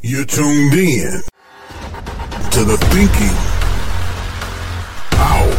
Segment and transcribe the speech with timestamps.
[0.00, 1.10] You're tuned in
[2.52, 3.34] to the Thinking
[5.18, 5.58] Out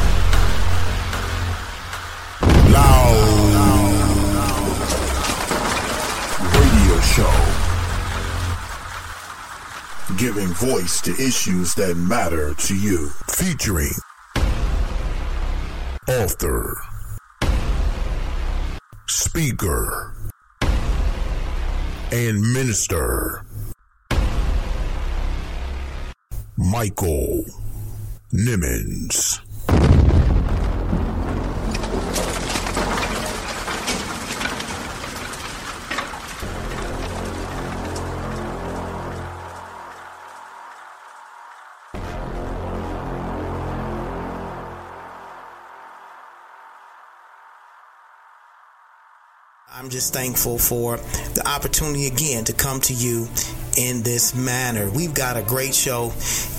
[2.71, 3.19] Loud
[6.55, 7.35] radio show.
[10.15, 13.09] Giving voice to issues that matter to you.
[13.27, 13.91] Featuring
[16.07, 16.77] author,
[19.05, 20.13] speaker,
[22.13, 23.43] and minister.
[26.59, 27.45] Michael
[28.33, 29.39] Nimmons.
[49.71, 53.29] I'm just thankful for the opportunity again to come to you
[53.79, 54.89] in this manner.
[54.91, 56.11] We've got a great show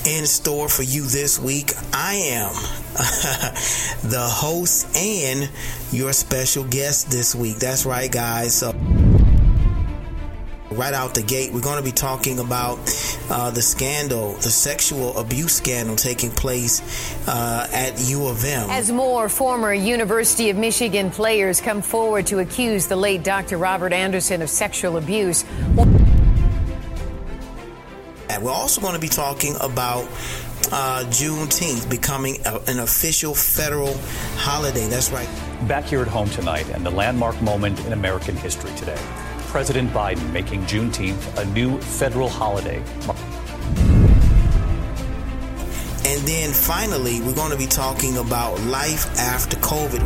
[0.07, 1.73] in store for you this week.
[1.93, 2.53] I am
[4.11, 5.51] the host and
[5.93, 7.57] your special guest this week.
[7.57, 8.55] That's right, guys.
[8.55, 8.73] So
[10.71, 12.79] right out the gate, we're going to be talking about
[13.29, 16.81] uh, the scandal, the sexual abuse scandal taking place
[17.29, 18.71] uh, at U of M.
[18.71, 23.59] As more former University of Michigan players come forward to accuse the late Dr.
[23.59, 25.45] Robert Anderson of sexual abuse.
[28.39, 30.05] We're also going to be talking about
[30.73, 33.97] uh, Juneteenth becoming a, an official federal
[34.37, 34.87] holiday.
[34.89, 35.29] That's right.
[35.67, 38.99] Back here at home tonight and the landmark moment in American history today.
[39.49, 42.83] President Biden making Juneteenth a new federal holiday.
[46.07, 50.01] And then finally, we're going to be talking about life after COVID.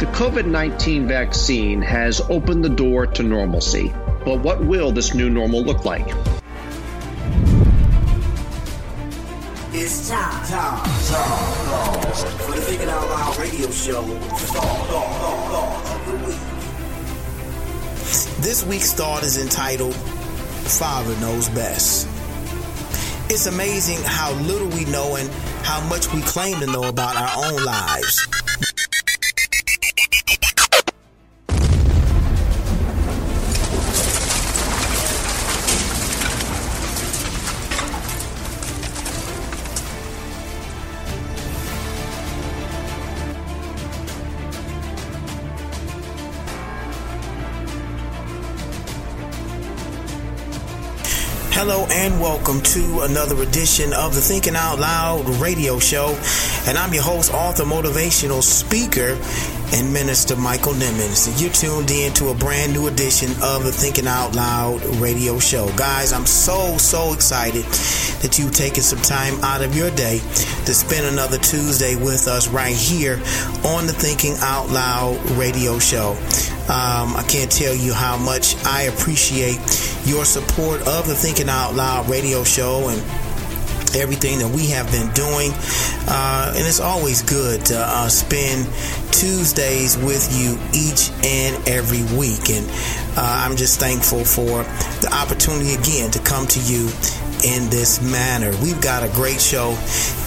[0.00, 3.92] The COVID 19 vaccine has opened the door to normalcy.
[4.24, 6.06] But what will this new normal look like?
[9.72, 14.02] It's time, time, time, for the Thinking Out Loud radio show,
[14.36, 16.38] Star, Star, Star of the Week.
[18.42, 22.06] This week's thought is entitled Father Knows Best.
[23.30, 25.30] It's amazing how little we know and
[25.64, 28.26] how much we claim to know about our own lives.
[51.70, 56.18] Hello and welcome to another edition of the Thinking Out Loud radio show.
[56.66, 59.18] And I'm your host, author, motivational speaker,
[59.72, 61.28] and minister Michael Nimmons.
[61.28, 65.38] And you're tuned in to a brand new edition of the Thinking Out Loud radio
[65.38, 65.70] show.
[65.76, 67.64] Guys, I'm so, so excited
[68.22, 72.48] that you've taken some time out of your day to spend another Tuesday with us
[72.48, 73.14] right here
[73.64, 76.10] on the Thinking Out Loud radio show.
[76.68, 79.58] Um, I can't tell you how much I appreciate
[80.04, 83.02] your support of the Thinking Out Loud radio show and
[83.94, 85.52] everything that we have been doing.
[86.08, 88.66] Uh, and it's always good to uh, spend
[89.12, 92.50] Tuesdays with you each and every week.
[92.50, 92.66] And
[93.16, 94.62] uh, I'm just thankful for
[95.00, 96.90] the opportunity again to come to you
[97.44, 98.50] in this manner.
[98.62, 99.70] We've got a great show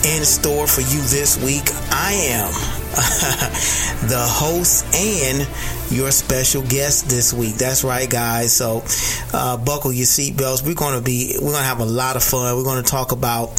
[0.04, 1.70] in store for you this week.
[1.92, 2.73] I am
[4.08, 5.48] the host and
[5.92, 7.56] your special guest this week.
[7.56, 8.54] That's right, guys.
[8.54, 8.84] So
[9.34, 10.64] uh, buckle your seatbelts.
[10.64, 12.56] We're going to be we're to have a lot of fun.
[12.56, 13.50] We're going to talk about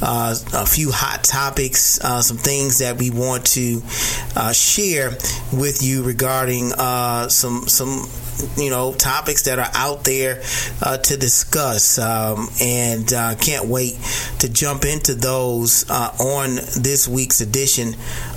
[0.00, 3.82] uh, a few hot topics, uh, some things that we want to
[4.36, 5.10] uh, share
[5.52, 8.06] with you regarding uh, some some
[8.56, 10.42] you know topics that are out there
[10.82, 13.96] uh, to discuss um, and uh, can't wait
[14.38, 17.94] to jump into those uh, on this week's edition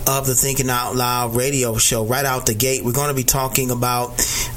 [0.07, 2.06] of the Thinking Out Loud radio show.
[2.06, 4.09] Right out the gate, we're going to be talking about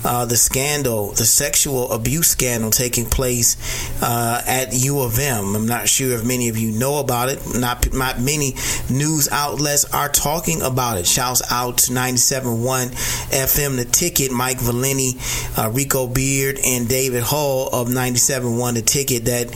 [0.04, 3.56] uh, the scandal, the sexual abuse scandal taking place
[4.00, 5.56] uh, at U of M.
[5.56, 7.40] I'm not sure if many of you know about it.
[7.58, 8.54] Not, not many
[8.88, 11.06] news outlets are talking about it.
[11.06, 12.90] Shouts out to 97.1
[13.30, 15.14] FM, The Ticket, Mike Valenti,
[15.56, 19.48] uh, Rico Beard, and David Hall of 97.1 The Ticket that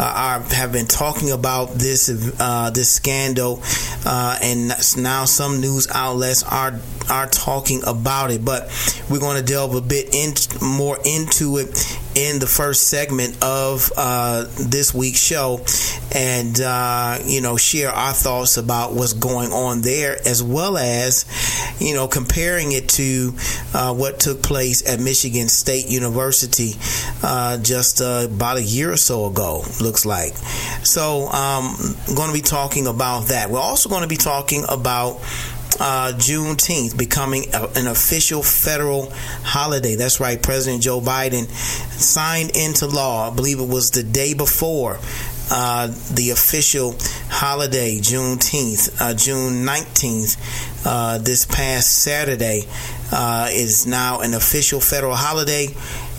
[0.00, 2.08] uh, are have been talking about this
[2.40, 3.62] uh, this scandal,
[4.06, 6.78] uh, and now some news outlets are
[7.10, 8.44] are talking about it.
[8.44, 8.70] But
[9.10, 13.90] we're going to delve a bit in, more into it in the first segment of
[13.96, 15.64] uh, this week's show
[16.14, 21.24] and, uh, you know, share our thoughts about what's going on there as well as,
[21.80, 23.32] you know, comparing it to
[23.74, 26.72] uh, what took place at Michigan State University
[27.22, 30.34] uh, just uh, about a year or so ago, looks like.
[30.84, 31.74] So um,
[32.08, 33.50] I'm going to be talking about that.
[33.50, 35.20] We're also going to be talking about
[35.80, 39.10] uh, Juneteenth becoming a, an official federal
[39.42, 39.94] holiday.
[39.94, 40.40] That's right.
[40.42, 44.98] President Joe Biden signed into law, I believe it was the day before.
[45.54, 46.94] Uh, the official
[47.28, 52.62] holiday, Juneteenth, uh, June 19th, uh, this past Saturday,
[53.12, 55.68] uh, is now an official federal holiday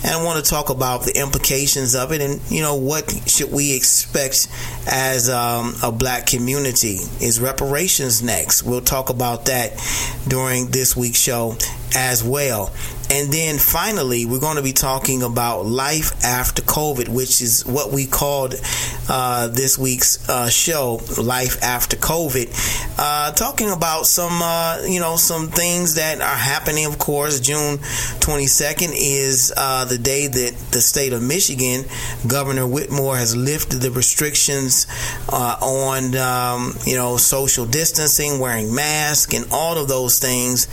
[0.04, 3.50] and I want to talk about the implications of it and you know what should
[3.50, 4.48] we expect
[4.86, 8.62] as um, a black community is reparations next.
[8.62, 9.72] We'll talk about that
[10.28, 11.56] during this week's show
[11.96, 12.72] as well
[13.10, 17.92] and then finally, we're going to be talking about life after COVID, which is what
[17.92, 18.54] we called
[19.08, 22.98] uh, this week's uh, show, Life After COVID.
[22.98, 26.86] Uh, talking about some, uh, you know, some things that are happening.
[26.86, 31.84] Of course, June 22nd is uh, the day that the state of Michigan,
[32.26, 34.86] Governor Whitmer has lifted the restrictions
[35.28, 40.68] uh, on, um, you know, social distancing, wearing masks, and all of those things.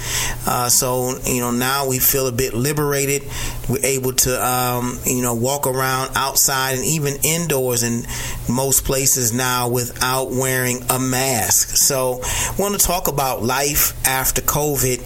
[0.72, 3.24] so, you know, now we feel a bit liberated.
[3.70, 8.04] We're able to, um, you know, walk around outside and even indoors in
[8.50, 11.76] most places now without wearing a mask.
[11.78, 12.22] So,
[12.58, 15.00] want to talk about life after COVID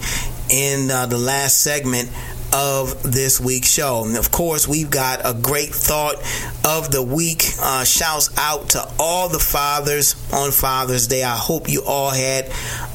[0.50, 2.10] in uh, the last segment
[2.54, 4.06] of this week's show.
[4.06, 6.16] And of course, we've got a great thought
[6.64, 7.44] of the week.
[7.62, 11.24] Uh, shouts out to all the fathers on Father's Day.
[11.24, 12.52] I hope you all had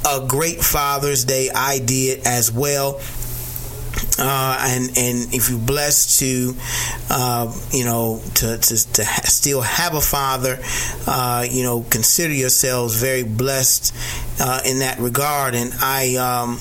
[0.07, 1.51] a great Father's Day.
[1.55, 3.01] I did as well.
[4.19, 6.55] Uh, and and if you're blessed to,
[7.11, 10.59] uh, you know, to to, to ha- still have a father,
[11.07, 13.95] uh, you know, consider yourselves very blessed
[14.41, 15.55] uh, in that regard.
[15.55, 16.17] And I.
[16.17, 16.61] Um,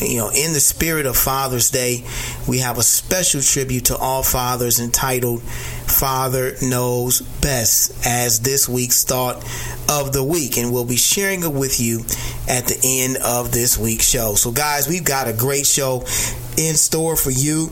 [0.00, 2.04] you know, in the spirit of Father's Day,
[2.48, 9.04] we have a special tribute to all fathers entitled Father Knows Best as this week's
[9.04, 9.36] thought
[9.90, 10.56] of the week.
[10.56, 12.00] And we'll be sharing it with you
[12.48, 14.34] at the end of this week's show.
[14.34, 16.04] So, guys, we've got a great show
[16.68, 17.70] in store for you.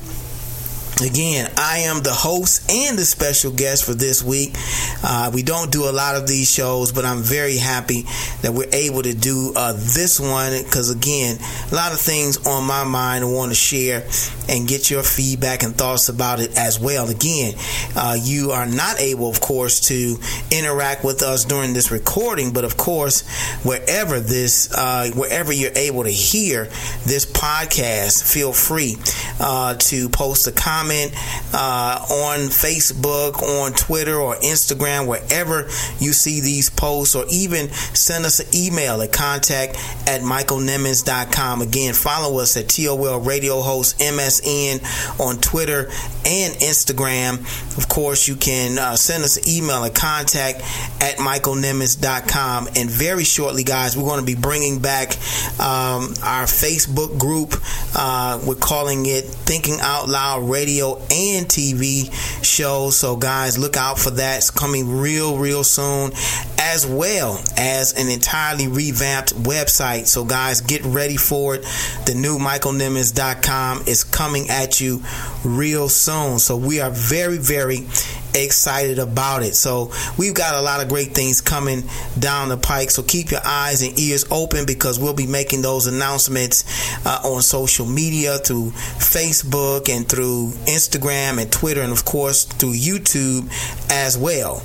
[1.00, 4.56] Again, I am the host and the special guest for this week.
[5.05, 8.02] Uh, we don't do a lot of these shows, but I'm very happy
[8.43, 11.38] that we're able to do uh, this one because, again,
[11.70, 14.00] a lot of things on my mind I want to share
[14.48, 17.08] and get your feedback and thoughts about it as well.
[17.08, 17.54] Again,
[17.94, 20.16] uh, you are not able, of course, to
[20.50, 23.26] interact with us during this recording, but of course,
[23.62, 26.64] wherever this, uh, wherever you're able to hear
[27.04, 28.96] this podcast, feel free
[29.40, 31.12] uh, to post a comment
[31.52, 35.62] uh, on Facebook, on Twitter, or Instagram, wherever
[35.98, 41.62] you see these posts, or even send us an email at contact at michaelnimmons.com.
[41.62, 44.00] Again, follow us at TOL Radio Host
[44.40, 45.88] MSN on Twitter
[46.26, 47.38] and Instagram.
[47.79, 50.61] Of course, you can uh, send us an email at contact
[51.00, 52.69] at michaelnimmons.com.
[52.76, 55.12] And very shortly, guys, we're going to be bringing back
[55.58, 57.55] um, our Facebook group.
[57.94, 62.12] Uh, we're calling it Thinking Out Loud Radio and TV
[62.44, 62.96] shows.
[62.96, 64.38] So, guys, look out for that.
[64.38, 66.12] It's coming real, real soon,
[66.58, 70.06] as well as an entirely revamped website.
[70.06, 71.62] So, guys, get ready for it.
[72.06, 75.02] The new MichaelNimmons.com is coming at you
[75.44, 76.38] real soon.
[76.38, 77.86] So, we are very, very
[78.34, 79.54] excited about it.
[79.54, 81.84] So we've got a lot of great things coming
[82.19, 82.91] down the pike.
[82.91, 86.64] So keep your eyes and ears open because we'll be making those announcements
[87.06, 92.74] uh, on social media through Facebook and through Instagram and Twitter and of course through
[92.74, 93.50] YouTube
[93.91, 94.62] as well.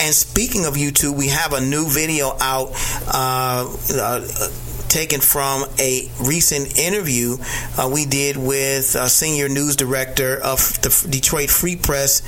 [0.00, 2.70] And speaking of YouTube, we have a new video out.
[3.08, 4.48] Uh, uh,
[4.88, 7.36] taken from a recent interview
[7.76, 12.22] uh, we did with uh, senior news director of the Detroit Free Press,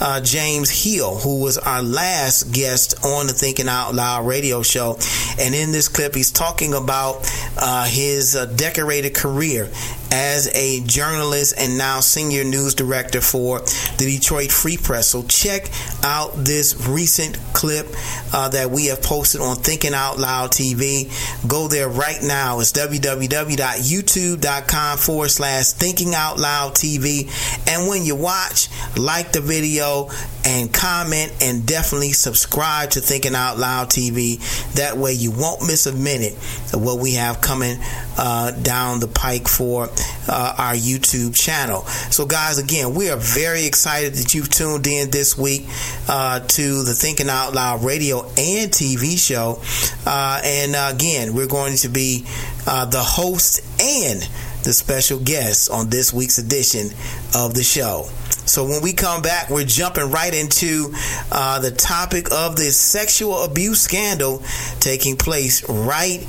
[0.00, 4.98] uh, James Hill, who was our last guest on the Thinking Out Loud radio show.
[5.38, 9.70] And in this clip, he's talking about uh, his uh, decorated career
[10.10, 13.60] as a journalist and now senior news director for
[13.98, 15.08] the Detroit Free Press.
[15.08, 15.70] So check
[16.02, 17.86] out this recent clip
[18.32, 21.10] uh, that we have posted on Thinking Out Loud TV.
[21.48, 22.60] Go there right now.
[22.60, 27.26] It's www.youtube.com forward slash Thinking Out Loud TV.
[27.68, 30.08] And when you watch, like the video
[30.46, 34.38] and comment and definitely subscribe to Thinking Out Loud TV.
[34.74, 36.34] That way you won't miss a minute
[36.72, 37.78] of what we have coming
[38.16, 39.88] uh, down the pike for
[40.28, 41.82] uh, our YouTube channel.
[42.12, 45.66] So, guys, again, we are very excited that you've tuned in this week
[46.08, 49.60] uh, to the Thinking Out Loud radio and TV show.
[50.06, 52.26] Uh, and uh, again, we're going to be
[52.66, 54.20] uh, the host and
[54.64, 56.90] the special guest on this week's edition
[57.34, 58.04] of the show.
[58.44, 60.92] So when we come back, we're jumping right into
[61.32, 64.42] uh, the topic of this sexual abuse scandal
[64.78, 66.20] taking place right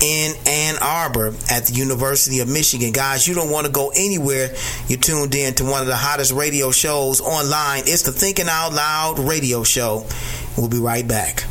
[0.00, 2.92] in Ann Arbor at the University of Michigan.
[2.92, 4.50] Guys, you don't want to go anywhere.
[4.88, 7.84] You're tuned in to one of the hottest radio shows online.
[7.86, 10.06] It's the Thinking Out Loud radio show.
[10.56, 11.44] We'll be right back.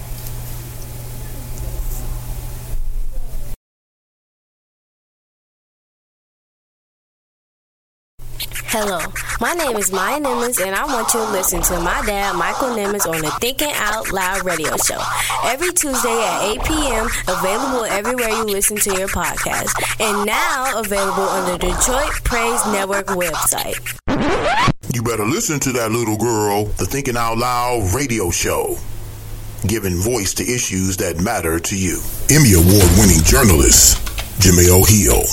[8.77, 8.99] Hello,
[9.39, 12.75] my name is Maya Nimmons, and I want you to listen to my dad, Michael
[12.75, 14.99] Nimmons, on the Thinking Out Loud radio show
[15.45, 17.05] every Tuesday at 8 p.m.
[17.29, 23.05] Available everywhere you listen to your podcast, and now available on the Detroit Praise Network
[23.15, 23.79] website.
[24.93, 28.75] You better listen to that little girl, the Thinking Out Loud radio show,
[29.65, 32.01] giving voice to issues that matter to you.
[32.29, 34.03] Emmy Award winning journalist,
[34.41, 35.23] Jimmy O'Heal.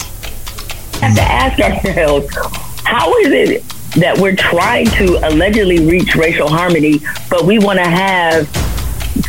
[1.01, 3.65] have to ask ourselves how is it
[3.97, 8.49] that we're trying to allegedly reach racial harmony, but we want to have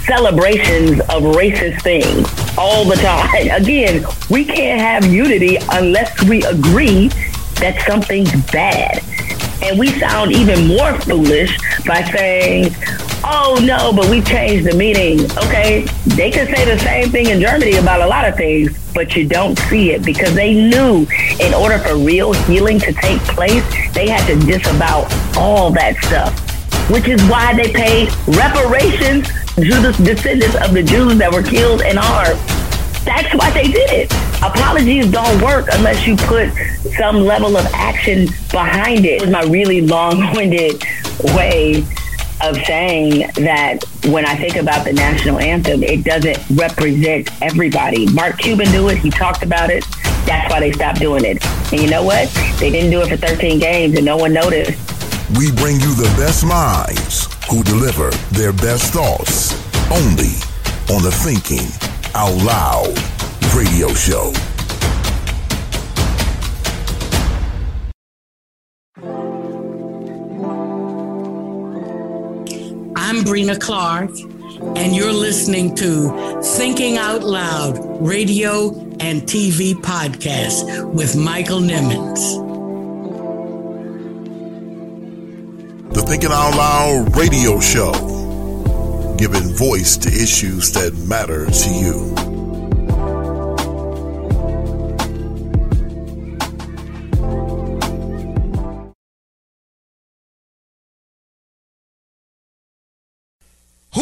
[0.06, 3.50] celebrations of racist things all the time?
[3.62, 7.10] Again, we can't have unity unless we agree
[7.60, 9.04] that something's bad.
[9.63, 12.75] And we sound even more foolish by saying,
[13.24, 15.22] oh no, but we changed the meaning.
[15.38, 19.15] Okay, they could say the same thing in Germany about a lot of things, but
[19.15, 21.08] you don't see it because they knew
[21.39, 26.38] in order for real healing to take place, they had to disavow all that stuff,
[26.89, 31.84] which is why they paid reparations to the descendants of the Jews that were killed
[31.84, 32.39] and harmed.
[33.05, 34.33] That's why they did it.
[34.44, 36.52] Apologies don't work unless you put
[36.98, 39.22] some level of action behind it.
[39.22, 40.84] It's my really long-winded
[41.34, 41.86] way
[42.42, 48.06] of saying that when I think about the national anthem, it doesn't represent everybody.
[48.12, 48.98] Mark Cuban knew it.
[48.98, 49.86] He talked about it.
[50.26, 51.44] That's why they stopped doing it.
[51.72, 52.28] And you know what?
[52.60, 54.78] They didn't do it for 13 games and no one noticed.
[55.38, 59.54] We bring you the best minds who deliver their best thoughts
[59.90, 60.36] only
[60.94, 61.70] on the Thinking
[62.14, 63.00] Out Loud
[63.56, 64.34] radio show.
[72.96, 74.10] I'm Brina Clark,
[74.76, 82.42] and you're listening to Thinking Out Loud radio and TV podcast with Michael Nimmons.
[85.94, 92.33] The Thinking Out Loud radio show, giving voice to issues that matter to you.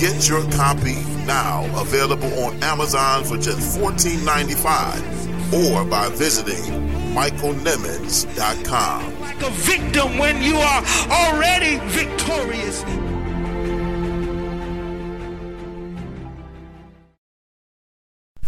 [0.00, 6.64] Get your copy now, available on Amazon for just $14.95 or by visiting
[7.12, 9.20] michaelnimmons.com.
[9.20, 12.82] Like a victim when you are already victorious.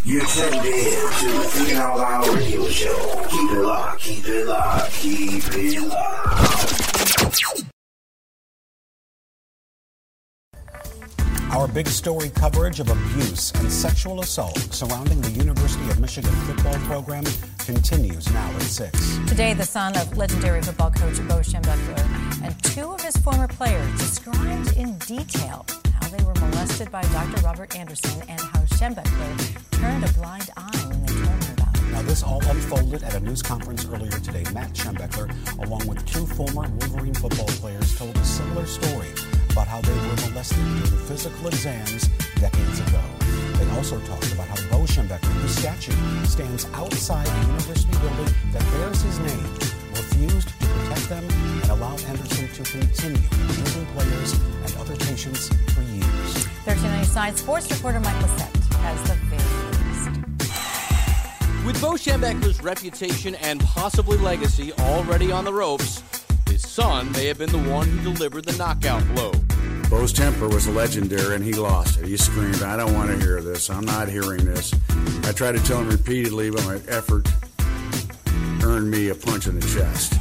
[0.07, 3.27] You're tuned in to the Thinking Out Loud radio show.
[3.29, 7.72] Keep it locked, keep it locked, keep it locked.
[11.53, 16.79] Our big story coverage of abuse and sexual assault surrounding the University of Michigan football
[16.87, 17.25] program
[17.59, 19.19] continues now at 6.
[19.29, 24.01] Today, the son of legendary football coach Bo Schembechler and two of his former players
[24.01, 25.67] described in detail
[26.01, 27.43] how they were molested by Dr.
[27.43, 31.93] Robert Anderson and how Schembechler turned a blind eye when they told him about it.
[31.93, 34.45] Now, this all unfolded at a news conference earlier today.
[34.55, 35.29] Matt Schembechler,
[35.63, 39.09] along with two former Wolverine football players, told a similar story
[39.53, 42.09] about how they were molested during physical exams
[42.41, 43.01] decades ago.
[43.59, 45.93] They also talked about how Bo Schembechler, whose statue
[46.25, 49.45] stands outside the university building that bears his name,
[49.91, 51.25] refused to protect them
[51.63, 54.33] and allow Anderson to continue moving players
[54.65, 56.47] and other patients for years.
[56.65, 59.43] 1390 Side Sports reporter Michael Set has the very.
[61.67, 66.03] With Bo Schembechler's reputation and possibly legacy already on the ropes,
[66.53, 69.33] his son may have been the one who delivered the knockout blow.
[69.89, 72.07] Bo's temper was legendary and he lost it.
[72.07, 73.71] He screamed, I don't want to hear this.
[73.71, 74.75] I'm not hearing this.
[75.25, 77.27] I tried to tell him repeatedly, but my effort
[78.63, 80.13] earned me a punch in the chest.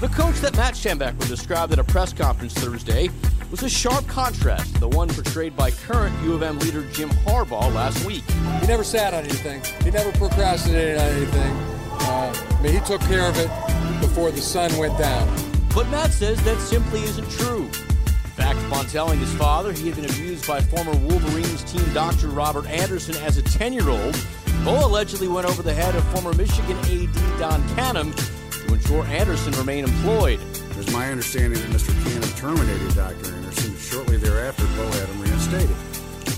[0.00, 3.10] The coach that Matt Schembechler described at a press conference Thursday
[3.50, 7.10] was a sharp contrast to the one portrayed by current U of M leader Jim
[7.10, 8.24] Harbaugh last week.
[8.60, 9.62] He never sat on anything.
[9.84, 11.52] He never procrastinated on anything.
[12.00, 13.50] Uh, I mean, he took care of it
[14.00, 15.45] before the sun went down.
[15.76, 17.64] But Matt says that simply isn't true.
[17.64, 22.28] In fact, upon telling his father he had been abused by former Wolverines team doctor
[22.28, 24.18] Robert Anderson as a 10 year old,
[24.64, 28.14] Bo allegedly went over the head of former Michigan AD Don Canham
[28.66, 30.40] to ensure Anderson remain employed.
[30.40, 31.92] It was my understanding that Mr.
[32.04, 33.34] Canham terminated Dr.
[33.34, 35.76] Anderson, shortly thereafter, Bo had him reinstated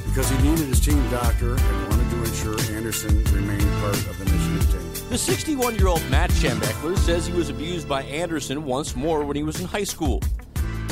[0.04, 4.24] because he needed his team doctor and wanted to ensure Anderson remained part of the
[4.24, 4.87] Michigan team.
[5.08, 9.36] The 61 year old Matt Schembechler says he was abused by Anderson once more when
[9.36, 10.20] he was in high school.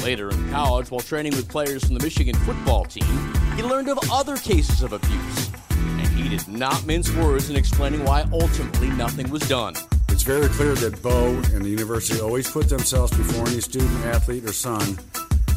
[0.02, 3.98] Later in college, while training with players from the Michigan football team, he learned of
[4.10, 5.50] other cases of abuse.
[5.70, 9.74] And he did not mince words in explaining why ultimately nothing was done.
[10.08, 14.46] It's very clear that Bo and the university always put themselves before any student, athlete,
[14.46, 14.98] or son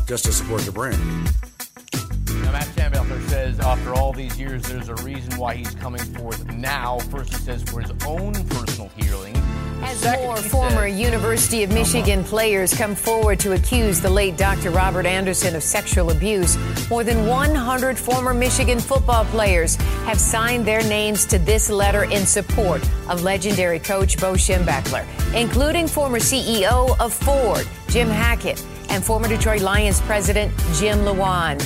[0.05, 0.99] just to support the brand.
[2.51, 6.99] Matt Schembechler says after all these years, there's a reason why he's coming forth now.
[7.11, 9.35] First, he says for his own personal healing.
[9.81, 14.35] As Second, more former said- University of Michigan players come forward to accuse the late
[14.35, 14.71] Dr.
[14.71, 16.57] Robert Anderson of sexual abuse,
[16.89, 19.75] more than 100 former Michigan football players
[20.05, 25.87] have signed their names to this letter in support of legendary coach Bo Schembechler, including
[25.87, 31.61] former CEO of Ford, Jim Hackett, and former Detroit Lions president Jim Lewand.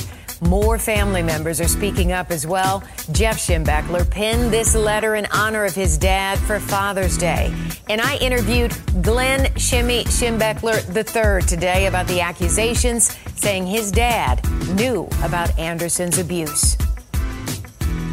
[0.48, 2.82] More family members are speaking up as well.
[3.12, 7.54] Jeff Schembechler penned this letter in honor of his dad for Father's Day.
[7.88, 8.72] And I interviewed
[9.02, 16.76] Glenn Shemy Schembechler III today about the accusations, saying his dad knew about Anderson's abuse.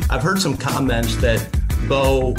[0.10, 1.46] I've heard some comments that
[1.90, 2.36] Bo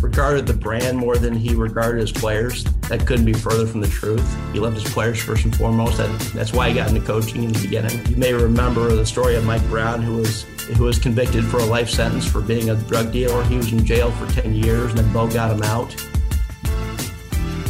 [0.00, 2.64] regarded the brand more than he regarded his players.
[2.88, 4.36] That couldn't be further from the truth.
[4.52, 5.98] He loved his players first and foremost.
[5.98, 8.04] That, that's why he got into coaching in the beginning.
[8.06, 10.44] You may remember the story of Mike Brown, who was
[10.76, 13.44] who was convicted for a life sentence for being a drug dealer.
[13.44, 15.94] He was in jail for 10 years, and then Bo got him out.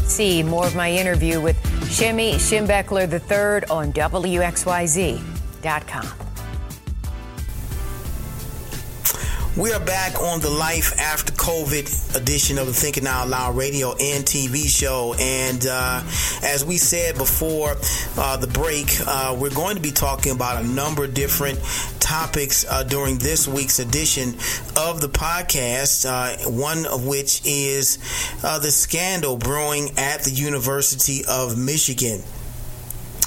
[0.09, 6.28] See more of my interview with Shemy Schembechler III on WXYZ.com.
[9.59, 13.91] We are back on the Life After COVID edition of the Thinking Out Loud radio
[13.91, 15.17] and TV show.
[15.19, 16.05] And uh,
[16.45, 17.75] as we said before
[18.17, 21.59] uh, the break, uh, we're going to be talking about a number of different
[21.99, 24.29] topics uh, during this week's edition
[24.77, 26.07] of the podcast.
[26.07, 27.99] Uh, one of which is
[28.45, 32.23] uh, the scandal brewing at the University of Michigan.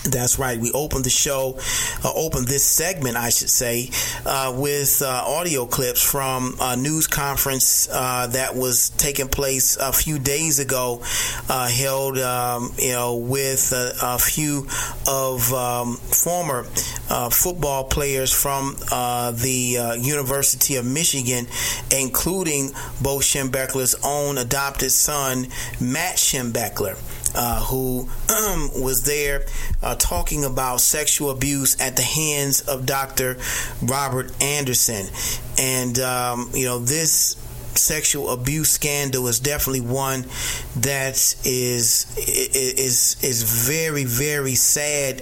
[0.04, 0.60] That's right.
[0.60, 1.60] We opened the show,
[2.04, 3.92] uh, opened this segment, I should say,
[4.26, 9.94] uh, with uh, audio clips from a news conference uh, that was taking place a
[9.94, 11.04] few days ago,
[11.50, 14.68] uh, held, um, you know, with a, few
[15.08, 16.66] of um, former
[17.10, 21.46] uh, football players from the University of Michigan,
[21.92, 25.48] including Bo Schembechler's own adopted son,
[25.80, 26.98] Matt Schembechler
[27.36, 29.46] uh, who um, was there
[29.82, 33.38] uh, talking about sexual abuse at the hands of Dr.
[33.82, 35.08] Robert Anderson.
[35.58, 37.38] And, um, you know, this
[37.76, 40.26] sexual abuse scandal is definitely one
[40.76, 41.16] that
[41.46, 45.22] is is is very very sad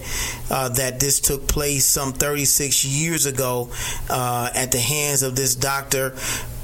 [0.50, 3.70] uh, that this took place some 36 years ago
[4.10, 6.16] uh, at the hands of this doctor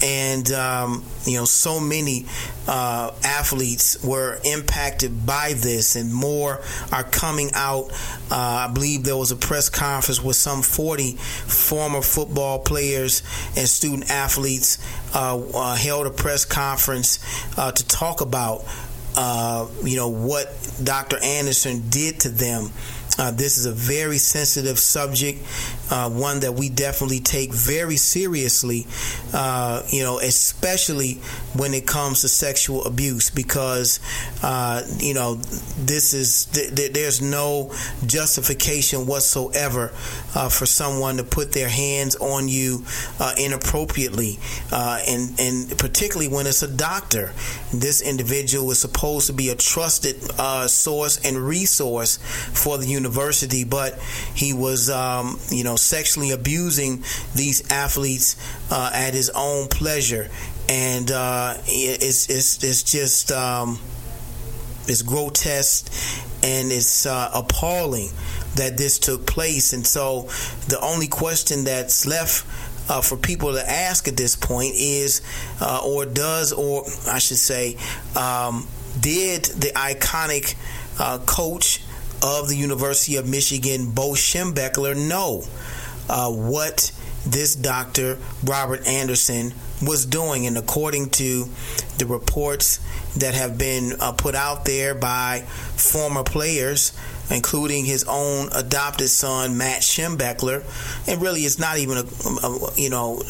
[0.02, 2.26] and um, you know so many
[2.68, 7.92] uh, athletes were impacted by this and more are coming out.
[8.32, 13.22] Uh, i believe there was a press conference with some 40 former football players
[13.56, 14.80] and student athletes
[15.14, 17.20] uh, uh held a press conference
[17.58, 18.66] uh, to talk about
[19.16, 20.48] uh, you know what
[20.84, 22.72] dr anderson did to them
[23.18, 25.40] Uh, this is a very sensitive subject,
[25.90, 28.86] uh, one that we definitely take very seriously,
[29.34, 31.14] uh, you know, especially
[31.56, 34.00] when it comes to sexual abuse, because,
[34.44, 35.36] uh, you know,
[35.78, 37.72] this is, th- th- there's no
[38.06, 39.94] justification whatsoever
[40.36, 42.84] uh, for someone to put their hands on you
[43.20, 44.38] uh, inappropriately,
[44.72, 47.32] and, and particularly when it's a doctor.
[47.74, 50.22] This individual is supposed to be a trusted
[50.70, 52.18] source and resource
[52.54, 53.05] for the university,
[53.64, 54.00] but
[54.34, 57.04] he was, um, you know, sexually abusing
[57.36, 58.36] these athletes
[58.72, 60.30] uh, at his own pleasure,
[60.70, 63.80] and uh, it's it's it's just um,
[64.88, 65.92] it's grotesque
[66.44, 68.10] and it's uh, appalling
[68.56, 69.74] that this took place.
[69.74, 70.24] And so,
[70.68, 72.46] the only question that's left.
[72.88, 75.24] Uh, for people to ask at this point is,
[75.60, 77.78] uh, or does, or I should say,
[78.16, 78.68] um,
[79.02, 80.54] did the iconic
[81.00, 81.82] uh, coach
[82.24, 85.44] of the University of Michigan, Bo Schembechler, know
[86.10, 86.92] uh, what
[87.26, 90.46] this doctor, Robert Anderson, was doing.
[90.46, 91.46] And according to
[91.98, 92.80] the reports
[93.18, 95.42] that have been uh, put out there by
[95.76, 96.94] former players,
[97.32, 100.64] including his own adopted son, Matt Schembechler,
[101.08, 102.02] and really it's not even a,
[102.46, 103.22] a, you know,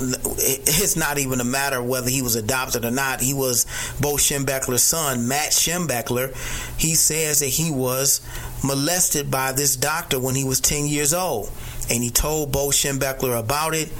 [0.00, 3.20] it's not even a matter whether he was adopted or not.
[3.20, 3.66] He was
[4.00, 6.34] Bo Schembechler's son, Matt Schembechler.
[6.78, 8.20] He says that he was
[8.64, 11.50] molested by this doctor when he was 10 years old.
[11.90, 13.90] And he told Bo Schembechler about it,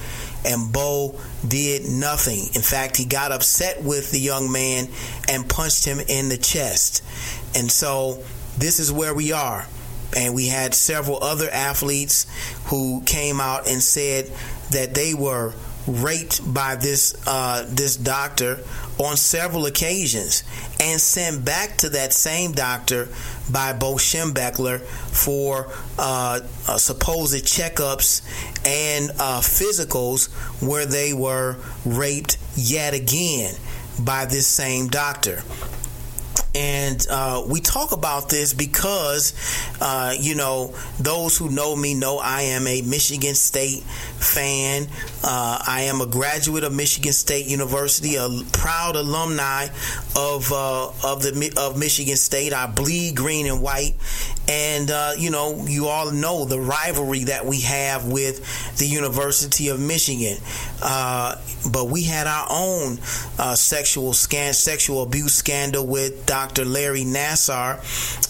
[0.44, 2.40] and Bo did nothing.
[2.54, 4.88] In fact, he got upset with the young man
[5.28, 7.02] and punched him in the chest.
[7.54, 8.22] And so
[8.58, 9.66] this is where we are.
[10.16, 12.26] And we had several other athletes
[12.66, 14.30] who came out and said
[14.70, 15.54] that they were
[15.88, 18.58] raped by this uh, this doctor
[18.98, 20.44] on several occasions
[20.80, 23.08] and sent back to that same doctor
[23.50, 28.22] by Bo Schembechler for uh, uh, supposed checkups
[28.66, 30.30] and uh, physicals
[30.62, 33.54] where they were raped yet again
[33.98, 35.42] by this same doctor
[36.58, 39.32] and uh, we talk about this because
[39.80, 44.88] uh, you know those who know me know I am a Michigan State fan.
[45.22, 49.68] Uh, I am a graduate of Michigan State University, a proud alumni
[50.16, 52.52] of uh, of the of Michigan State.
[52.52, 53.94] I bleed green and white,
[54.48, 59.68] and uh, you know you all know the rivalry that we have with the University
[59.68, 60.38] of Michigan.
[60.82, 61.36] Uh,
[61.70, 62.96] but we had our own
[63.56, 66.26] sexual scan sexual abuse scandal with.
[66.26, 66.64] Dr.
[66.64, 67.80] Larry Nassar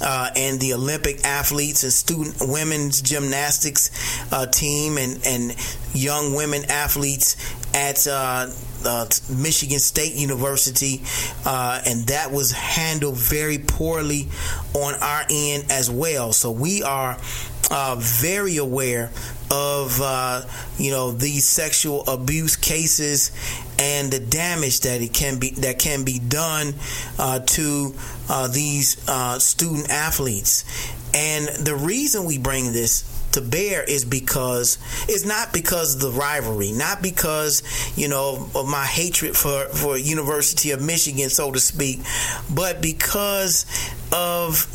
[0.00, 3.90] uh, and the Olympic athletes and student women's gymnastics
[4.32, 5.56] uh, team and, and
[5.92, 7.36] young women athletes
[7.74, 8.06] at
[8.84, 11.02] uh, Michigan State University,
[11.44, 14.28] uh, and that was handled very poorly
[14.74, 16.32] on our end as well.
[16.32, 17.18] So we are
[17.70, 19.10] uh, very aware
[19.50, 20.42] of uh,
[20.78, 23.30] you know these sexual abuse cases
[23.78, 26.74] and the damage that it can be that can be done
[27.18, 27.94] uh, to
[28.28, 28.98] uh, these
[29.42, 30.64] student athletes.
[31.14, 36.10] And the reason we bring this to bear is because it's not because of the
[36.18, 37.62] rivalry, not because
[37.96, 42.00] you know of my hatred for for University of Michigan, so to speak,
[42.52, 43.64] but because
[44.12, 44.66] of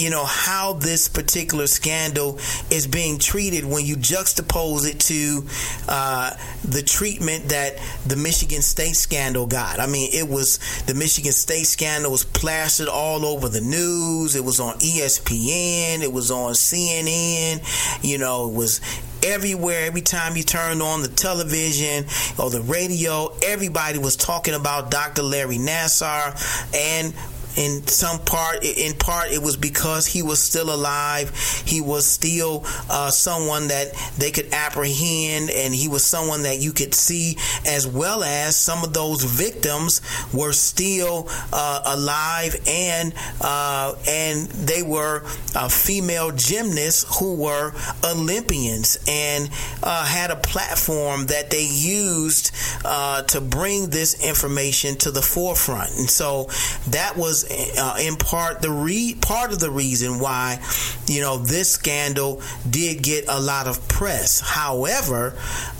[0.00, 2.38] you know how this particular scandal
[2.70, 5.44] is being treated when you juxtapose it to
[5.88, 6.34] uh,
[6.64, 9.78] the treatment that the Michigan State scandal got.
[9.78, 14.36] I mean, it was the Michigan State scandal was plastered all over the news.
[14.36, 16.02] It was on ESPN.
[16.02, 17.60] It was on CNN.
[18.02, 18.80] You know, it was
[19.22, 22.06] everywhere every time you turned on the television
[22.38, 26.32] or the radio everybody was talking about dr larry nassar
[26.74, 27.14] and
[27.56, 31.30] in some part in part it was because he was still alive.
[31.66, 36.72] He was still uh, someone that they could apprehend and he was someone that you
[36.72, 37.36] could see
[37.66, 40.00] as well as some of those victims
[40.32, 45.22] were still uh, alive and uh, and they were
[45.54, 47.72] uh, female gymnasts who were
[48.04, 49.50] Olympians and
[49.82, 52.52] uh, had a platform that they used
[52.84, 55.90] uh, to bring this information to the forefront.
[55.98, 56.44] And so
[56.88, 60.60] that was uh, in part the re- part of the reason why
[61.06, 64.40] you know this scandal did get a lot of press.
[64.40, 65.36] However,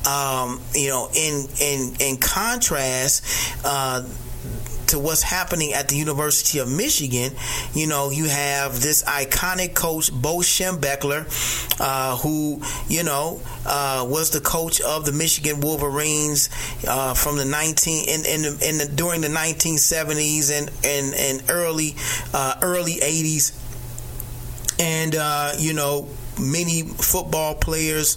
[0.08, 3.24] um, you know, in in in contrast.
[3.64, 4.04] Uh,
[4.90, 7.32] to what's happening at the University of Michigan,
[7.74, 11.26] you know, you have this iconic coach, Bo Schembechler,
[11.80, 16.50] uh, who, you know, uh, was the coach of the Michigan Wolverines
[16.86, 21.50] uh, from the 19 in in, the, in the, during the 1970s and and, and
[21.50, 21.94] early
[22.34, 23.52] uh, early 80s
[24.80, 28.16] and uh, you know many football players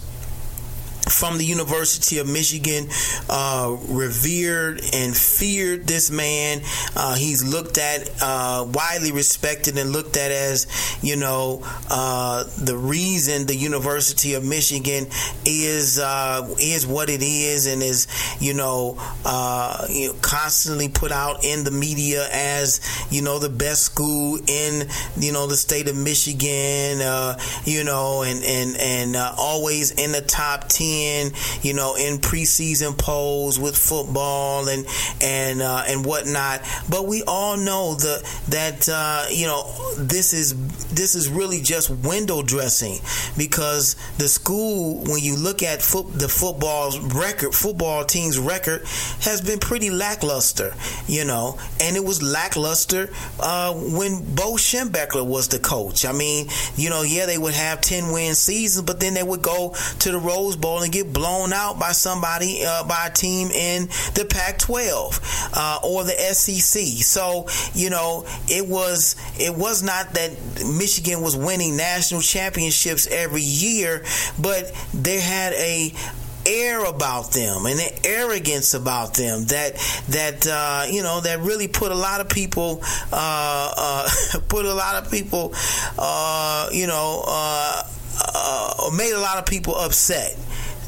[1.13, 2.89] from the University of Michigan,
[3.29, 6.61] uh, revered and feared this man.
[6.95, 10.67] Uh, he's looked at, uh, widely respected and looked at as,
[11.01, 15.05] you know, uh, the reason the University of Michigan
[15.45, 18.07] is uh, is what it is and is,
[18.39, 23.49] you know, uh, you know, constantly put out in the media as, you know, the
[23.49, 26.99] best school in, you know, the state of Michigan,
[27.65, 31.02] you know, and and and always in the top ten
[31.61, 34.85] you know, in preseason polls with football and
[35.21, 36.61] and uh, and whatnot.
[36.89, 40.53] But we all know the that uh, you know this is
[40.89, 42.99] this is really just window dressing
[43.37, 48.81] because the school, when you look at foot, the football's record, football team's record
[49.21, 50.73] has been pretty lackluster,
[51.07, 56.05] you know, and it was lackluster uh, when Bo Schembechler was the coach.
[56.05, 59.41] I mean, you know, yeah, they would have ten win seasons, but then they would
[59.41, 63.87] go to the Rose Bowl get blown out by somebody, uh, by a team in
[64.15, 66.81] the Pac 12 uh, or the SEC.
[67.03, 70.31] So, you know, it was, it was not that
[70.77, 74.03] Michigan was winning national championships every year,
[74.39, 75.93] but they had a,
[76.45, 79.75] air about them and the arrogance about them that
[80.09, 84.09] that uh, you know that really put a lot of people uh, uh,
[84.47, 85.53] put a lot of people
[85.97, 87.83] uh, you know uh,
[88.35, 90.37] uh, made a lot of people upset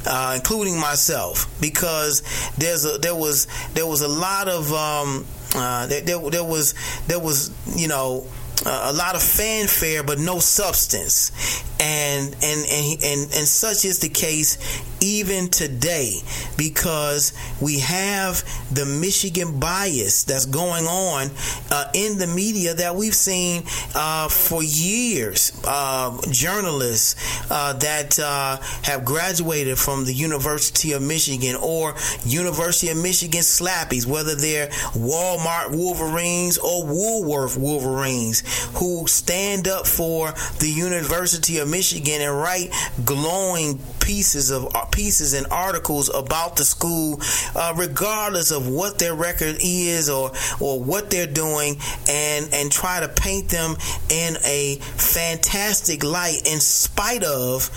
[0.05, 2.23] uh, including myself, because
[2.57, 6.73] there's a there was there was a lot of um, uh, there, there, there was
[7.07, 8.25] there was you know
[8.65, 11.31] uh, a lot of fanfare but no substance
[11.79, 14.57] and and and and, and such is the case
[15.01, 16.19] even today
[16.57, 21.29] because we have the Michigan bias that's going on
[21.71, 23.63] uh, in the media that we've seen
[23.93, 25.61] uh, for years.
[25.65, 32.97] Uh, journalists uh, that uh, have graduated from the University of Michigan or University of
[32.97, 38.43] Michigan Slappies, whether they're Walmart Wolverines or Woolworth Wolverines,
[38.75, 42.71] who stand up for the University of Michigan and write
[43.03, 47.19] glowing pieces of uh, pieces and articles about the school,
[47.55, 51.75] uh, regardless of what their record is or or what they're doing,
[52.07, 53.75] and and try to paint them
[54.09, 57.67] in a fantastic light in spite of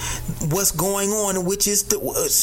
[0.52, 1.98] what's going on, which is the,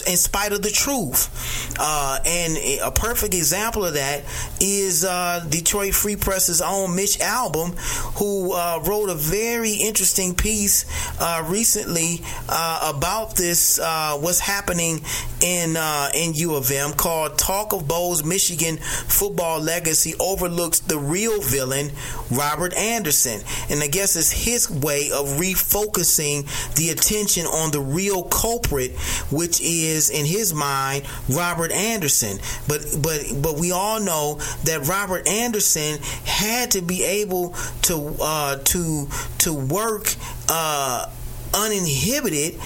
[0.08, 1.76] in spite of the truth.
[1.80, 4.24] Uh, and a perfect example of that
[4.60, 7.78] is uh, Detroit Free Press's own Mitch Albom,
[8.18, 10.86] who uh, wrote a very interesting piece
[11.20, 15.02] uh, recently about this uh, what's happening
[15.42, 20.98] in uh, in U of M called "Talk of Bo's Michigan Football Legacy Overlooks the
[20.98, 21.92] Real Villain,
[22.32, 28.24] Robert Anderson." And I guess it's his way of refocusing the attention on the real
[28.24, 28.96] culprit,
[29.32, 32.40] which is in his mind Robert Anderson.
[32.68, 38.58] But but but we all know that Robert Anderson had to be able to uh,
[38.64, 39.08] to
[39.40, 40.14] to work
[40.50, 41.10] uh,
[41.54, 42.60] uninhibited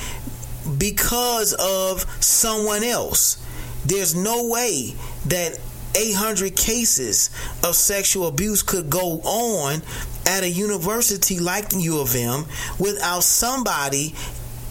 [0.77, 3.43] because of someone else.
[3.85, 4.95] There's no way
[5.27, 5.57] that
[5.95, 7.29] 800 cases
[7.63, 9.81] of sexual abuse could go on
[10.25, 12.45] at a university like U of M
[12.77, 14.13] without somebody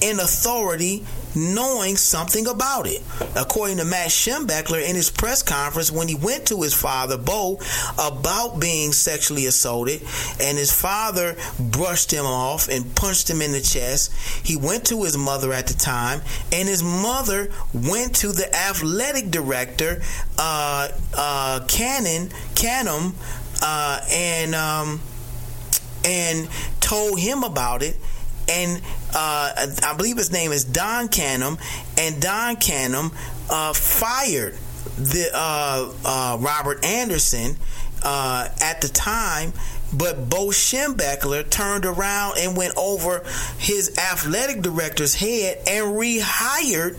[0.00, 1.04] in authority
[1.38, 3.02] knowing something about it.
[3.36, 7.60] According to Matt Schembechler in his press conference when he went to his father, Bo,
[7.98, 10.02] about being sexually assaulted,
[10.40, 14.12] and his father brushed him off and punched him in the chest.
[14.44, 16.20] He went to his mother at the time,
[16.52, 20.02] and his mother went to the athletic director,
[20.38, 23.14] uh, uh, Cannon, Canham,
[23.62, 25.00] uh, and um,
[26.04, 26.48] and
[26.80, 27.96] told him about it
[28.48, 28.80] and
[29.14, 31.58] uh, I believe his name is Don Canham,
[31.98, 33.12] and Don Canham
[33.50, 34.54] uh, fired
[34.96, 37.56] the uh, uh Robert Anderson
[38.02, 39.52] uh, at the time.
[39.90, 43.24] But Bo Schembechler turned around and went over
[43.58, 46.98] his athletic director's head and rehired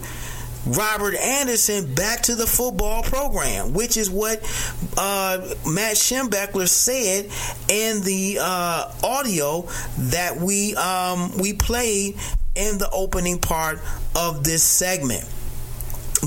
[0.65, 4.39] Robert Anderson back to the football program, which is what
[4.97, 7.25] uh, Matt Schembechler said
[7.69, 9.67] in the uh, audio
[9.97, 12.15] that we um, we played
[12.55, 13.79] in the opening part
[14.15, 15.25] of this segment.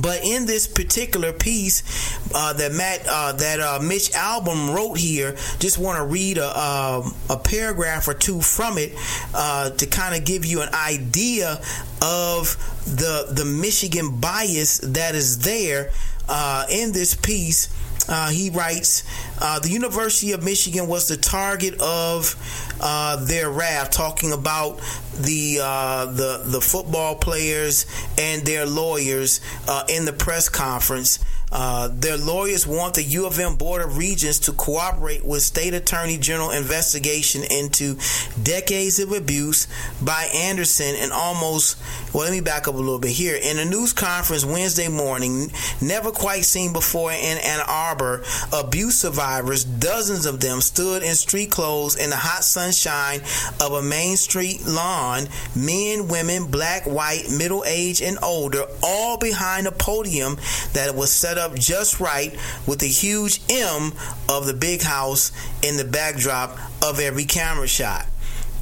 [0.01, 1.83] But in this particular piece
[2.35, 6.49] uh, that Matt, uh, that uh, Mitch Albom wrote here, just want to read a,
[6.59, 8.93] um, a paragraph or two from it
[9.35, 11.61] uh, to kind of give you an idea
[12.01, 15.93] of the the Michigan bias that is there
[16.29, 17.69] uh, in this piece.
[18.09, 19.05] Uh, he writes
[19.43, 22.37] uh, the University of Michigan was the target of
[22.81, 24.81] uh, their wrath, talking about
[25.21, 31.19] the uh, the the football players and their lawyers uh, in the press conference.
[31.55, 35.75] Uh, their lawyers want the U of M Board of Regents to cooperate with State
[35.75, 37.99] Attorney General investigation into
[38.43, 39.69] decades of abuse
[40.01, 41.77] by Anderson and almost,
[42.15, 43.37] well, let me back up a little bit here.
[43.37, 45.53] In a news conference Wednesday morning,
[45.83, 49.32] never quite seen before in Ann Arbor, abuse survivors,
[49.79, 53.21] dozens of them, stood in street clothes in the hot sunshine
[53.61, 59.67] of a Main Street lawn, men, women, black, white, middle aged, and older, all behind
[59.67, 60.37] a podium
[60.73, 63.93] that was set up up just right with the huge M
[64.29, 68.07] of the big house in the backdrop of every camera shot.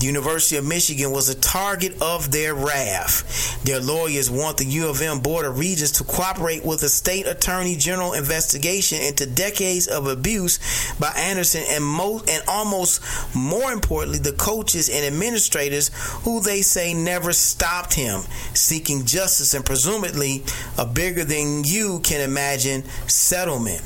[0.00, 3.62] The University of Michigan was a target of their wrath.
[3.64, 7.26] Their lawyers want the U of M Board of Regents to cooperate with the state
[7.26, 10.58] attorney general investigation into decades of abuse
[10.98, 13.02] by Anderson and most and almost
[13.36, 15.90] more importantly the coaches and administrators
[16.24, 18.22] who they say never stopped him
[18.54, 20.42] seeking justice and presumably
[20.78, 23.82] a bigger than you can imagine settlement.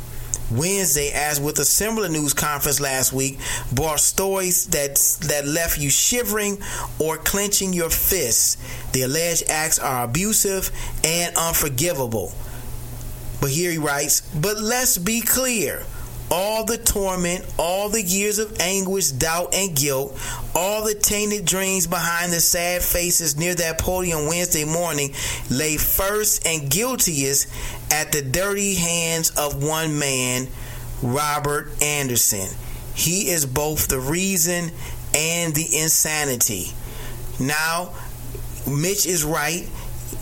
[0.50, 3.38] Wednesday, as with a similar news conference last week,
[3.72, 4.96] brought stories that
[5.28, 6.59] that left you shivering
[6.98, 8.57] or clenching your fists.
[8.92, 10.70] The alleged acts are abusive
[11.02, 12.33] and unforgivable.
[13.40, 15.85] But here he writes, but let's be clear
[16.35, 20.18] all the torment, all the years of anguish, doubt, and guilt,
[20.53, 25.14] all the tainted dreams behind the sad faces near that podium Wednesday morning
[25.49, 27.47] lay first and guiltiest
[27.92, 30.49] at the dirty hands of one man,
[31.03, 32.49] Robert Anderson.
[32.97, 34.73] He is both the reason
[35.14, 36.73] and the insanity.
[37.38, 37.94] Now,
[38.66, 39.68] Mitch is right.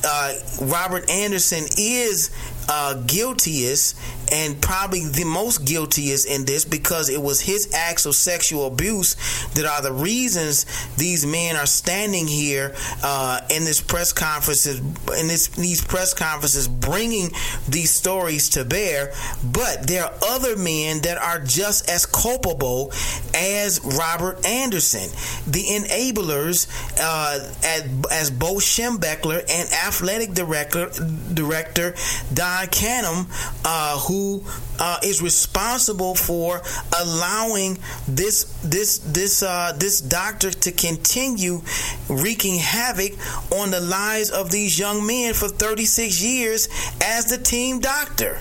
[0.04, 2.30] Uh, Robert Anderson is
[2.68, 3.96] uh, guiltiest
[4.32, 9.14] and probably the most guiltiest in this because it was his acts of sexual abuse
[9.54, 10.64] that are the reasons
[10.96, 16.66] these men are standing here uh, in this press conferences in this these press conferences
[16.66, 17.30] bringing
[17.68, 19.12] these stories to bear.
[19.44, 22.92] But there are other men that are just as culpable
[23.34, 25.10] as Robert Anderson
[25.46, 26.68] the enablers
[27.00, 30.90] uh, as, as Bo Schembechler and athletic director
[31.34, 31.94] director
[32.32, 33.26] Don Canham
[33.64, 34.42] uh, who
[34.78, 36.60] uh, is responsible for
[37.00, 41.60] allowing this this this uh, this doctor to continue
[42.08, 43.12] wreaking havoc
[43.52, 46.68] on the lives of these young men for 36 years
[47.02, 48.40] as the team doctor.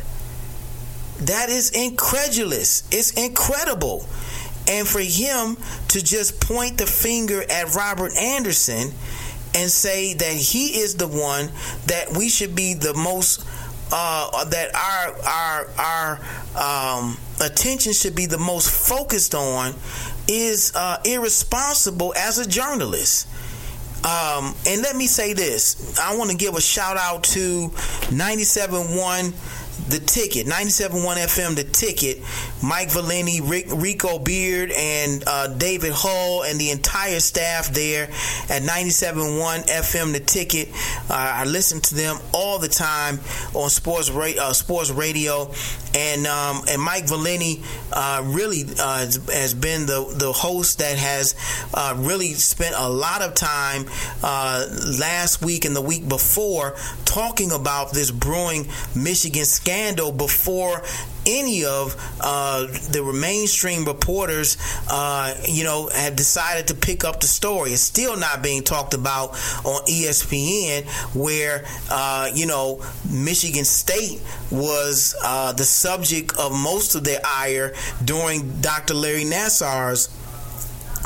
[1.19, 2.83] That is incredulous.
[2.91, 4.05] It's incredible.
[4.67, 5.57] And for him
[5.89, 8.91] to just point the finger at Robert Anderson
[9.53, 11.51] and say that he is the one
[11.87, 13.45] that we should be the most
[13.91, 16.19] uh, that our our
[16.55, 19.73] our um, attention should be the most focused on
[20.27, 23.27] is uh, irresponsible as a journalist.
[24.03, 27.69] Um, and let me say this: I want to give a shout out to
[28.09, 29.33] 97.1
[29.91, 32.19] the Ticket, 97.1 FM, The Ticket,
[32.63, 38.05] Mike Valenti, Rick, Rico Beard, and uh, David Hull, and the entire staff there
[38.49, 40.69] at 97.1 FM, The Ticket.
[41.09, 43.19] Uh, I listen to them all the time
[43.53, 45.51] on sports, ra- uh, sports radio.
[45.93, 51.35] And um, and Mike Valenti uh, really uh, has been the, the host that has
[51.73, 53.87] uh, really spent a lot of time
[54.23, 59.80] last week and the week before talking about this brewing Michigan scandal
[60.11, 60.83] before
[61.25, 64.57] any of uh, the mainstream reporters,
[64.89, 67.71] uh, you know, have decided to pick up the story.
[67.71, 69.31] It's still not being talked about
[69.65, 77.03] on ESPN, where uh, you know Michigan State was uh, the subject of most of
[77.03, 78.93] their ire during Dr.
[78.93, 80.09] Larry Nassar's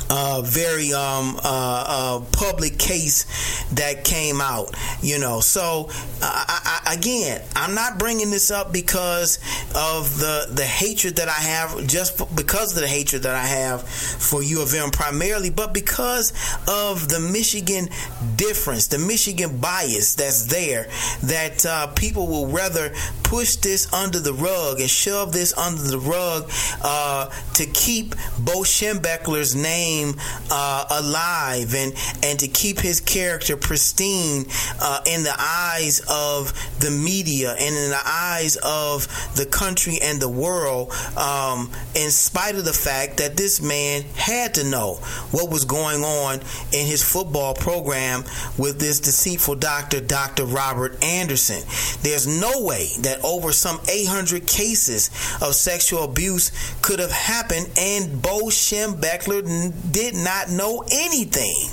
[0.09, 3.25] uh, very um, uh, uh, public case
[3.73, 4.75] that came out.
[5.01, 5.89] You know, so
[6.21, 9.37] I, I, again, I'm not bringing this up because
[9.75, 13.87] of the the hatred that I have, just because of the hatred that I have
[13.87, 16.31] for U of M primarily, but because
[16.67, 17.89] of the Michigan
[18.35, 20.89] difference, the Michigan bias that's there.
[21.23, 25.99] That uh, people will rather push this under the rug and shove this under the
[25.99, 26.49] rug
[26.81, 30.15] uh, to keep Bo Schembechler's name name
[30.51, 34.45] uh, alive and and to keep his character pristine
[34.81, 40.21] uh, in the eyes of the media and in the eyes of the country and
[40.21, 44.95] the world um, in spite of the fact that this man had to know
[45.31, 46.39] what was going on
[46.71, 48.23] in his football program
[48.58, 50.45] with this deceitful doctor Dr.
[50.45, 51.62] Robert Anderson
[52.02, 55.10] there's no way that over some 800 cases
[55.41, 59.43] of sexual abuse could have happened, and Bo Schembechler
[59.92, 61.69] did not know anything.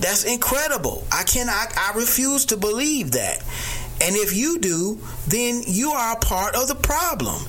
[0.00, 1.04] That's incredible.
[1.12, 3.38] I cannot, I refuse to believe that.
[4.02, 7.42] And if you do, then you are a part of the problem.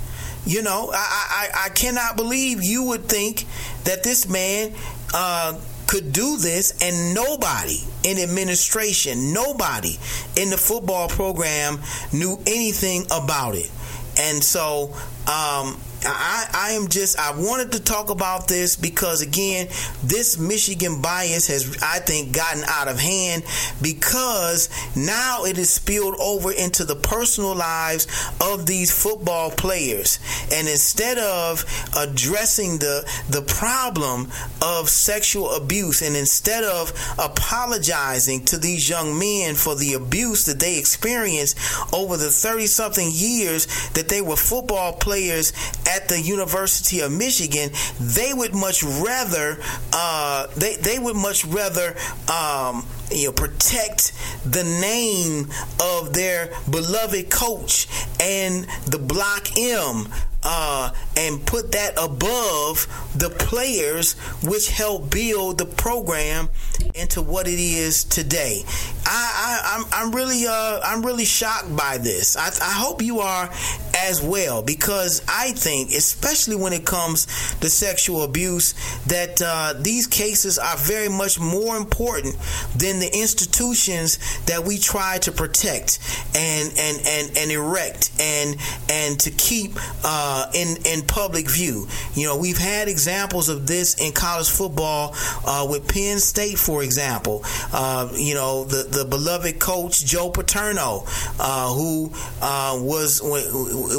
[0.46, 3.46] You know, I, I, I cannot believe you would think
[3.86, 4.74] that this man
[5.14, 5.58] uh,
[5.88, 9.98] could do this and nobody in administration, nobody
[10.36, 11.80] in the football program
[12.12, 13.70] knew anything about it.
[14.18, 14.94] And so,
[15.28, 19.68] um, I, I am just I wanted to talk about this because again,
[20.04, 23.44] this Michigan bias has I think gotten out of hand
[23.82, 28.08] because now it is spilled over into the personal lives
[28.42, 30.20] of these football players.
[30.52, 31.66] And instead of
[31.98, 34.30] addressing the the problem
[34.62, 40.60] of sexual abuse and instead of apologizing to these young men for the abuse that
[40.60, 41.58] they experienced
[41.94, 45.54] over the 30 something years that they were football players
[45.96, 49.58] at the University of Michigan, they would much rather
[49.94, 51.96] uh, they they would much rather
[52.32, 54.14] um, you know protect
[54.46, 55.50] the name
[55.82, 57.88] of their beloved coach
[58.20, 60.08] and the Block M
[60.44, 64.14] uh, and put that above the players
[64.44, 66.50] which help build the program
[66.96, 68.64] into what it is today.
[69.06, 72.36] I, I am I'm, I'm really uh I'm really shocked by this.
[72.38, 73.50] I, I hope you are
[73.96, 77.26] as well because I think, especially when it comes
[77.60, 78.74] to sexual abuse,
[79.06, 82.36] that uh, these cases are very much more important
[82.76, 86.00] than the institutions that we try to protect
[86.36, 88.58] and and and, and erect and
[88.90, 89.74] and to keep.
[90.04, 91.88] Uh, uh, in in public view.
[92.14, 95.14] You know, we've had examples of this in college football
[95.46, 97.44] uh, with Penn State, for example.
[97.74, 101.04] Uh, you know, the the beloved coach Joe Paterno,
[101.38, 102.12] uh, who
[102.42, 103.44] uh, was when,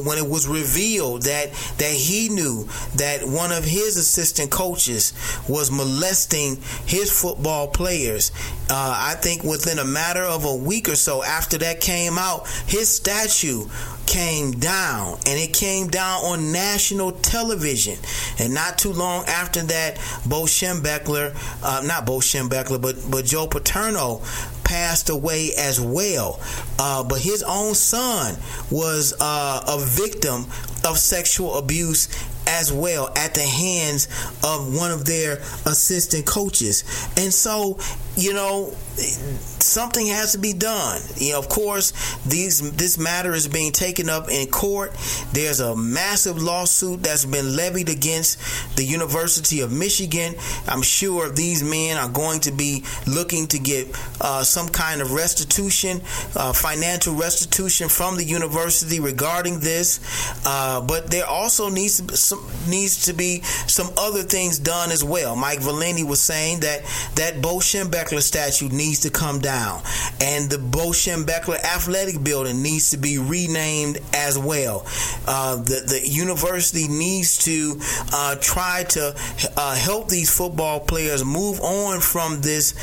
[0.07, 2.65] when it was revealed that that he knew
[2.97, 5.13] that one of his assistant coaches
[5.49, 6.57] was molesting
[6.87, 8.33] his football players.
[8.75, 12.89] I think within a matter of a week or so after that came out, his
[12.89, 13.67] statue
[14.07, 17.97] came down and it came down on national television
[18.39, 19.97] and not too long after that
[20.27, 24.23] Bo Schembechler uh, not Bo Schembechler but but Joe Paterno
[24.65, 26.41] passed away as well
[26.79, 28.37] uh, but his own son
[28.71, 30.47] was uh, a victim
[30.85, 32.09] of sexual abuse
[32.47, 34.09] as well at the hands
[34.43, 35.35] of one of their
[35.67, 36.85] assistant coaches.
[37.17, 37.79] And so,
[38.17, 41.01] you know, something has to be done.
[41.17, 41.93] You know, of course,
[42.25, 44.93] these this matter is being taken up in court.
[45.33, 50.35] There's a massive lawsuit that's been levied against the University of Michigan.
[50.69, 53.89] I'm sure these men are going to be looking to get
[54.21, 56.03] uh, some kind of restitution,
[56.37, 60.01] uh, financial restitution from the university regarding this.
[60.45, 64.91] Uh, but there also needs to be some, needs to be some other things done
[64.91, 65.35] as well.
[65.35, 66.83] Mike Valenti was saying that
[67.15, 67.61] that Bo
[68.03, 69.83] Schembechler statue needs to come down,
[70.21, 74.87] and the Bo Schembechler Athletic Building needs to be renamed as well.
[75.27, 77.81] Uh, the the university needs to
[78.13, 79.15] uh, try to
[79.57, 82.75] uh, help these football players move on from this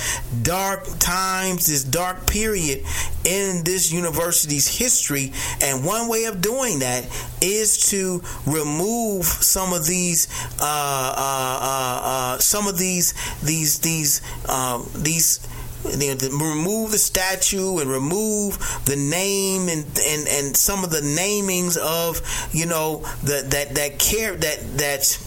[0.41, 2.85] dark times, this dark period
[3.29, 5.31] in this university's history.
[5.61, 7.05] And one way of doing that
[7.41, 10.27] is to remove some of these,
[10.59, 15.47] uh, uh, uh, uh some of these, these, these, um, these
[15.85, 22.19] remove the statue and remove the name and and and some of the namings of
[22.51, 25.17] you know the, that that care that that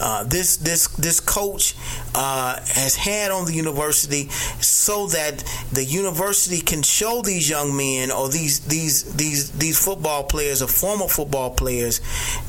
[0.00, 1.74] uh, this this this coach
[2.14, 4.28] uh, has had on the university
[4.60, 5.42] so that
[5.72, 10.68] the university can show these young men or these these these these football players or
[10.68, 12.00] former football players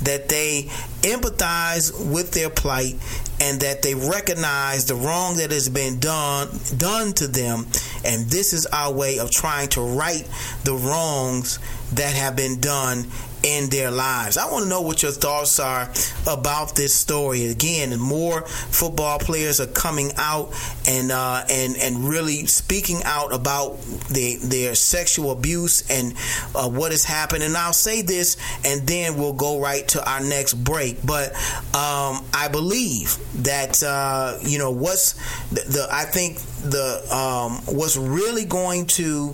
[0.03, 0.63] that they
[1.01, 2.95] empathize with their plight
[3.39, 7.65] and that they recognize the wrong that has been done done to them.
[8.03, 10.27] And this is our way of trying to right
[10.63, 11.59] the wrongs
[11.93, 13.07] that have been done
[13.47, 14.37] in their lives.
[14.37, 15.89] I want to know what your thoughts are
[16.27, 17.47] about this story.
[17.47, 20.53] Again, more football players are coming out
[20.85, 26.13] and uh, and and really speaking out about the, their sexual abuse and
[26.55, 27.43] uh, what has happened.
[27.43, 28.35] And I'll say this,
[28.65, 31.05] and then we'll go right to our next break.
[31.05, 31.33] But
[31.73, 35.13] um, I believe that uh, you know what's
[35.49, 36.39] the, the I think
[36.69, 39.33] the um, what's really going to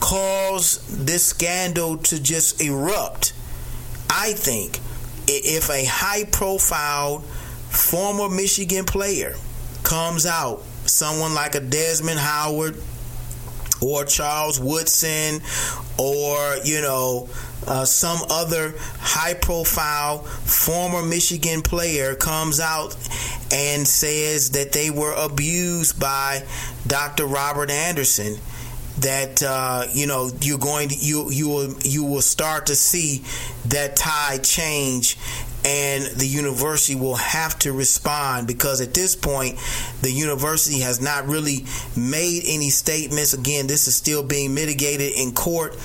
[0.00, 3.32] cause this scandal to just erupt,
[4.10, 4.80] I think
[5.28, 7.20] if a high profile
[7.70, 9.34] former Michigan player
[9.82, 12.80] comes out, someone like a Desmond Howard
[13.82, 15.40] or Charles Woodson
[15.98, 17.28] or, you know,
[17.66, 22.94] uh, some other high profile former Michigan player comes out
[23.52, 26.42] and says that they were abused by
[26.86, 27.26] Dr.
[27.26, 28.38] Robert Anderson
[29.00, 33.22] that uh, you know you're going to you you will you will start to see
[33.68, 35.16] that tide change
[35.64, 39.58] and the university will have to respond because at this point
[40.00, 41.64] the university has not really
[41.96, 43.32] made any statements.
[43.32, 45.76] Again this is still being mitigated in court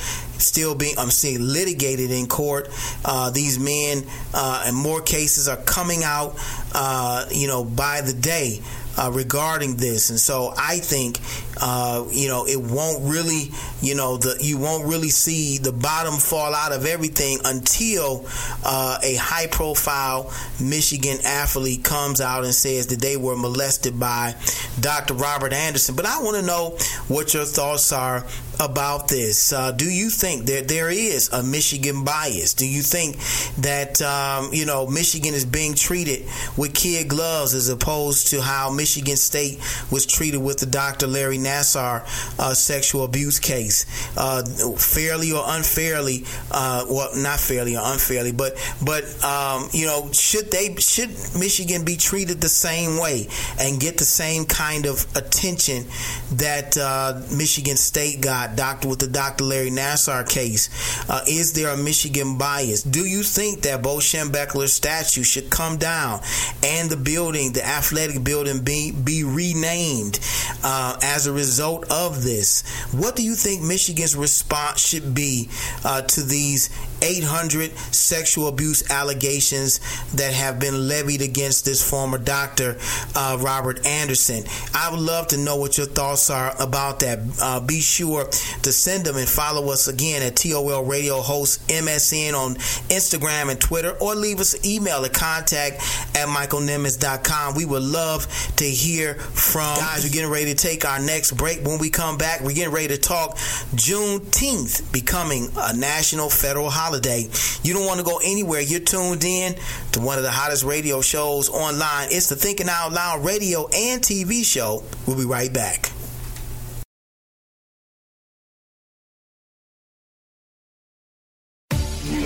[0.41, 2.67] still being i'm saying litigated in court.
[3.05, 4.03] Uh, these men
[4.33, 6.35] uh, and more cases are coming out
[6.73, 8.59] uh, you know by the day
[8.97, 11.19] uh, regarding this, and so I think
[11.61, 13.51] uh, you know it won't really
[13.81, 18.25] you know the you won't really see the bottom fall out of everything until
[18.63, 24.35] uh, a high profile Michigan athlete comes out and says that they were molested by
[24.79, 25.13] Dr.
[25.15, 25.95] Robert Anderson.
[25.95, 26.77] But I want to know
[27.07, 28.25] what your thoughts are
[28.59, 29.51] about this.
[29.51, 32.53] Uh, do you think that there is a Michigan bias?
[32.53, 33.17] Do you think
[33.57, 36.27] that um, you know Michigan is being treated
[36.57, 39.59] with kid gloves as opposed to how Michigan State
[39.91, 41.07] was treated with the Dr.
[41.07, 42.03] Larry Nassar
[42.39, 43.70] uh, sexual abuse case,
[44.17, 44.43] uh,
[44.77, 46.23] fairly or unfairly?
[46.51, 48.53] Uh, well, not fairly or unfairly, but
[48.83, 53.27] but um, you know, should they should Michigan be treated the same way
[53.59, 55.85] and get the same kind of attention
[56.33, 58.55] that uh, Michigan State got?
[58.61, 59.43] doctor with the Dr.
[59.43, 60.69] Larry Nassar case.
[61.09, 62.83] Uh, is there a Michigan bias?
[62.83, 66.21] Do you think that Bo Schembechler's statue should come down
[66.63, 70.19] and the building, the athletic building, be be renamed
[70.63, 72.61] uh, as a result of this?
[72.91, 75.49] What do you think Michigan's response should be
[75.83, 76.69] uh, to these
[77.01, 79.79] 800 sexual abuse allegations
[80.13, 82.77] that have been levied against this former doctor,
[83.15, 84.43] uh, Robert Anderson.
[84.73, 87.19] I would love to know what your thoughts are about that.
[87.41, 92.33] Uh, be sure to send them and follow us again at TOL Radio Host MSN
[92.33, 92.55] on
[92.89, 95.77] Instagram and Twitter, or leave us an email at contact
[96.15, 97.55] at michaelnimmons.com.
[97.55, 98.27] We would love
[98.57, 100.03] to hear from guys.
[100.03, 101.65] We're getting ready to take our next break.
[101.65, 103.37] When we come back, we're getting ready to talk
[103.75, 107.29] Juneteenth becoming a national federal holiday holiday.
[107.63, 108.59] You don't want to go anywhere.
[108.59, 109.55] You're tuned in
[109.93, 112.09] to one of the hottest radio shows online.
[112.11, 114.83] It's the Thinking Out Loud radio and TV show.
[115.07, 115.89] We'll be right back.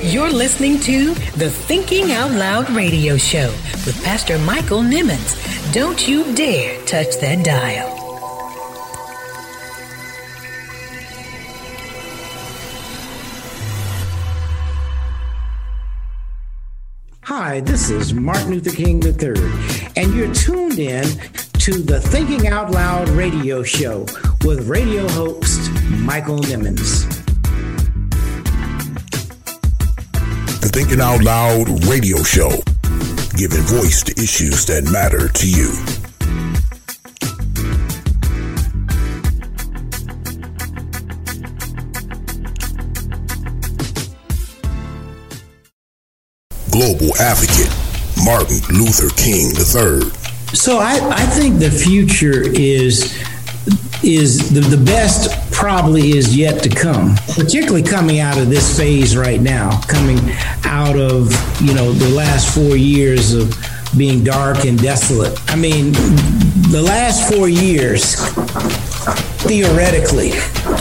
[0.01, 3.49] You're listening to the Thinking Out Loud radio show
[3.85, 5.35] with Pastor Michael Nimmons.
[5.73, 8.04] Don't you dare touch that dial.
[17.37, 19.35] Hi, this is Martin Luther King III,
[19.97, 21.03] and you're tuned in
[21.59, 24.05] to the Thinking Out Loud radio show
[24.45, 27.03] with radio host Michael Nimmons.
[30.61, 32.51] The Thinking Out Loud radio show,
[33.35, 35.94] giving voice to issues that matter to you.
[46.75, 47.71] Global advocate,
[48.25, 50.11] Martin Luther King III.
[50.53, 53.17] So I, I think the future is
[54.03, 59.15] is the, the best probably is yet to come, particularly coming out of this phase
[59.15, 60.19] right now, coming
[60.65, 63.55] out of, you know, the last four years of
[63.97, 65.39] being dark and desolate.
[65.49, 65.93] I mean,
[66.71, 68.15] the last four years
[69.47, 70.31] theoretically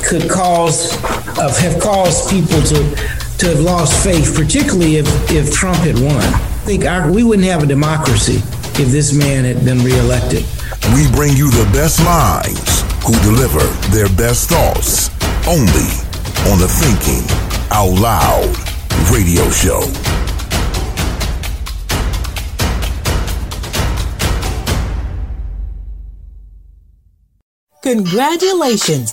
[0.02, 0.90] could cause
[1.36, 6.16] have caused people to to have lost faith, particularly if, if Trump had won.
[6.16, 8.36] I think our, we wouldn't have a democracy
[8.80, 10.44] if this man had been reelected.
[10.94, 15.10] We bring you the best minds who deliver their best thoughts
[15.46, 15.92] only
[16.48, 17.24] on the Thinking
[17.70, 18.48] Out Loud
[19.12, 19.82] radio show.
[27.82, 29.12] Congratulations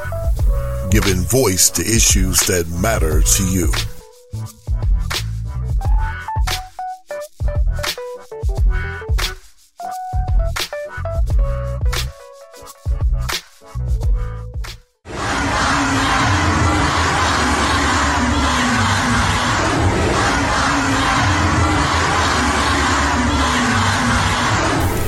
[0.91, 3.67] giving voice to issues that matter to you.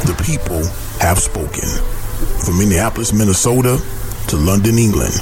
[0.05, 0.63] The people
[1.01, 1.67] have spoken.
[2.45, 3.83] From Minneapolis, Minnesota
[4.29, 5.21] to London, England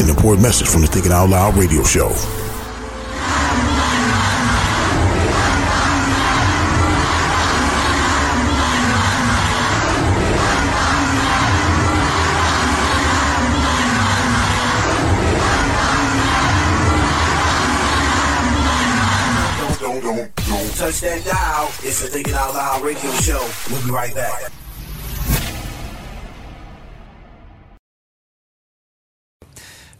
[0.00, 2.08] An important message from the Thinking Out Loud radio show.
[19.80, 21.66] Don't, don't, don't touch that dial.
[21.82, 23.46] It's the Thinking Out Loud radio show.
[23.70, 24.50] We'll be right back.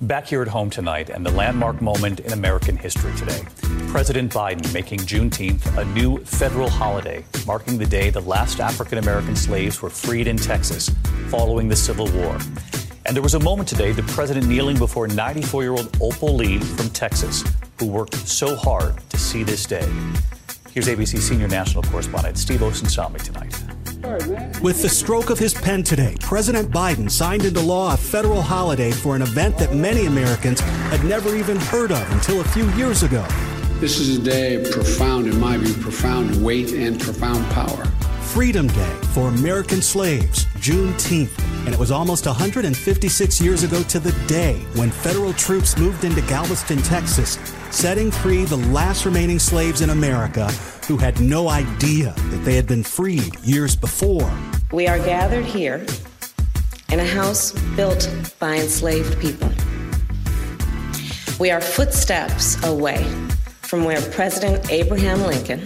[0.03, 3.43] Back here at home tonight and the landmark moment in American history today.
[3.89, 9.37] President Biden making Juneteenth a new federal holiday, marking the day the last African American
[9.37, 10.89] slaves were freed in Texas
[11.29, 12.39] following the Civil War.
[13.05, 16.61] And there was a moment today, the president kneeling before 94 year old Opal Lee
[16.61, 17.45] from Texas,
[17.79, 19.87] who worked so hard to see this day.
[20.71, 23.55] Here's ABC senior national correspondent Steve Osunsami tonight.
[24.63, 28.93] With the stroke of his pen today, President Biden signed into law a federal holiday
[28.93, 33.03] for an event that many Americans had never even heard of until a few years
[33.03, 33.27] ago.
[33.79, 37.85] This is a day of profound, in my view, profound weight and profound power.
[38.23, 41.37] Freedom Day for American slaves, Juneteenth.
[41.67, 46.23] And it was almost 156 years ago to the day when federal troops moved into
[46.23, 47.39] Galveston, Texas,
[47.71, 50.51] setting free the last remaining slaves in America
[50.91, 54.29] who had no idea that they had been freed years before.
[54.73, 55.87] We are gathered here
[56.91, 58.11] in a house built
[58.41, 59.49] by enslaved people.
[61.39, 63.05] We are footsteps away
[63.63, 65.63] from where President Abraham Lincoln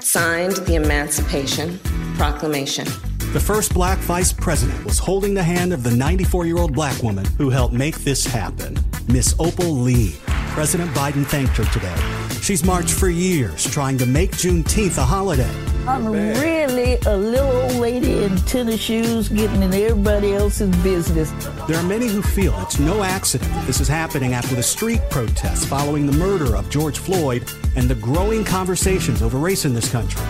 [0.00, 1.78] signed the Emancipation
[2.16, 2.86] Proclamation.
[3.34, 7.02] The first black vice president was holding the hand of the 94 year old black
[7.02, 10.16] woman who helped make this happen, Miss Opal Lee.
[10.54, 12.29] President Biden thanked her today.
[12.40, 15.50] She's marched for years trying to make Juneteenth a holiday.
[15.86, 21.30] I'm really a little old lady in tennis shoes getting in everybody else's business.
[21.68, 25.00] There are many who feel it's no accident that this is happening after the street
[25.10, 29.90] protests following the murder of George Floyd and the growing conversations over race in this
[29.90, 30.22] country.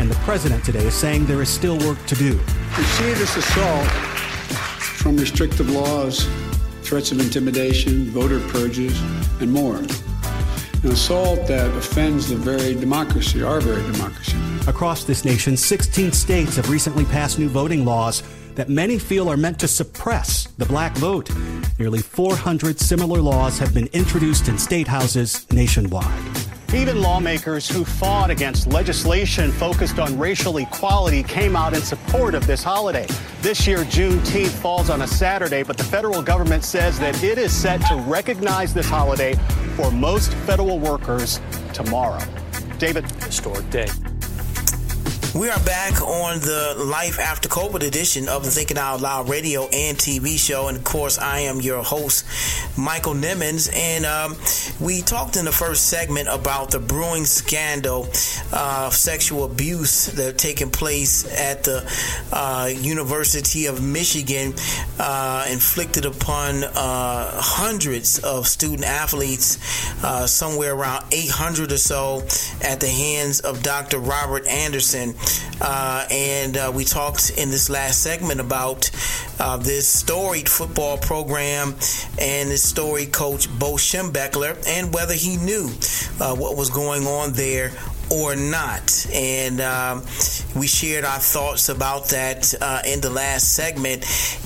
[0.00, 2.40] And the president today is saying there is still work to do.
[2.76, 6.28] We see this assault from restrictive laws,
[6.82, 9.00] threats of intimidation, voter purges,
[9.40, 9.82] and more.
[10.84, 14.36] An assault that offends the very democracy, our very democracy.
[14.68, 18.22] Across this nation, 16 states have recently passed new voting laws
[18.54, 21.30] that many feel are meant to suppress the black vote.
[21.80, 26.57] Nearly 400 similar laws have been introduced in state houses nationwide.
[26.74, 32.46] Even lawmakers who fought against legislation focused on racial equality came out in support of
[32.46, 33.06] this holiday.
[33.40, 37.52] This year, Juneteenth falls on a Saturday, but the federal government says that it is
[37.54, 39.34] set to recognize this holiday
[39.76, 41.40] for most federal workers
[41.72, 42.22] tomorrow.
[42.78, 43.10] David.
[43.22, 43.88] Historic day.
[45.34, 49.68] We are back on the Life After COVID edition of the Thinking Out Loud radio
[49.68, 50.68] and TV show.
[50.68, 52.24] And of course, I am your host,
[52.78, 53.70] Michael Nimmons.
[53.74, 54.36] And um,
[54.80, 58.08] we talked in the first segment about the brewing scandal
[58.54, 61.84] of sexual abuse that taking place at the
[62.32, 64.54] uh, University of Michigan,
[64.98, 69.58] uh, inflicted upon uh, hundreds of student athletes,
[70.02, 72.22] uh, somewhere around 800 or so,
[72.64, 73.98] at the hands of Dr.
[73.98, 75.14] Robert Anderson.
[75.60, 78.90] Uh, and uh, we talked in this last segment about
[79.40, 81.74] uh, this storied football program
[82.20, 85.68] and this storied coach Bo Schembechler and whether he knew
[86.20, 87.72] uh, what was going on there
[88.10, 89.06] or not.
[89.12, 90.02] And um,
[90.56, 94.04] we shared our thoughts about that uh, in the last segment.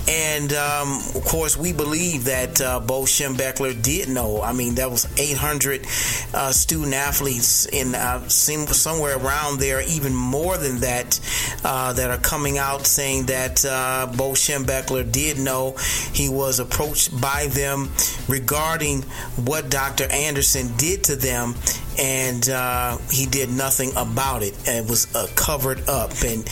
[0.08, 4.42] And um, of course, we believe that uh, Bo Schembechler did know.
[4.42, 5.86] I mean, that was 800
[6.34, 11.20] uh, student athletes in uh, somewhere around there, even more than that,
[11.64, 15.76] uh, that are coming out saying that uh, Bo Schembechler did know.
[16.12, 17.90] He was approached by them
[18.28, 19.02] regarding
[19.36, 20.10] what Dr.
[20.10, 21.54] Anderson did to them
[21.98, 24.54] and uh, he did nothing about it.
[24.66, 26.48] It was uh, covered up, and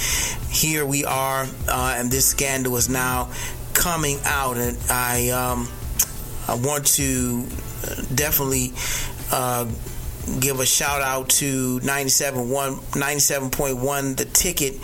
[0.50, 3.30] here we are, uh, and this scandal is now
[3.74, 5.68] coming out, and I um,
[6.48, 7.42] I want to
[8.14, 8.72] definitely
[9.32, 9.66] uh,
[10.38, 14.74] give a shout out to 97.1, 97.1 the ticket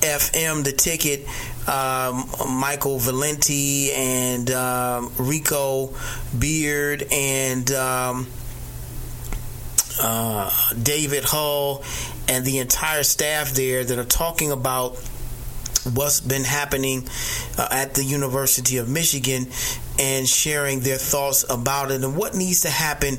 [0.00, 1.26] FM, the ticket
[1.68, 5.94] um, Michael Valenti and um, Rico
[6.38, 8.26] Beard and um,
[10.00, 10.50] uh,
[10.82, 11.82] David Hull
[12.28, 14.96] and the entire staff there that are talking about
[15.92, 17.06] what's been happening
[17.58, 19.46] uh, at the University of Michigan
[19.98, 23.18] and sharing their thoughts about it and what needs to happen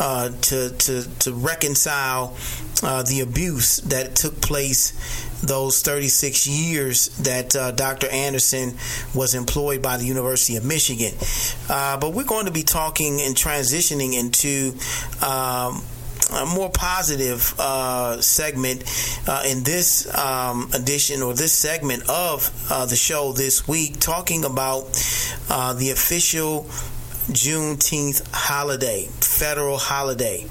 [0.00, 2.34] uh, to, to, to reconcile
[2.82, 4.92] uh, the abuse that took place
[5.42, 8.08] those 36 years that uh, Dr.
[8.08, 8.74] Anderson
[9.14, 11.12] was employed by the University of Michigan.
[11.68, 14.72] Uh, but we're going to be talking and transitioning into
[15.24, 15.82] um,
[16.32, 18.82] a more positive uh, segment
[19.28, 24.44] uh, in this um, edition or this segment of uh, the show this week, talking
[24.44, 24.84] about
[25.48, 26.64] uh, the official
[27.30, 30.46] Juneteenth holiday, federal holiday.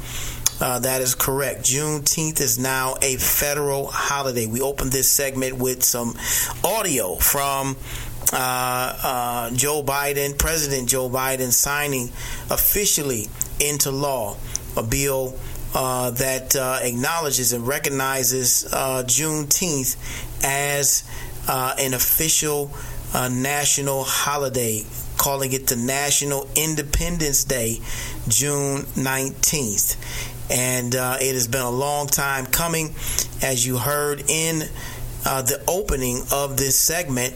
[0.62, 1.64] Uh, that is correct.
[1.64, 4.46] Juneteenth is now a federal holiday.
[4.46, 6.18] We opened this segment with some
[6.64, 7.76] audio from
[8.32, 12.08] uh, uh, Joe Biden, President Joe Biden, signing
[12.50, 13.28] officially
[13.60, 14.38] into law
[14.78, 15.38] a bill
[15.76, 19.98] uh, that uh, acknowledges and recognizes uh, Juneteenth
[20.42, 21.04] as
[21.50, 22.72] uh, an official
[23.14, 24.84] uh, national holiday,
[25.18, 27.80] calling it the National Independence Day,
[28.30, 29.98] June 19th.
[30.50, 32.96] And it has been a long time coming,
[33.42, 34.60] as you heard in
[35.24, 37.34] the opening of this segment.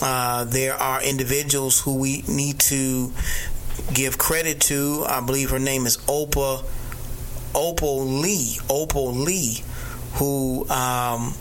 [0.00, 3.12] there are individuals who we need to
[3.94, 5.04] give credit to.
[5.08, 6.62] I believe her name is Oprah
[7.54, 9.62] Opal Lee, Opal Lee,
[10.14, 11.34] who um,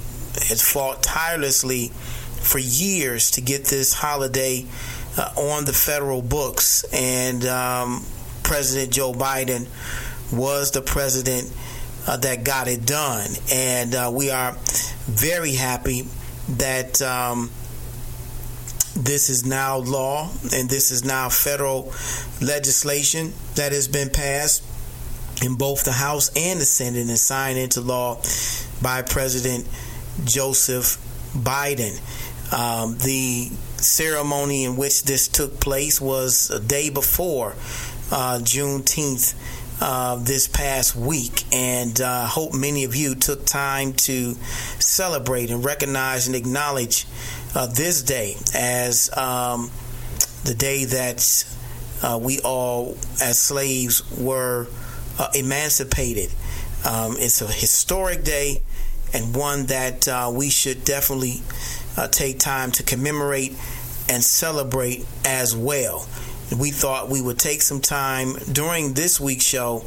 [0.47, 4.65] has fought tirelessly for years to get this holiday
[5.17, 6.85] uh, on the federal books.
[6.93, 8.05] And um,
[8.43, 9.67] President Joe Biden
[10.31, 11.51] was the president
[12.07, 13.29] uh, that got it done.
[13.51, 14.55] And uh, we are
[15.05, 16.07] very happy
[16.49, 17.51] that um,
[18.95, 21.93] this is now law and this is now federal
[22.41, 24.63] legislation that has been passed
[25.43, 28.15] in both the House and the Senate and signed into law
[28.81, 29.67] by President
[30.25, 30.97] Joseph
[31.33, 31.99] Biden.
[32.51, 37.51] Um, the ceremony in which this took place was a day before
[38.11, 39.35] uh, Juneteenth.
[39.81, 44.33] Uh, this past week, and I uh, hope many of you took time to
[44.77, 47.07] celebrate and recognize and acknowledge
[47.55, 49.71] uh, this day as um,
[50.43, 51.45] the day that
[52.03, 54.67] uh, we all, as slaves, were
[55.19, 56.31] uh, emancipated.
[56.83, 58.61] Um, it's a historic day
[59.13, 61.41] and one that uh, we should definitely
[61.97, 63.51] uh, take time to commemorate
[64.07, 66.07] and celebrate as well.
[66.57, 69.85] We thought we would take some time during this week's show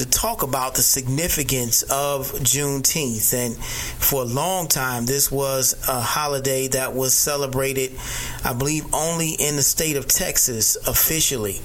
[0.00, 3.34] to talk about the significance of Juneteenth.
[3.34, 7.92] And for a long time, this was a holiday that was celebrated,
[8.42, 11.60] I believe, only in the state of Texas officially.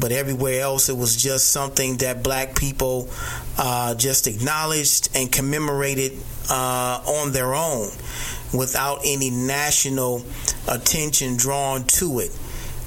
[0.00, 3.08] But everywhere else, it was just something that black people
[3.58, 6.12] uh, just acknowledged and commemorated
[6.50, 7.90] uh, on their own
[8.54, 10.24] without any national
[10.68, 12.30] attention drawn to it.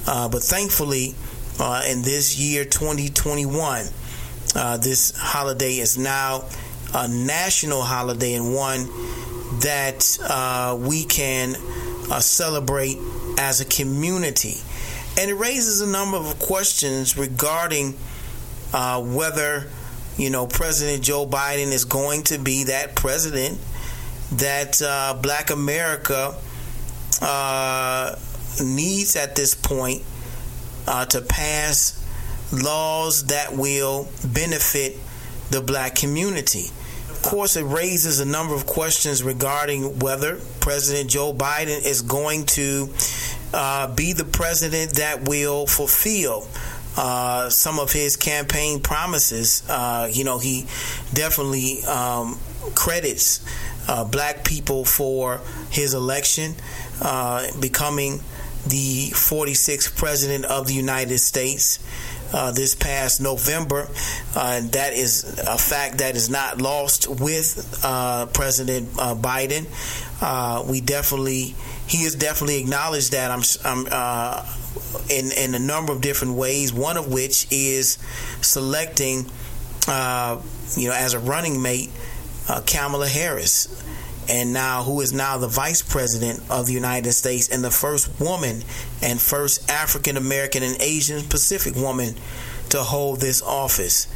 [0.08, 1.16] Uh, but thankfully,
[1.60, 3.88] uh, in this year 2021,
[4.56, 6.46] uh, this holiday is now
[6.94, 8.86] a national holiday and one
[9.60, 11.56] that uh, we can
[12.10, 12.98] uh, celebrate
[13.38, 14.56] as a community.
[15.18, 17.96] And it raises a number of questions regarding
[18.74, 19.68] uh, whether,
[20.18, 23.60] you know, President Joe Biden is going to be that president
[24.34, 26.36] that uh, Black America
[28.64, 30.02] needs at this point
[31.10, 32.05] to pass
[32.52, 34.98] laws that will benefit
[35.52, 36.66] the black community.
[37.10, 42.46] Of course, it raises a number of questions regarding whether President Joe Biden is going
[42.48, 42.90] to
[43.54, 46.48] uh, be the president that will fulfill
[46.98, 49.64] uh, some of his campaign promises.
[49.68, 50.64] Uh, you know, he
[51.14, 52.38] definitely um,
[52.74, 53.44] credits
[53.88, 56.56] uh, black people for his election,
[57.02, 58.20] uh, becoming
[58.68, 61.80] the 46th president of the United States
[62.36, 63.88] uh, this past November.
[64.36, 69.66] Uh, that is a fact that is not lost with uh, President uh, Biden.
[70.22, 71.56] Uh, we definitely,
[71.88, 73.32] he has definitely acknowledged that.
[73.32, 74.46] I'm, I'm uh,
[75.10, 76.74] in in a number of different ways.
[76.74, 77.98] One of which is
[78.42, 79.20] selecting,
[79.88, 81.90] you know, as a running mate,
[82.66, 83.68] Kamala Harris
[84.30, 88.20] and now who is now the vice president of the United States and the first
[88.20, 88.64] woman
[89.02, 92.16] and first African American and Asian Pacific woman
[92.70, 94.08] to hold this office.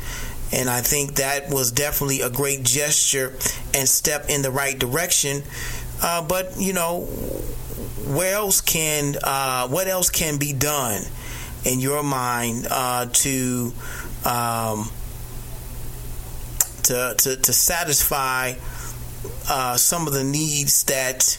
[0.52, 3.34] And I think that was definitely a great gesture
[3.74, 5.44] and step in the right direction.
[6.02, 7.02] Uh, but, you know,
[8.08, 11.04] where else can uh, what else can be done
[11.66, 13.72] in your mind uh, to,
[14.26, 14.90] um,
[16.84, 18.54] to to to satisfy
[19.50, 21.38] uh, some of the needs that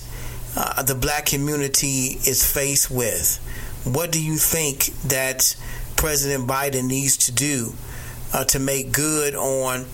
[0.56, 3.38] uh, the black community is faced with?
[3.84, 5.56] What do you think that
[5.96, 7.74] President Biden needs to do
[8.32, 9.86] uh, to make good on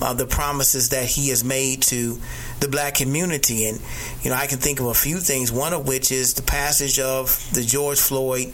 [0.00, 2.18] uh, the promises that he has made to
[2.60, 3.66] the black community.
[3.66, 3.80] And,
[4.22, 6.98] you know, I can think of a few things, one of which is the passage
[6.98, 8.52] of the George Floyd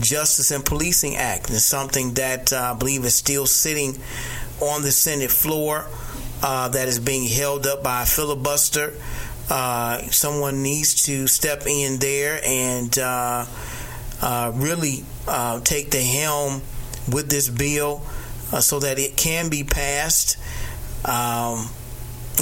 [0.00, 1.50] Justice and Policing Act.
[1.50, 3.98] It's something that uh, I believe is still sitting
[4.60, 5.86] on the Senate floor
[6.42, 8.92] uh, that is being held up by a filibuster.
[9.50, 13.44] Uh, someone needs to step in there and uh,
[14.22, 16.62] uh, really uh, take the helm
[17.12, 18.00] with this bill
[18.60, 20.38] so that it can be passed.
[21.04, 21.68] Um,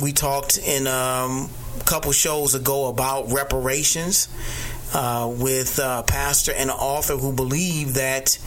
[0.00, 4.28] we talked in um, a couple shows ago about reparations.
[4.94, 8.38] Uh, with a uh, pastor and an author who believe that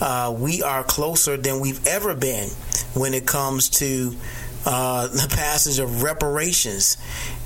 [0.00, 2.48] uh, we are closer than we've ever been
[2.94, 4.16] when it comes to
[4.66, 6.96] uh, the passage of reparations.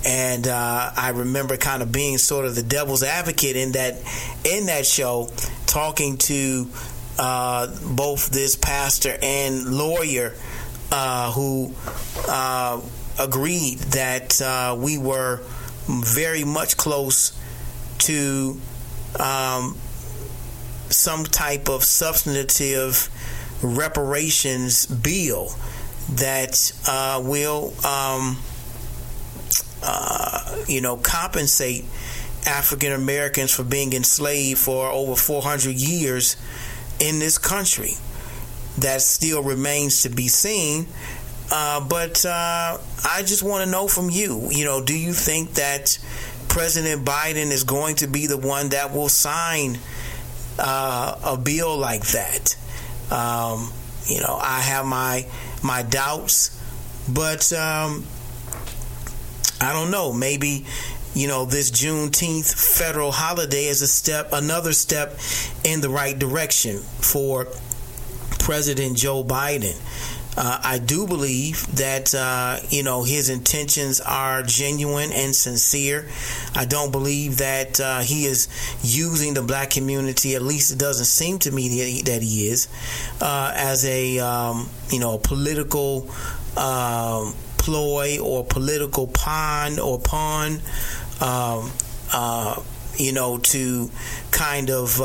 [0.05, 3.97] And uh, I remember kind of being sort of the devil's advocate in that
[4.45, 5.31] in that show,
[5.67, 6.69] talking to
[7.19, 10.35] uh, both this pastor and lawyer
[11.35, 11.75] who
[13.19, 15.41] agreed that uh, we were
[15.89, 17.39] very much close
[17.99, 18.61] to
[19.19, 19.77] um,
[20.91, 23.09] some type of substantive
[23.62, 25.55] reparations bill
[26.11, 28.39] that uh, will, um,
[29.83, 31.85] uh, you know, compensate
[32.47, 36.37] African Americans for being enslaved for over 400 years
[37.01, 37.95] in this country.
[38.79, 40.87] That still remains to be seen.
[41.51, 45.55] Uh, but uh, I just want to know from you, you know, do you think
[45.55, 45.99] that
[46.49, 49.79] President Biden is going to be the one that will sign
[50.59, 52.57] uh, a bill like that?
[53.11, 53.73] Um,
[54.07, 55.27] you know, I have my
[55.65, 56.61] my doubts,
[57.09, 58.05] but um,
[59.61, 60.12] I don't know.
[60.12, 60.67] Maybe
[61.15, 65.19] you know this Juneteenth federal holiday is a step, another step
[65.65, 67.47] in the right direction for
[68.39, 69.75] President Joe Biden.
[70.37, 76.09] Uh, I do believe that uh, you know his intentions are genuine and sincere.
[76.55, 78.49] I don't believe that uh, he is
[78.82, 80.35] using the black community.
[80.35, 81.68] At least it doesn't seem to me
[82.03, 82.68] that he, is
[83.20, 86.11] uh, as a um, you know political
[86.57, 90.61] um, ploy or political pawn or pawn.
[91.20, 91.70] Um,
[92.12, 92.61] uh,
[92.97, 93.91] you know, to
[94.30, 95.01] kind of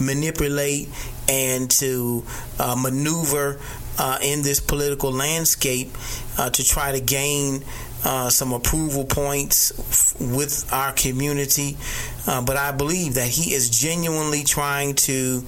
[0.00, 0.88] manipulate
[1.30, 2.24] and to
[2.58, 3.60] uh, maneuver
[3.98, 5.90] uh, in this political landscape
[6.38, 7.62] uh, to try to gain
[8.02, 11.76] uh, some approval points f- with our community.
[12.26, 15.44] Uh, but I believe that he is genuinely trying to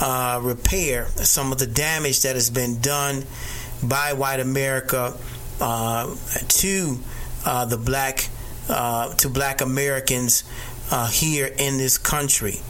[0.00, 3.24] uh, repair some of the damage that has been done
[3.82, 5.14] by white America
[5.60, 6.14] uh,
[6.48, 6.98] to
[7.44, 8.28] the black
[8.66, 10.44] to black Americans
[11.10, 12.60] here in this country,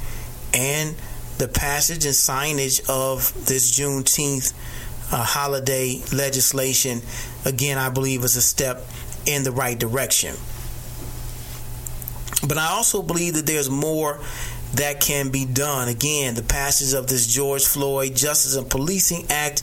[0.55, 0.97] and
[1.39, 4.53] the passage and signage of this Juneteenth
[5.13, 7.01] uh, holiday legislation,
[7.45, 8.83] again, I believe is a step
[9.27, 10.35] in the right direction.
[12.47, 14.21] But I also believe that there's more
[14.75, 15.89] that can be done.
[15.89, 19.63] Again, the passage of this George Floyd Justice and Policing Act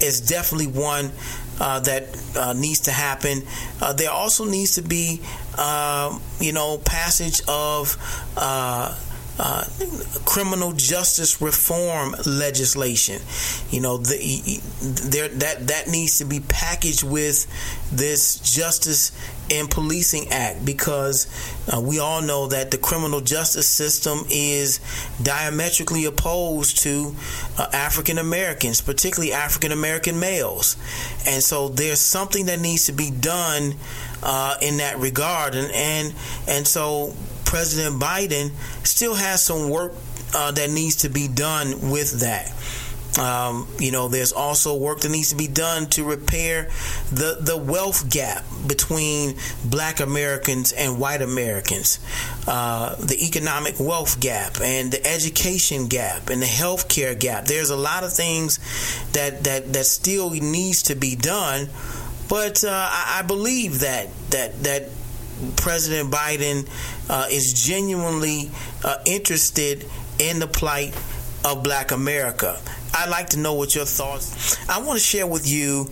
[0.00, 1.10] is definitely one
[1.58, 3.42] uh, that uh, needs to happen.
[3.80, 5.20] Uh, there also needs to be,
[5.56, 7.96] uh, you know, passage of
[9.38, 9.64] uh,
[10.24, 13.20] criminal justice reform legislation.
[13.70, 17.46] You know, the, there that that needs to be packaged with
[17.90, 19.12] this Justice
[19.50, 21.26] and Policing Act because
[21.72, 24.80] uh, we all know that the criminal justice system is
[25.22, 27.14] diametrically opposed to
[27.58, 30.76] uh, African Americans, particularly African American males,
[31.26, 33.74] and so there's something that needs to be done
[34.22, 36.14] uh, in that regard, and and
[36.46, 37.14] and so
[37.52, 38.50] President Biden
[38.82, 39.92] still has some work
[40.34, 42.50] uh, that needs to be done with that.
[43.22, 46.70] Um, you know, there's also work that needs to be done to repair
[47.10, 49.36] the the wealth gap between
[49.66, 52.00] Black Americans and white Americans,
[52.48, 57.44] uh, the economic wealth gap, and the education gap, and the health care gap.
[57.44, 58.60] There's a lot of things
[59.12, 61.68] that that that still needs to be done,
[62.30, 64.88] but uh, I, I believe that that that
[65.56, 66.68] President Biden
[67.08, 68.50] uh, is genuinely
[68.84, 69.86] uh, interested
[70.18, 70.94] in the plight
[71.44, 72.58] of Black America.
[72.94, 74.56] I'd like to know what your thoughts.
[74.68, 75.90] I want to share with you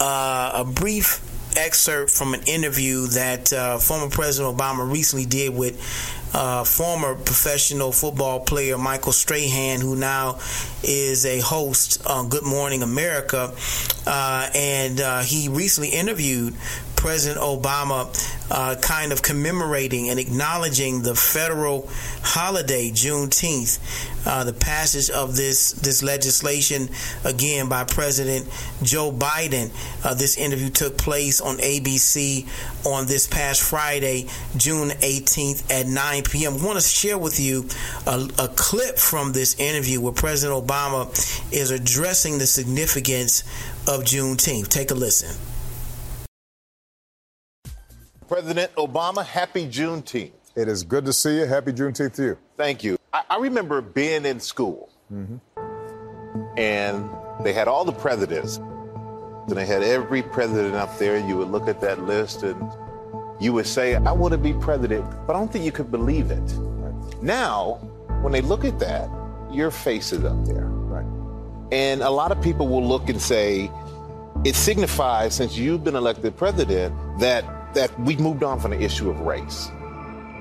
[0.00, 1.20] uh, a brief
[1.56, 5.80] excerpt from an interview that uh, former President Obama recently did with
[6.32, 10.38] uh, former professional football player Michael Strahan, who now
[10.82, 13.52] is a host on Good Morning America,
[14.06, 16.54] uh, and uh, he recently interviewed
[17.00, 18.12] President Obama
[18.50, 21.88] uh, kind of commemorating and acknowledging the federal
[22.22, 23.78] holiday, Juneteenth,
[24.26, 26.90] uh, the passage of this this legislation
[27.24, 28.46] again by President
[28.82, 29.70] Joe Biden.
[30.04, 32.46] Uh, this interview took place on ABC
[32.84, 34.26] on this past Friday,
[34.58, 36.58] June 18th at 9 p.m.
[36.58, 37.66] I want to share with you
[38.06, 41.08] a, a clip from this interview where President Obama
[41.50, 43.40] is addressing the significance
[43.88, 44.68] of Juneteenth.
[44.68, 45.49] Take a listen.
[48.30, 50.30] President Obama, happy Juneteenth.
[50.54, 51.46] It is good to see you.
[51.46, 52.38] Happy Juneteenth to you.
[52.56, 52.96] Thank you.
[53.12, 55.38] I, I remember being in school, mm-hmm.
[56.56, 57.10] and
[57.44, 61.18] they had all the presidents, and they had every president up there.
[61.18, 62.70] You would look at that list, and
[63.40, 66.30] you would say, "I want to be president," but I don't think you could believe
[66.30, 66.38] it.
[66.56, 67.22] Right.
[67.24, 67.80] Now,
[68.22, 69.10] when they look at that,
[69.50, 70.66] your face is up there.
[70.66, 71.06] Right.
[71.72, 73.72] And a lot of people will look and say,
[74.44, 79.10] it signifies, since you've been elected president, that that we've moved on from the issue
[79.10, 79.70] of race.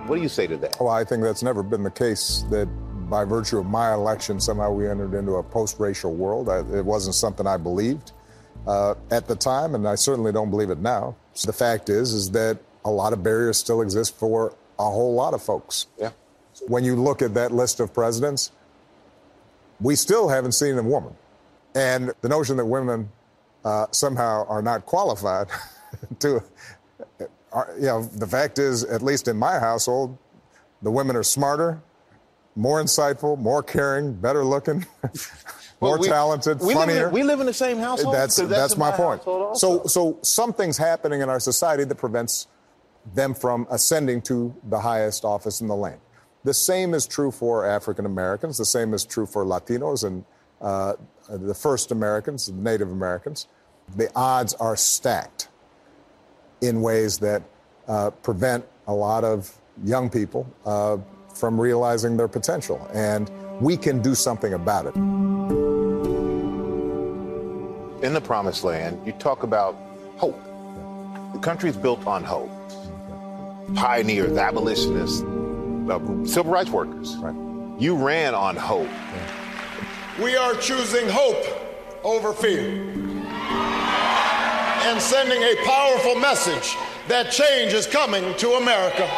[0.08, 0.78] What do you say to that?
[0.80, 2.68] Well, I think that's never been the case that
[3.10, 6.50] by virtue of my election, somehow we entered into a post racial world.
[6.50, 8.12] I, it wasn't something I believed
[8.68, 11.16] uh, at the time, and I certainly don't believe it now.
[11.34, 15.14] So the fact is, is that a lot of barriers still exist for a whole
[15.14, 15.88] lot of folks.
[16.00, 16.12] Yeah.
[16.68, 18.52] When you look at that list of presidents,
[19.80, 21.16] we still haven't seen a woman.
[21.76, 23.10] And the notion that women
[23.64, 25.48] uh, somehow are not qualified
[26.20, 26.44] to
[27.76, 30.18] you know, the fact is, at least in my household,
[30.82, 31.82] the women are smarter,
[32.56, 34.86] more insightful, more caring, better looking,
[35.82, 36.96] more we, talented, we funnier.
[36.96, 38.14] Live in, we live in the same household.
[38.14, 39.24] That's that's, that's my, my point.
[39.58, 42.48] So so something's happening in our society that prevents
[43.14, 46.00] them from ascending to the highest office in the land.
[46.44, 48.58] The same is true for African Americans.
[48.58, 50.24] The same is true for Latinos and
[50.62, 50.94] uh,
[51.30, 53.48] the first Americans, the Native Americans.
[53.96, 55.49] The odds are stacked
[56.62, 57.44] in ways that
[57.88, 59.54] uh, prevent a lot of
[59.84, 60.98] young people uh,
[61.34, 62.88] from realizing their potential.
[62.94, 63.30] And
[63.62, 64.96] we can do something about it.
[68.04, 69.76] In the promised land, you talk about
[70.18, 70.42] hope.
[71.34, 72.50] The country is built on hope.
[73.76, 77.16] Pioneers, abolitionists, uh, civil rights workers.
[77.18, 77.36] Right.
[77.80, 78.90] You ran on hope.
[80.22, 81.46] We are choosing hope
[82.04, 83.09] over fear
[84.82, 86.76] and sending a powerful message
[87.08, 89.10] that change is coming to America.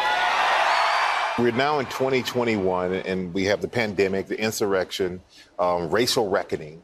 [1.38, 5.20] We're now in 2021, and we have the pandemic, the insurrection,
[5.58, 6.82] um, racial reckoning.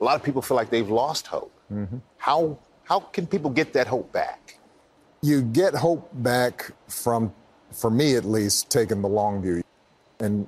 [0.00, 1.52] A lot of people feel like they've lost hope.
[1.72, 1.98] Mm-hmm.
[2.16, 4.58] How how can people get that hope back?
[5.22, 7.32] You get hope back from,
[7.72, 9.62] for me at least, taking the long view
[10.20, 10.46] and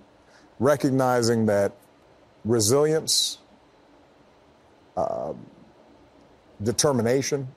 [0.58, 1.72] recognizing that
[2.44, 3.38] resilience,
[4.96, 5.32] uh,
[6.62, 7.48] determination,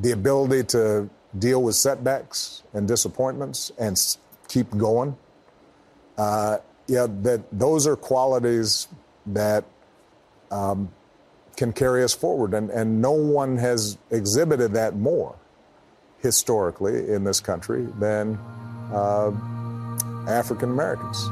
[0.00, 3.96] the ability to deal with setbacks and disappointments and
[4.48, 5.16] keep going.
[6.18, 8.88] Uh, yeah, that those are qualities
[9.26, 9.64] that
[10.50, 10.90] um,
[11.56, 15.36] can carry us forward, and, and no one has exhibited that more
[16.20, 18.36] historically in this country than
[18.92, 19.30] uh,
[20.28, 21.24] African Americans.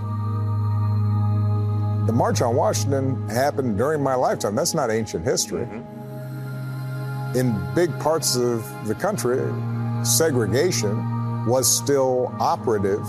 [2.07, 4.55] The March on Washington happened during my lifetime.
[4.55, 5.65] That's not ancient history.
[5.65, 5.88] Mm-hmm
[7.35, 9.39] in big parts of the country,
[10.05, 13.05] segregation was still operative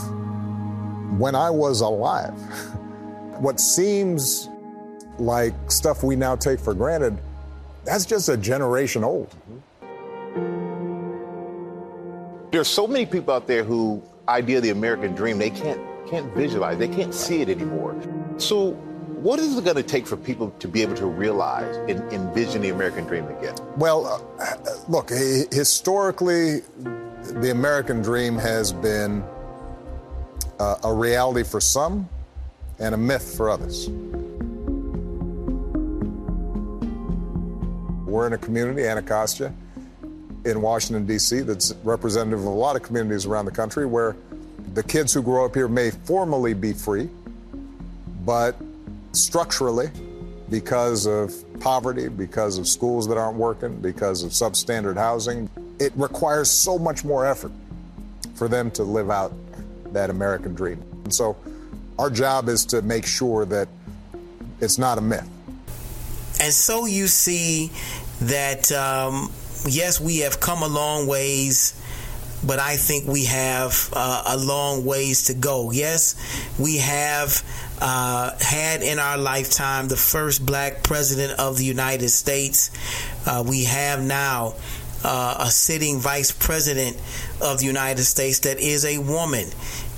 [1.17, 2.33] when I was alive.
[3.39, 4.49] what seems
[5.17, 7.17] like stuff we now take for granted,
[7.85, 9.33] that's just a generation old.
[12.51, 16.77] There's so many people out there who idea the American dream, they can't can't visualize,
[16.79, 17.95] they can't see it anymore.
[18.37, 18.75] So
[19.21, 22.61] what is it going to take for people to be able to realize and envision
[22.61, 23.53] the American dream again?
[23.75, 24.55] Well, uh,
[24.87, 29.23] look, historically, the American dream has been
[30.57, 32.07] uh, a reality for some
[32.79, 33.89] and a myth for others.
[38.07, 39.53] We're in a community, Anacostia,
[40.45, 44.15] in Washington, D.C., that's representative of a lot of communities around the country where
[44.73, 47.09] the kids who grow up here may formally be free,
[48.25, 48.55] but
[49.11, 49.89] structurally
[50.49, 55.49] because of poverty, because of schools that aren't working, because of substandard housing.
[55.79, 57.51] It requires so much more effort
[58.35, 59.33] for them to live out
[59.93, 60.81] that American dream.
[61.03, 61.37] And so
[61.97, 63.67] our job is to make sure that
[64.61, 65.29] it's not a myth.
[66.41, 67.71] And so you see
[68.21, 69.31] that, um,
[69.67, 71.78] yes, we have come a long ways
[72.45, 75.71] but I think we have uh, a long ways to go.
[75.71, 76.15] Yes,
[76.57, 77.43] we have
[77.81, 82.71] uh, had in our lifetime the first black president of the United States.
[83.25, 84.55] Uh, we have now
[85.03, 86.97] uh, a sitting vice president
[87.41, 89.47] of the United States that is a woman,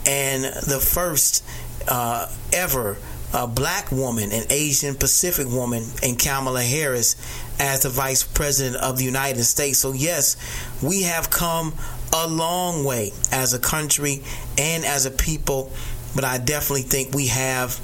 [0.06, 1.44] and the first
[1.88, 2.98] uh, ever
[3.34, 7.16] a black woman, an Asian Pacific woman, and Kamala Harris
[7.60, 9.80] as the vice president of the United States.
[9.80, 10.36] So, yes,
[10.84, 11.74] we have come
[12.14, 14.24] a long way as a country
[14.57, 15.72] and as a people,
[16.16, 17.80] but I definitely think we have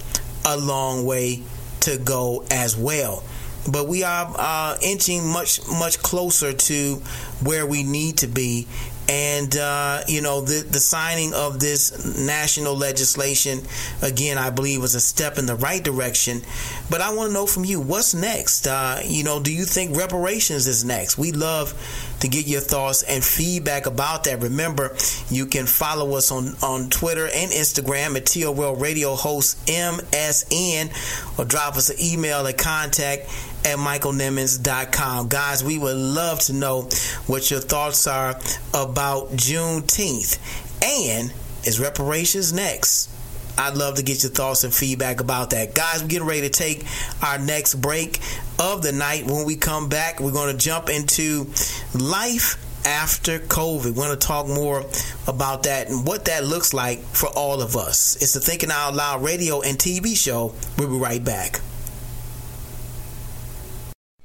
[0.46, 1.44] a long way
[1.82, 3.24] to go as well.
[3.70, 6.96] But we are uh, inching much, much closer to
[7.44, 8.68] where we need to be.
[9.10, 13.62] And uh, you know the the signing of this national legislation
[14.02, 16.42] again I believe was a step in the right direction.
[16.90, 18.68] But I want to know from you what's next?
[18.68, 21.18] Uh, you know do you think reparations is next?
[21.18, 21.74] We love
[22.20, 24.96] to get your thoughts and feedback about that remember
[25.30, 31.46] you can follow us on on Twitter and Instagram at TOL Radio Host MSN or
[31.46, 33.24] drop us an email at contact
[33.66, 35.28] at michaelnimmons.com.
[35.28, 36.84] Guys, we would love to know
[37.26, 38.32] what your thoughts are
[38.74, 40.38] about Juneteenth.
[40.84, 41.34] And
[41.66, 43.10] is reparations next?
[43.58, 45.74] I'd love to get your thoughts and feedback about that.
[45.74, 46.86] Guys, we're getting ready to take
[47.22, 48.20] our next break
[48.60, 49.26] of the night.
[49.26, 51.52] When we come back, we're going to jump into
[51.94, 53.86] life after COVID.
[53.86, 54.86] We're going to talk more
[55.28, 58.16] about that and what that looks like for all of us.
[58.22, 60.54] It's the Thinking Out Loud radio and TV show.
[60.78, 61.60] We'll be right back.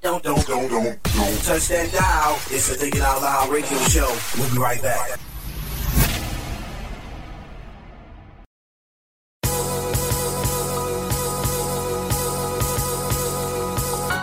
[0.01, 2.35] Don't, don't, don't, don't, don't touch that dial.
[2.51, 4.16] It's the Thinking Out Loud radio show.
[4.37, 5.18] We'll be right back.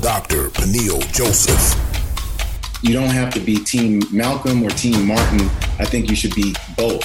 [0.00, 0.50] Dr.
[0.50, 1.82] Peniel Joseph.
[2.82, 5.40] You don't have to be Team Malcolm or Team Martin.
[5.78, 7.04] I think you should be both.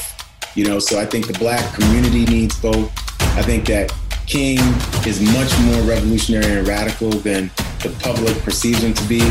[0.56, 2.92] You know, so I think the black community needs both.
[3.38, 3.94] I think that
[4.28, 4.60] King
[5.06, 7.50] is much more revolutionary and radical than
[7.82, 9.22] the public perceives him to be.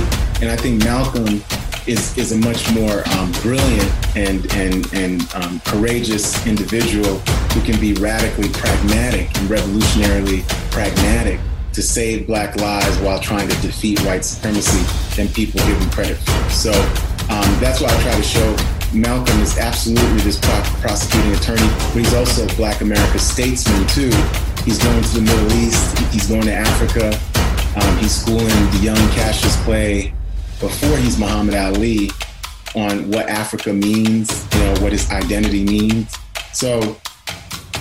[0.40, 1.42] And I think Malcolm
[1.86, 7.18] is, is a much more um, brilliant and, and, and um, courageous individual
[7.52, 11.40] who can be radically pragmatic and revolutionarily pragmatic
[11.72, 14.82] to save black lives while trying to defeat white supremacy
[15.16, 16.50] than people give him credit for.
[16.50, 16.72] So
[17.30, 18.56] um, that's why I try to show
[18.92, 24.10] Malcolm is absolutely this pro- prosecuting attorney, but he's also a black America statesman too.
[24.64, 27.18] He's going to the Middle East, he's going to Africa,
[27.80, 30.12] um, he's schooling the young Cassius Clay
[30.58, 32.10] before he's Muhammad Ali
[32.74, 36.14] on what Africa means, you know, what his identity means.
[36.52, 37.00] So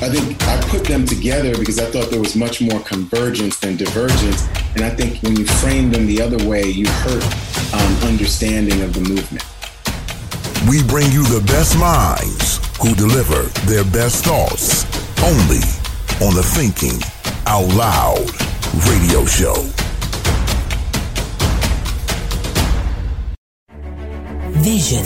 [0.02, 3.76] I think I put them together because I thought there was much more convergence than
[3.76, 4.48] divergence.
[4.76, 7.24] And I think when you frame them the other way, you hurt
[7.74, 9.44] um, understanding of the movement.
[10.70, 14.86] We bring you the best minds who deliver their best thoughts
[15.22, 15.60] only
[16.26, 17.02] on the Thinking
[17.46, 18.30] Out Loud
[18.88, 19.68] radio show.
[24.64, 25.06] Vision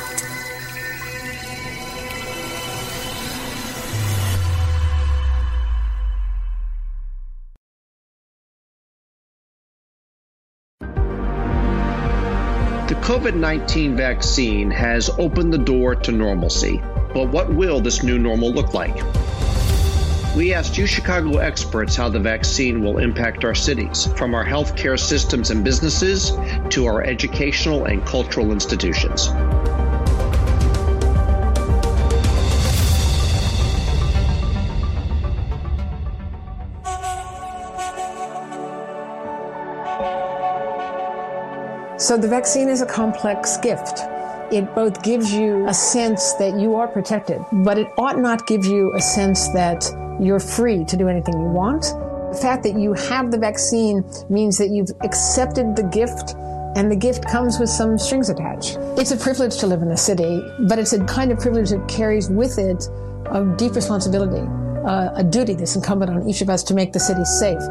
[13.11, 16.81] COVID 19 vaccine has opened the door to normalcy.
[17.13, 18.95] But what will this new normal look like?
[20.33, 25.51] We asked UChicago experts how the vaccine will impact our cities, from our healthcare systems
[25.51, 26.31] and businesses
[26.69, 29.27] to our educational and cultural institutions.
[42.01, 43.99] So the vaccine is a complex gift.
[44.51, 48.65] It both gives you a sense that you are protected, but it ought not give
[48.65, 49.85] you a sense that
[50.19, 51.83] you're free to do anything you want.
[52.33, 56.33] The fact that you have the vaccine means that you've accepted the gift
[56.75, 58.79] and the gift comes with some strings attached.
[58.97, 61.87] It's a privilege to live in the city, but it's a kind of privilege that
[61.87, 62.89] carries with it
[63.27, 64.41] a deep responsibility,
[64.87, 67.61] uh, a duty that's incumbent on each of us to make the city safe.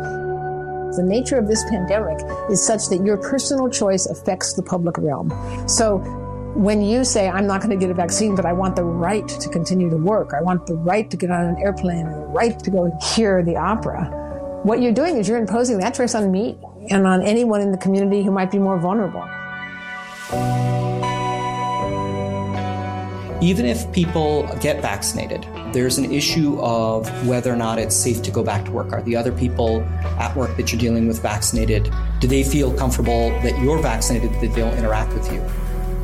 [0.97, 2.19] The nature of this pandemic
[2.51, 5.31] is such that your personal choice affects the public realm.
[5.69, 5.99] So
[6.55, 9.27] when you say, I'm not going to get a vaccine, but I want the right
[9.29, 12.59] to continue to work, I want the right to get on an airplane the right
[12.59, 14.05] to go hear the opera,
[14.65, 16.59] what you're doing is you're imposing that choice on me
[16.91, 19.27] and on anyone in the community who might be more vulnerable.
[23.43, 28.31] Even if people get vaccinated, there's an issue of whether or not it's safe to
[28.31, 28.93] go back to work.
[28.93, 29.81] Are the other people
[30.19, 31.91] at work that you're dealing with vaccinated?
[32.19, 35.41] Do they feel comfortable that you're vaccinated, that they'll interact with you?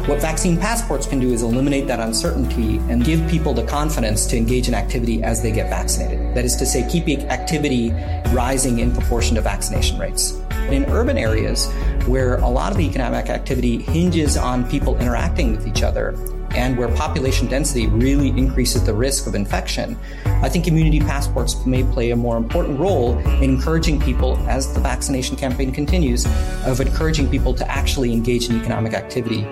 [0.07, 4.37] What vaccine passports can do is eliminate that uncertainty and give people the confidence to
[4.39, 6.35] engage in activity as they get vaccinated.
[6.35, 7.91] That is to say, keeping activity
[8.33, 10.41] rising in proportion to vaccination rates.
[10.71, 11.71] In urban areas
[12.07, 16.17] where a lot of the economic activity hinges on people interacting with each other,
[16.57, 21.85] and where population density really increases the risk of infection, I think immunity passports may
[21.85, 26.27] play a more important role in encouraging people, as the vaccination campaign continues,
[26.65, 29.47] of encouraging people to actually engage in economic activity.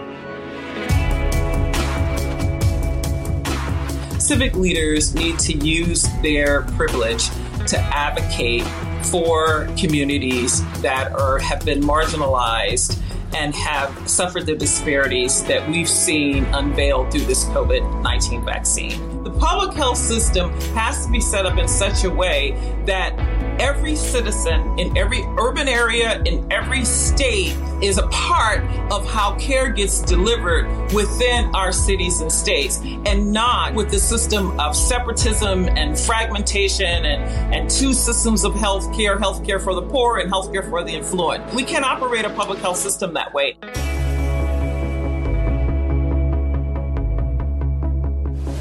[4.18, 7.28] Civic leaders need to use their privilege
[7.66, 8.64] to advocate
[9.04, 12.98] for communities that are have been marginalized
[13.34, 19.13] and have suffered the disparities that we've seen unveiled through this COVID 19 vaccine.
[19.24, 22.52] The public health system has to be set up in such a way
[22.84, 23.18] that
[23.58, 29.70] every citizen in every urban area, in every state, is a part of how care
[29.70, 35.98] gets delivered within our cities and states, and not with the system of separatism and
[35.98, 40.52] fragmentation and, and two systems of health care health care for the poor and health
[40.52, 41.54] care for the affluent.
[41.54, 43.56] We can't operate a public health system that way.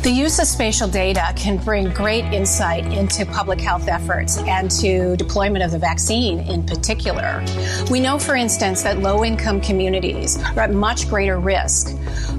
[0.03, 5.15] The use of spatial data can bring great insight into public health efforts and to
[5.15, 7.41] deployment of the vaccine in particular.
[7.89, 11.95] We know, for instance, that low income communities are at much greater risk,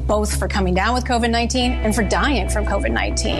[0.06, 3.34] both for coming down with COVID 19 and for dying from COVID 19.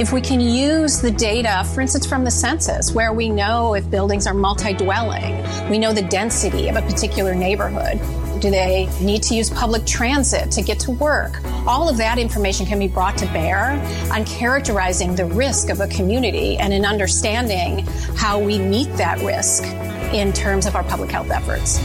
[0.00, 3.90] If we can use the data, for instance, from the census, where we know if
[3.90, 8.00] buildings are multi dwelling, we know the density of a particular neighborhood.
[8.40, 11.42] Do they need to use public transit to get to work?
[11.66, 13.70] All of that information can be brought to bear
[14.12, 19.64] on characterizing the risk of a community and in understanding how we meet that risk
[20.12, 21.78] in terms of our public health efforts.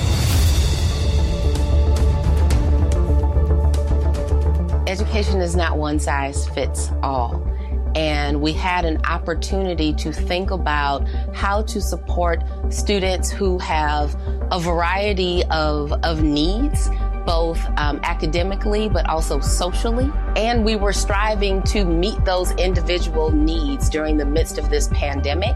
[4.87, 7.50] Education is not one size fits all.
[7.95, 14.15] And we had an opportunity to think about how to support students who have
[14.51, 16.89] a variety of, of needs,
[17.25, 20.11] both um, academically but also socially.
[20.35, 25.55] And we were striving to meet those individual needs during the midst of this pandemic.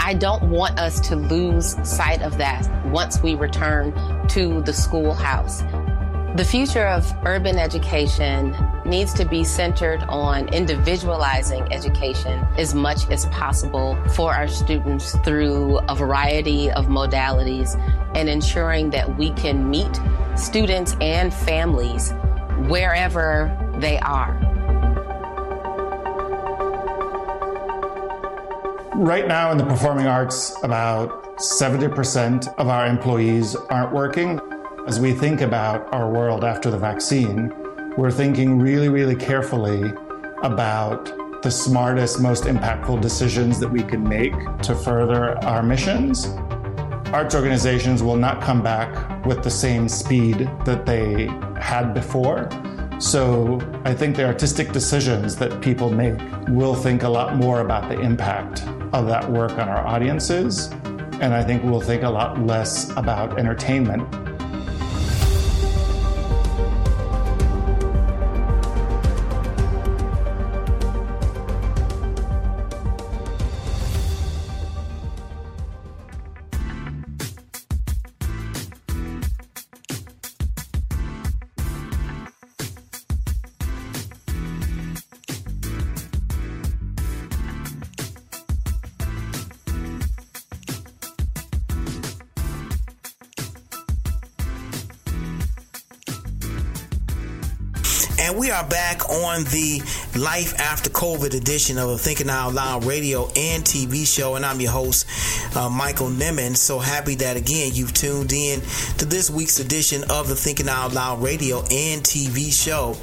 [0.00, 3.92] I don't want us to lose sight of that once we return
[4.28, 5.62] to the schoolhouse.
[6.34, 13.24] The future of urban education needs to be centered on individualizing education as much as
[13.26, 17.80] possible for our students through a variety of modalities
[18.14, 20.00] and ensuring that we can meet
[20.36, 22.12] students and families
[22.68, 24.34] wherever they are.
[28.94, 34.40] Right now in the performing arts, about 70% of our employees aren't working.
[34.88, 37.52] As we think about our world after the vaccine,
[37.98, 39.92] we're thinking really, really carefully
[40.42, 44.32] about the smartest, most impactful decisions that we can make
[44.62, 46.28] to further our missions.
[47.12, 51.26] Arts organizations will not come back with the same speed that they
[51.60, 52.48] had before.
[52.98, 57.90] So I think the artistic decisions that people make will think a lot more about
[57.90, 58.62] the impact
[58.94, 60.68] of that work on our audiences.
[61.20, 64.27] And I think we'll think a lot less about entertainment
[98.58, 99.80] are back on the
[100.16, 104.36] Life After COVID edition of Thinking Out Loud radio and TV show.
[104.36, 105.06] And I'm your host,
[105.56, 106.56] uh, Michael Nimmons.
[106.56, 108.60] So happy that again you've tuned in
[108.98, 112.96] to this week's edition of the Thinking Out Loud radio and TV show.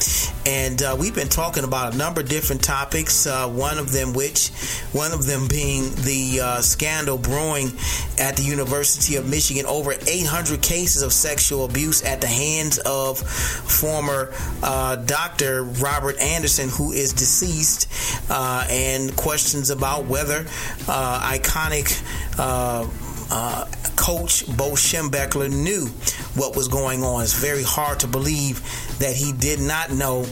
[0.45, 4.14] And uh, we've been talking about a number of different topics, uh, one of them
[4.14, 4.49] which,
[4.91, 7.72] one of them being the uh, scandal brewing
[8.18, 9.65] at the University of Michigan.
[9.65, 14.34] Over 800 cases of sexual abuse at the hands of former
[14.64, 15.64] uh, Dr.
[15.64, 17.88] Robert Anderson, who is deceased,
[18.30, 20.45] uh, and questions about whether
[20.88, 22.01] uh, iconic.
[22.39, 22.88] Uh,
[23.31, 23.65] uh,
[23.95, 25.88] Coach Bo Schembechler knew
[26.39, 27.23] what was going on.
[27.23, 28.59] It's very hard to believe
[28.99, 30.23] that he did not know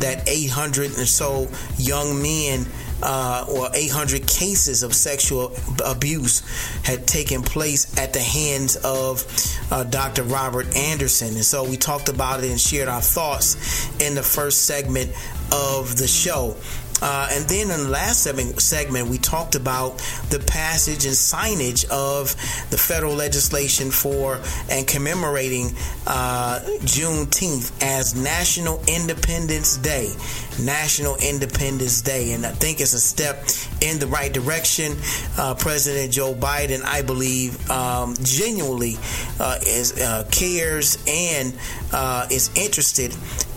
[0.00, 2.66] that 800 or so young men
[3.02, 5.52] uh, or 800 cases of sexual
[5.84, 6.42] abuse
[6.84, 9.24] had taken place at the hands of
[9.70, 10.22] uh, Dr.
[10.22, 11.28] Robert Anderson.
[11.28, 15.10] And so we talked about it and shared our thoughts in the first segment
[15.52, 16.56] of the show.
[17.02, 19.98] Uh, and then in the last segment, we talked about
[20.30, 22.30] the passage and signage of
[22.70, 25.66] the federal legislation for and commemorating
[26.06, 30.14] uh, Juneteenth as National Independence Day.
[30.60, 32.34] National Independence Day.
[32.34, 33.48] And I think it's a step
[33.80, 34.96] in the right direction.
[35.36, 38.96] Uh, President Joe Biden, I believe, um, genuinely
[39.40, 41.52] uh, is uh, cares and
[41.92, 43.12] uh, is interested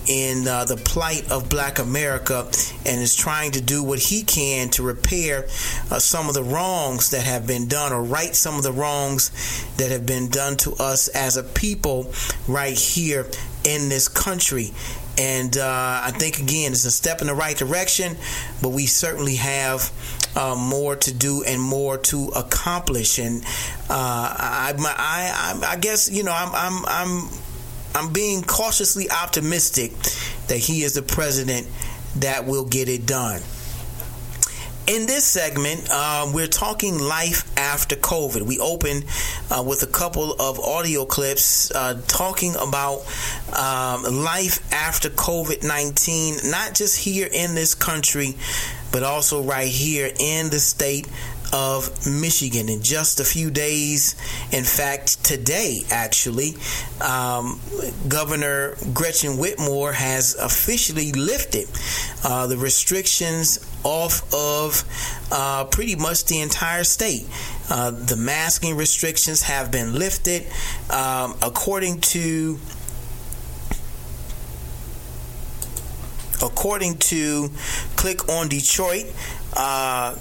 [0.08, 2.46] in uh, the plight of black America
[2.86, 5.46] and is trying to do what he can to repair
[5.92, 9.32] uh, some of the wrongs that have been done or right some of the wrongs
[9.78, 12.12] that have been done to us as a people
[12.48, 13.26] right here
[13.64, 14.72] in this country.
[15.18, 18.18] And uh, I think, again, it's a step in the right direction,
[18.62, 19.92] but we certainly have
[20.36, 23.18] uh, more to do and more to accomplish.
[23.18, 23.44] And
[23.90, 27.30] uh, I, I, I, I guess, you know, I'm, I'm, I'm
[27.96, 29.94] I'm being cautiously optimistic
[30.48, 31.66] that he is the president
[32.18, 33.42] that will get it done.
[34.88, 38.44] In this segment, uh, we're talking life after COVID.
[38.44, 39.04] We open
[39.50, 43.00] uh, with a couple of audio clips uh, talking about
[43.58, 48.36] um, life after COVID 19, not just here in this country,
[48.92, 51.08] but also right here in the state
[51.56, 52.68] of Michigan.
[52.68, 54.16] In just a few days,
[54.52, 56.58] in fact, today actually,
[57.00, 57.62] um,
[58.10, 61.70] Governor Gretchen Whitmer has officially lifted
[62.26, 64.84] uh, the restrictions off of
[65.32, 67.26] uh, pretty much the entire state.
[67.70, 70.46] Uh, the masking restrictions have been lifted.
[70.90, 72.60] Um, according to
[76.44, 77.50] according to
[77.96, 79.06] Click on Detroit,
[79.56, 80.16] uh,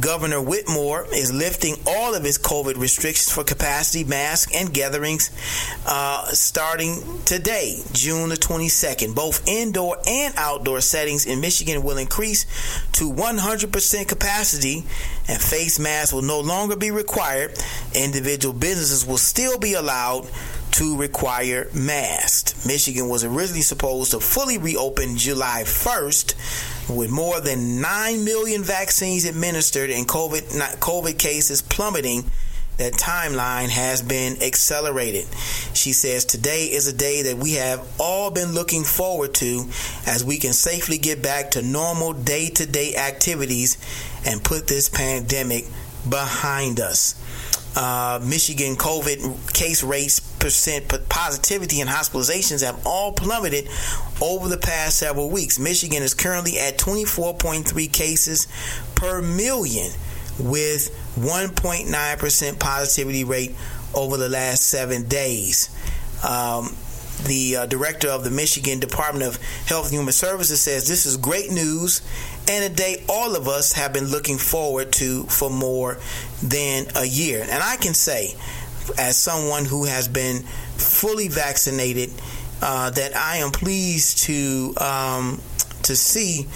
[0.00, 5.30] Governor Whitmer is lifting all of his COVID restrictions for capacity, masks, and gatherings
[5.86, 9.14] uh, starting today, June the 22nd.
[9.14, 12.44] Both indoor and outdoor settings in Michigan will increase
[12.92, 14.84] to 100% capacity,
[15.26, 17.58] and face masks will no longer be required.
[17.94, 20.28] Individual businesses will still be allowed
[20.72, 22.66] to require masks.
[22.66, 29.24] Michigan was originally supposed to fully reopen July 1st with more than 9 million vaccines
[29.24, 30.42] administered and COVID,
[30.78, 32.30] COVID cases plummeting
[32.78, 35.26] that timeline has been accelerated.
[35.74, 39.68] She says today is a day that we have all been looking forward to
[40.06, 43.76] as we can safely get back to normal day to day activities
[44.24, 45.64] and put this pandemic
[46.08, 47.16] behind us.
[47.80, 53.68] Uh, Michigan COVID case rates, percent positivity, and hospitalizations have all plummeted
[54.20, 55.60] over the past several weeks.
[55.60, 58.48] Michigan is currently at 24.3 cases
[58.96, 59.92] per million,
[60.40, 60.90] with
[61.20, 63.54] 1.9% positivity rate
[63.94, 65.70] over the last seven days.
[66.28, 66.74] Um,
[67.24, 71.16] the uh, director of the Michigan Department of Health and Human Services says this is
[71.16, 72.02] great news
[72.48, 75.98] and a day all of us have been looking forward to for more
[76.42, 77.42] than a year.
[77.42, 78.34] And I can say,
[78.96, 80.42] as someone who has been
[80.76, 82.10] fully vaccinated,
[82.62, 85.40] uh, that I am pleased to um,
[85.82, 86.46] to see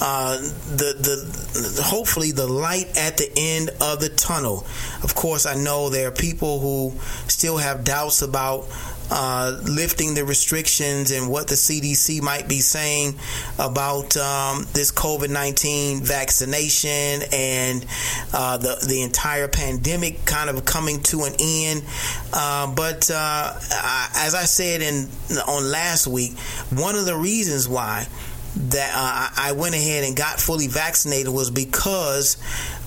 [0.00, 4.64] uh, the, the, the hopefully the light at the end of the tunnel.
[5.02, 8.66] Of course, I know there are people who still have doubts about
[9.10, 13.14] uh, lifting the restrictions and what the CDC might be saying
[13.58, 17.84] about um, this COVID 19 vaccination and
[18.32, 21.84] uh, the, the entire pandemic kind of coming to an end.
[22.32, 25.08] Uh, but uh, I, as I said in
[25.46, 26.38] on last week,
[26.70, 28.06] one of the reasons why
[28.56, 32.36] that uh, I went ahead and got fully vaccinated was because,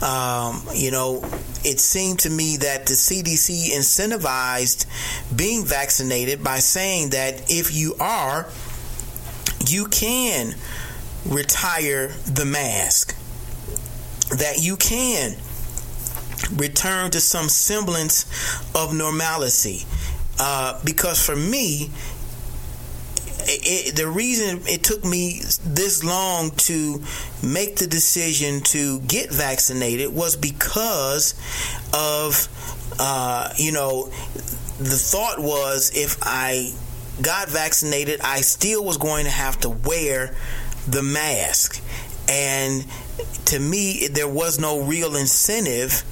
[0.04, 1.24] um, you know,
[1.64, 4.86] it seemed to me that the CDC incentivized
[5.36, 8.50] being vaccinated by saying that if you are
[9.68, 10.56] you can
[11.26, 13.16] retire the mask,
[14.30, 15.36] that you can
[16.56, 18.26] return to some semblance
[18.76, 19.86] of normalcy.
[20.40, 21.92] Uh, because for me,
[23.46, 27.02] it, the reason it took me this long to
[27.44, 31.34] make the decision to get vaccinated was because
[31.94, 32.48] of,
[33.00, 34.08] uh, you know,
[34.78, 36.74] the thought was if I
[37.22, 40.36] got vaccinated, I still was going to have to wear
[40.88, 41.82] the mask.
[42.30, 42.86] And
[43.46, 46.04] to me, there was no real incentive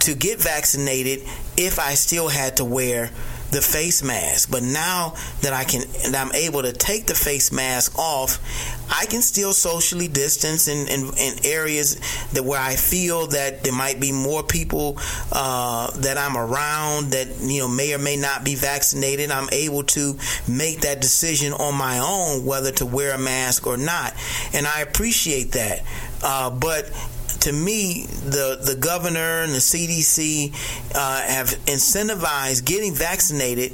[0.00, 1.20] to get vaccinated
[1.56, 3.10] if I still had to wear
[3.50, 4.50] the face mask.
[4.50, 8.38] But now that I can, and I'm able to take the face mask off,
[8.90, 12.00] I can still socially distance in, in, in areas
[12.32, 14.98] that where I feel that there might be more people
[15.32, 19.30] uh, that I'm around that you know may or may not be vaccinated.
[19.30, 20.18] I'm able to
[20.48, 24.14] make that decision on my own whether to wear a mask or not,
[24.52, 25.82] and I appreciate that.
[26.22, 26.90] Uh, but
[27.40, 30.52] to me, the the governor and the CDC
[30.94, 33.72] uh, have incentivized getting vaccinated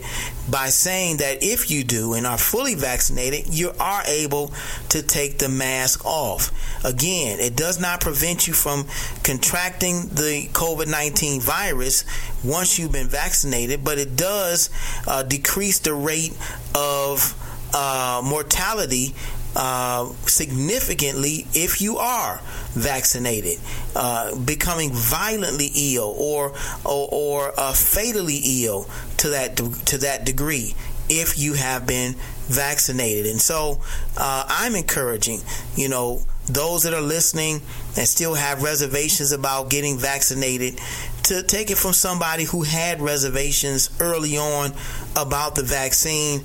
[0.49, 4.53] by saying that if you do and are fully vaccinated, you are able
[4.91, 6.53] to take the mask off.
[6.85, 8.87] Again, it does not prevent you from
[9.25, 12.05] contracting the COVID 19 virus
[12.45, 14.71] once you've been vaccinated, but it does
[15.09, 16.37] uh, decrease the rate
[16.75, 17.35] of
[17.75, 19.15] uh, mortality
[19.57, 22.41] uh, significantly if you are
[22.75, 23.59] vaccinated,
[23.95, 26.53] uh, becoming violently ill or
[26.85, 30.75] or, or uh, fatally ill to that to that degree
[31.09, 32.15] if you have been
[32.49, 33.27] vaccinated.
[33.27, 33.81] And so
[34.17, 35.41] uh, I'm encouraging,
[35.75, 37.61] you know, those that are listening
[37.97, 40.79] and still have reservations about getting vaccinated
[41.27, 44.73] to take it from somebody who had reservations early on
[45.17, 46.45] about the vaccine.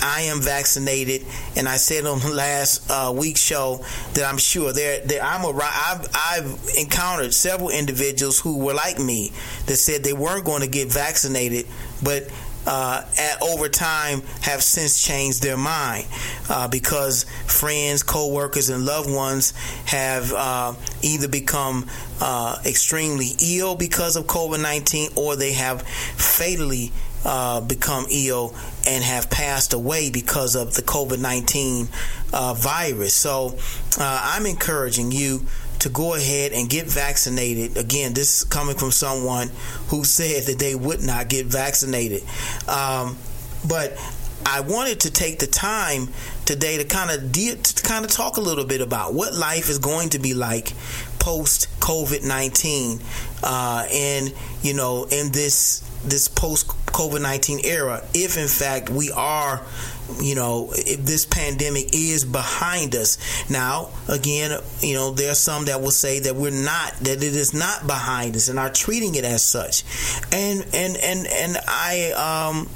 [0.00, 1.26] I am vaccinated,
[1.56, 3.84] and I said on the last uh, week's show
[4.14, 5.02] that I'm sure there.
[5.22, 5.58] I'm a.
[5.62, 9.32] I've, I've encountered several individuals who were like me
[9.66, 11.66] that said they weren't going to get vaccinated,
[12.02, 12.30] but
[12.66, 16.06] uh, at, over time have since changed their mind
[16.48, 19.52] uh, because friends, co-workers, and loved ones
[19.86, 21.86] have uh, either become
[22.20, 26.92] uh, extremely ill because of COVID-19 or they have fatally
[27.24, 28.54] uh, become ill
[28.86, 31.88] and have passed away because of the COVID 19
[32.32, 33.14] uh, virus.
[33.14, 33.56] So
[33.98, 35.46] uh, I'm encouraging you
[35.84, 37.76] to go ahead and get vaccinated.
[37.76, 39.50] Again, this is coming from someone
[39.88, 42.22] who said that they would not get vaccinated.
[42.66, 43.18] Um,
[43.68, 43.92] but
[44.46, 46.08] I wanted to take the time
[46.46, 49.68] today to kind of de- to kind of talk a little bit about what life
[49.68, 50.72] is going to be like
[51.18, 53.00] post COVID nineteen,
[53.42, 59.10] uh, and you know, in this this post COVID nineteen era, if in fact we
[59.12, 59.62] are
[60.20, 63.18] you know, if this pandemic is behind us.
[63.50, 67.22] Now, again, you know, there are some that will say that we're not, that it
[67.22, 69.84] is not behind us and are treating it as such.
[70.32, 72.68] And, and, and, and I, um,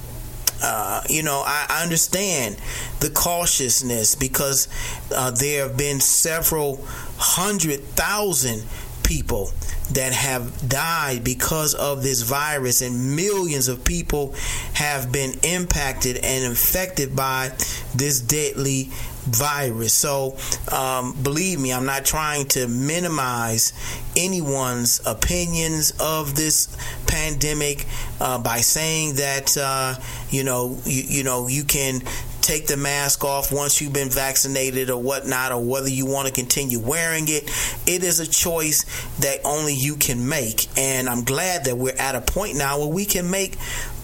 [0.63, 2.57] uh, you know, I, I, understand
[2.99, 4.67] the cautiousness because
[5.15, 6.85] uh, there have been several
[7.17, 8.65] hundred thousand
[9.09, 9.51] people
[9.93, 14.35] that have died because of this virus, and millions of people
[14.75, 17.51] have been impacted and infected by
[17.95, 18.91] this deadly
[19.29, 19.93] virus.
[19.93, 20.37] So,
[20.73, 23.73] um, believe me, I'm not trying to minimize
[24.17, 26.69] anyone's opinions of this
[27.07, 27.87] pandemic
[28.21, 29.95] uh, by saying that uh,
[30.31, 32.03] you know you, you know you can
[32.49, 36.33] take the mask off once you've been vaccinated or whatnot, or whether you want to
[36.33, 37.45] continue wearing it.
[37.87, 38.85] It is a choice
[39.21, 40.67] that only you can make.
[40.79, 43.59] And I'm glad that we're at a point now where we can make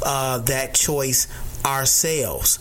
[0.04, 1.26] uh, that choice
[1.64, 2.58] ourselves.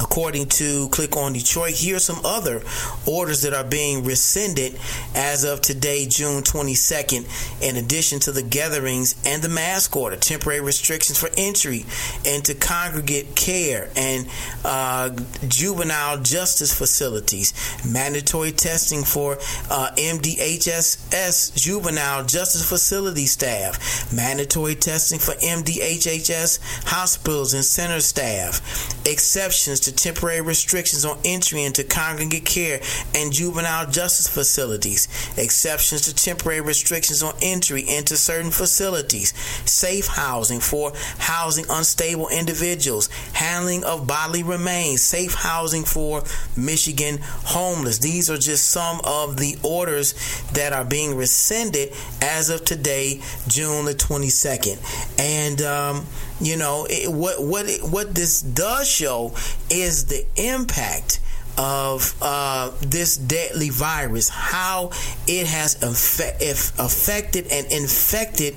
[0.00, 2.62] According to Click on Detroit, Here are some other
[3.06, 4.78] orders that are being rescinded
[5.14, 7.26] as of today, June 22nd,
[7.60, 11.84] in addition to the gatherings and the mask order, temporary restrictions for entry
[12.24, 14.28] into congregate care and
[14.64, 15.10] uh,
[15.48, 17.52] juvenile justice facilities,
[17.84, 19.34] mandatory testing for
[19.70, 29.80] uh, MDHHS juvenile justice facility staff, mandatory testing for MDHHS hospitals and center staff, exceptions
[29.88, 32.80] to temporary restrictions on entry into congregate care
[33.14, 39.32] and juvenile justice facilities, exceptions to temporary restrictions on entry into certain facilities,
[39.68, 46.22] safe housing for housing unstable individuals, handling of bodily remains, safe housing for
[46.56, 47.98] Michigan homeless.
[47.98, 50.14] These are just some of the orders
[50.52, 54.78] that are being rescinded as of today, June the 22nd.
[55.18, 56.06] And, um,
[56.40, 59.34] you know, it, what what it, what this does show
[59.70, 61.20] is the impact
[61.58, 64.90] of uh, this deadly virus, how
[65.26, 68.54] it has affected and infected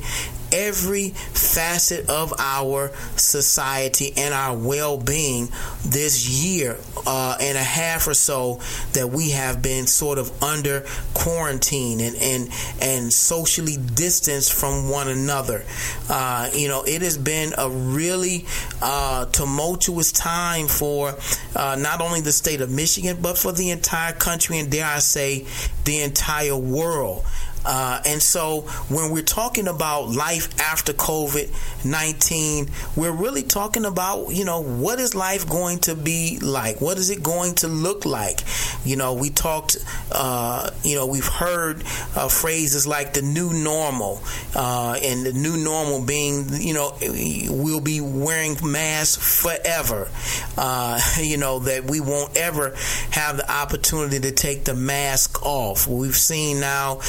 [0.52, 5.48] every facet of our society and our well-being
[5.86, 8.60] this year uh, and a half or so
[8.94, 12.50] that we have been sort of under quarantine and and,
[12.82, 15.64] and socially distanced from one another.
[16.10, 18.46] Uh, you know, it has been a really
[18.82, 21.16] uh, tumultuous time for
[21.56, 25.00] uh, not only the state of Michigan but for the entire country and dare I
[25.00, 25.46] say
[25.86, 27.26] the entire world.
[27.66, 31.50] Uh, and so when we're talking about life after COVID
[31.86, 36.82] 19, we're really talking about, you know, what is life going to be like?
[36.82, 38.42] What is it going to look like?
[38.86, 39.78] You know, we talked,
[40.12, 41.84] uh, you know, we've heard
[42.16, 44.22] uh, phrases like the new normal,
[44.56, 50.10] uh, and the new normal being, you know, we'll be wearing masks forever.
[50.58, 52.76] Uh, you know, that we won't ever
[53.12, 55.88] have the opportunity to take the mask off.
[55.88, 57.00] We've seen now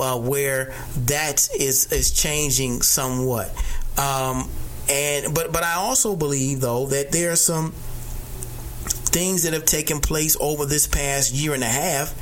[0.00, 0.74] uh, where
[1.06, 3.50] that is is changing somewhat.
[3.98, 4.48] Um,
[4.88, 7.72] and but but I also believe though that there are some
[9.10, 12.14] things that have taken place over this past year and a half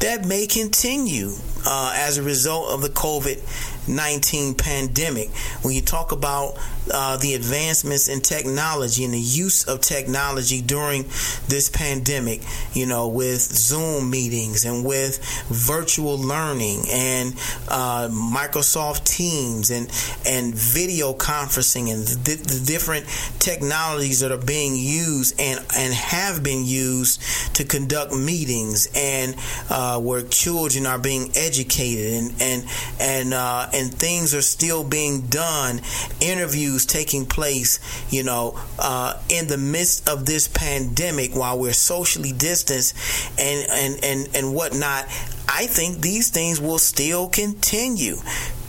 [0.00, 1.32] that may continue
[1.66, 5.30] uh, as a result of the COVID 19 pandemic.
[5.62, 6.56] When you talk about
[6.92, 11.02] uh, the advancements in technology and the use of technology during
[11.48, 12.42] this pandemic,
[12.72, 17.34] you know, with Zoom meetings and with virtual learning and
[17.68, 19.88] uh, Microsoft Teams and
[20.26, 23.06] and video conferencing and the, the, different
[23.38, 27.20] technologies that are being used and and have been used
[27.54, 29.36] to conduct meetings and
[29.70, 32.64] uh, where children are being educated and and
[33.00, 35.80] and uh, and things are still being done,
[36.20, 37.80] interviews taking place,
[38.10, 42.94] you know, uh, in the midst of this pandemic while we're socially distanced
[43.38, 45.04] and and and and whatnot.
[45.48, 48.16] I think these things will still continue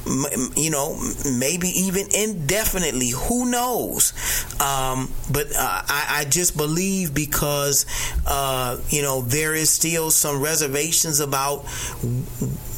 [0.06, 1.00] you know,
[1.38, 3.10] maybe even indefinitely.
[3.10, 4.14] Who knows?
[4.60, 7.86] Um, but uh, I, I, just believe because,
[8.26, 11.66] uh, you know, there is still some reservations about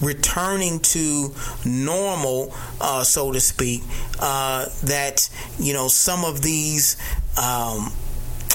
[0.02, 1.34] returning to
[1.66, 3.84] normal, uh, so to speak,
[4.20, 5.30] uh, that,
[5.60, 6.98] you know, some of these.
[7.42, 7.92] Um,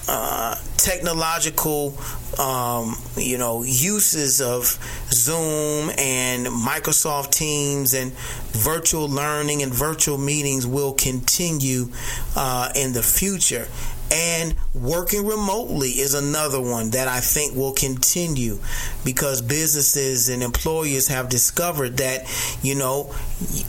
[0.08, 1.94] uh, technological,
[2.38, 4.78] um, you know, uses of
[5.10, 8.12] Zoom and Microsoft Teams and
[8.52, 11.88] virtual learning and virtual meetings will continue
[12.36, 13.68] uh, in the future.
[14.10, 18.58] And working remotely is another one that I think will continue
[19.04, 22.22] because businesses and employers have discovered that,
[22.62, 23.14] you know,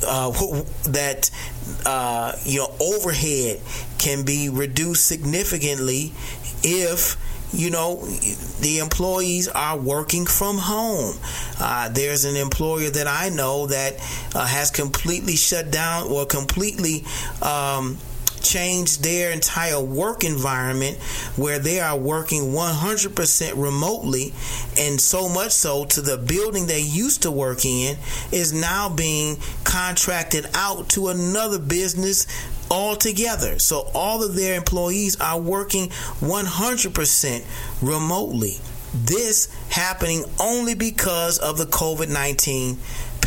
[0.07, 0.31] uh,
[0.85, 1.29] that,
[1.85, 3.59] uh, you know, overhead
[3.97, 6.13] can be reduced significantly
[6.63, 7.17] if
[7.51, 8.05] you know
[8.61, 11.15] the employees are working from home.
[11.59, 13.95] Uh, there's an employer that I know that
[14.35, 17.05] uh, has completely shut down or completely
[17.41, 17.97] um,
[18.41, 20.97] changed their entire work environment
[21.35, 24.33] where they are working 100% remotely
[24.77, 27.97] and so much so to the building they used to work in
[28.31, 32.27] is now being contracted out to another business
[32.71, 33.59] altogether.
[33.59, 37.43] So all of their employees are working 100%
[37.81, 38.57] remotely.
[38.93, 42.79] This happening only because of the COVID 19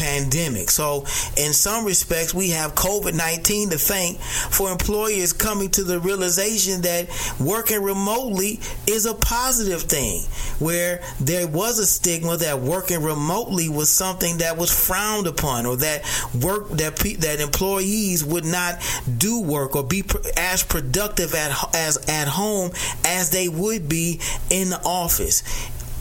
[0.03, 0.69] pandemic.
[0.69, 1.05] So,
[1.37, 6.83] in some respects, we have COVID 19 to thank for employers coming to the realization
[6.83, 7.09] that
[7.39, 10.23] working remotely is a positive thing,
[10.59, 15.77] where there was a stigma that working remotely was something that was frowned upon or
[15.77, 16.03] that
[16.43, 18.83] work that pe- that employees would not
[19.19, 22.73] do work or be pr- as productive at as at home
[23.05, 24.21] as they would be
[24.51, 25.43] in the office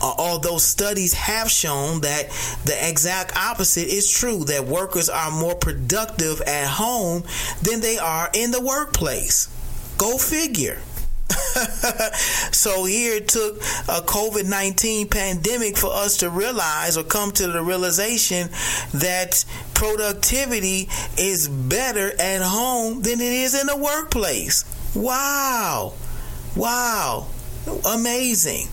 [0.02, 2.30] uh, although studies have shown that
[2.66, 7.24] the exact opposite is true that workers are more productive at home
[7.62, 9.48] than they are in the workplace.
[9.98, 10.82] Go figure.
[12.52, 17.48] so here it took a COVID 19 pandemic for us to realize or come to
[17.48, 18.50] the realization
[18.94, 24.66] that productivity is better at home than it is in the workplace.
[24.96, 25.94] Wow.
[26.56, 27.28] Wow.
[27.86, 28.68] Amazing.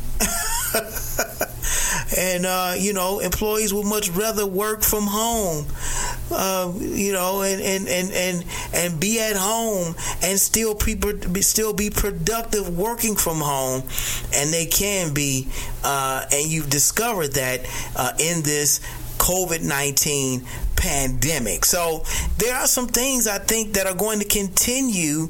[2.17, 5.67] and uh, you know, employees would much rather work from home,
[6.31, 11.73] uh, you know, and, and, and, and, and be at home and still be, still
[11.73, 13.83] be productive working from home,
[14.35, 15.49] and they can be.
[15.85, 17.61] Uh, and you've discovered that
[17.97, 18.81] uh, in this
[19.19, 20.43] COVID 19
[20.77, 21.65] pandemic.
[21.65, 22.05] So
[22.39, 25.29] there are some things I think that are going to continue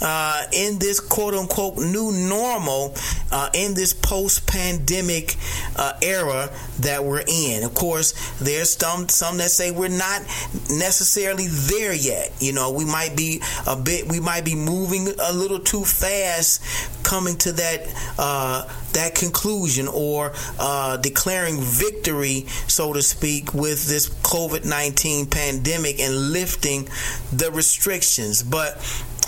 [0.00, 2.94] uh, in this quote unquote new normal
[3.32, 5.36] uh, in this post pandemic
[5.76, 6.50] uh, era
[6.80, 7.64] that we're in.
[7.64, 10.22] Of course, there's some some that say we're not
[10.70, 12.32] necessarily there yet.
[12.40, 16.62] You know, we might be a bit, we might be moving a little too fast,
[17.02, 24.08] coming to that uh, that conclusion or uh, declaring victory, so to speak, with this
[24.08, 26.88] COVID 19 pandemic and lifting
[27.32, 28.42] the restrictions.
[28.42, 28.76] But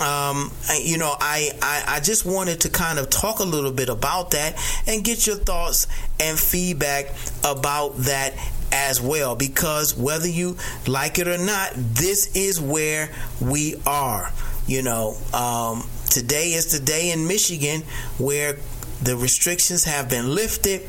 [0.01, 0.51] um,
[0.81, 4.31] you know, I, I, I just wanted to kind of talk a little bit about
[4.31, 4.57] that
[4.87, 5.87] and get your thoughts
[6.19, 7.13] and feedback
[7.43, 8.33] about that
[8.71, 10.57] as well because whether you
[10.87, 13.09] like it or not, this is where
[13.41, 14.31] we are.
[14.67, 17.81] You know, um, today is the day in Michigan
[18.17, 18.57] where
[19.03, 20.81] the restrictions have been lifted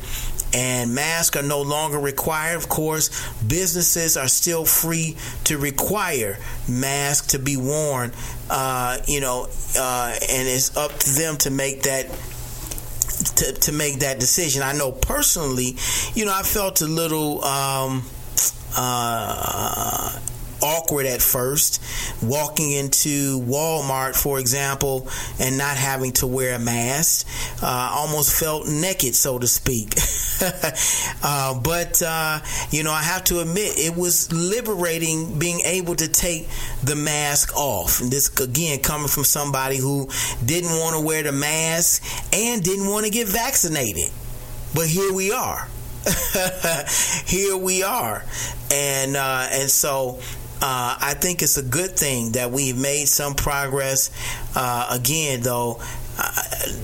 [0.53, 2.57] and masks are no longer required.
[2.57, 3.09] Of course,
[3.41, 8.11] businesses are still free to require masks to be worn.
[8.49, 9.47] Uh, you know,
[9.77, 12.07] uh, and it's up to them to make that
[13.35, 14.61] to, to make that decision.
[14.61, 15.75] I know personally,
[16.13, 18.03] you know, I felt a little um,
[18.75, 20.19] uh,
[20.63, 21.83] awkward at first
[22.23, 25.07] walking into Walmart, for example,
[25.39, 27.27] and not having to wear a mask.
[27.61, 29.93] Uh, almost felt naked, so to speak.
[31.23, 32.39] uh, but, uh,
[32.71, 36.47] you know, I have to admit, it was liberating being able to take
[36.83, 37.99] the mask off.
[38.01, 40.07] And this, again, coming from somebody who
[40.45, 42.03] didn't want to wear the mask
[42.33, 44.11] and didn't want to get vaccinated.
[44.73, 45.67] But here we are.
[47.25, 48.25] here we are,
[48.69, 50.19] and uh, and so
[50.65, 54.09] uh, I think it's a good thing that we've made some progress.
[54.55, 55.81] Uh, again, though,
[56.17, 56.31] uh,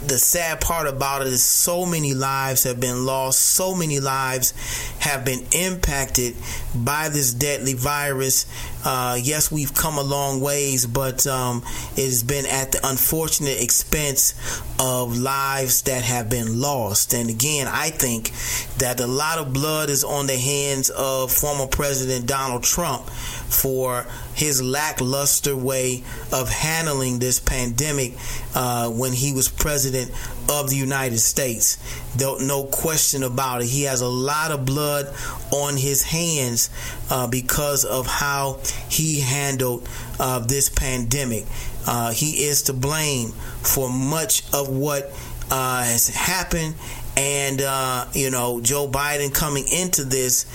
[0.06, 4.52] the sad part about it is so many lives have been lost, so many lives
[5.00, 6.36] have been impacted
[6.76, 8.48] by this deadly virus.
[8.84, 11.64] Uh, yes, we've come a long ways, but um,
[11.98, 14.34] it has been at the unfortunate expense
[14.80, 17.14] of lives that have been lost.
[17.14, 18.32] And again, I think
[18.78, 24.06] that a lot of blood is on the hands of former President Donald Trump for
[24.34, 28.14] his lackluster way of handling this pandemic
[28.56, 30.12] uh, when he was president
[30.50, 31.78] of the United States.
[32.18, 33.68] No question about it.
[33.68, 35.14] He has a lot of blood
[35.52, 36.70] on his hands
[37.10, 38.60] uh, because of how
[38.90, 39.88] he handled
[40.20, 41.46] uh, this pandemic.
[41.88, 45.12] Uh, he is to blame for much of what
[45.52, 46.76] uh, has happened.
[47.16, 50.46] And, uh, you know, Joe Biden coming into this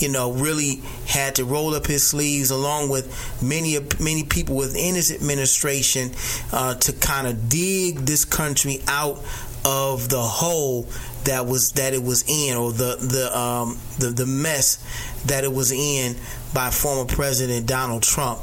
[0.00, 4.94] you know, really had to roll up his sleeves along with many many people within
[4.94, 6.10] his administration
[6.52, 9.18] uh, to kind of dig this country out
[9.64, 10.86] of the hole
[11.24, 14.78] that was that it was in, or the the um, the, the mess
[15.26, 16.16] that it was in
[16.54, 18.40] by former President Donald Trump.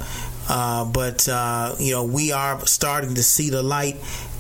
[0.49, 3.95] Uh, but uh, you know, we are starting to see the light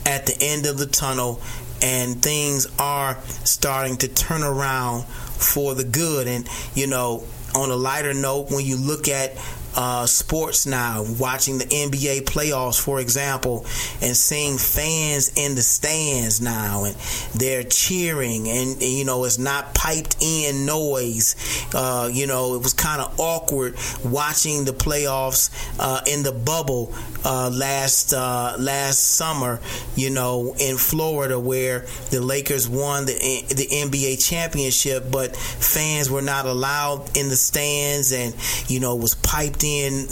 [0.05, 1.41] at the end of the tunnel,
[1.81, 5.05] and things are starting to turn around
[5.37, 6.27] for the good.
[6.27, 7.23] And you know,
[7.55, 9.37] on a lighter note, when you look at
[9.77, 13.59] uh, sports now, watching the NBA playoffs, for example,
[14.01, 16.95] and seeing fans in the stands now, and
[17.35, 21.35] they're cheering, and, and you know it's not piped in noise.
[21.75, 26.91] Uh, you know it was kind of awkward watching the playoffs uh, in the bubble
[27.23, 29.59] uh, last uh, last summer.
[29.95, 36.23] You know in Florida where the Lakers won the the NBA championship, but fans were
[36.23, 38.35] not allowed in the stands, and
[38.67, 39.66] you know it was piped in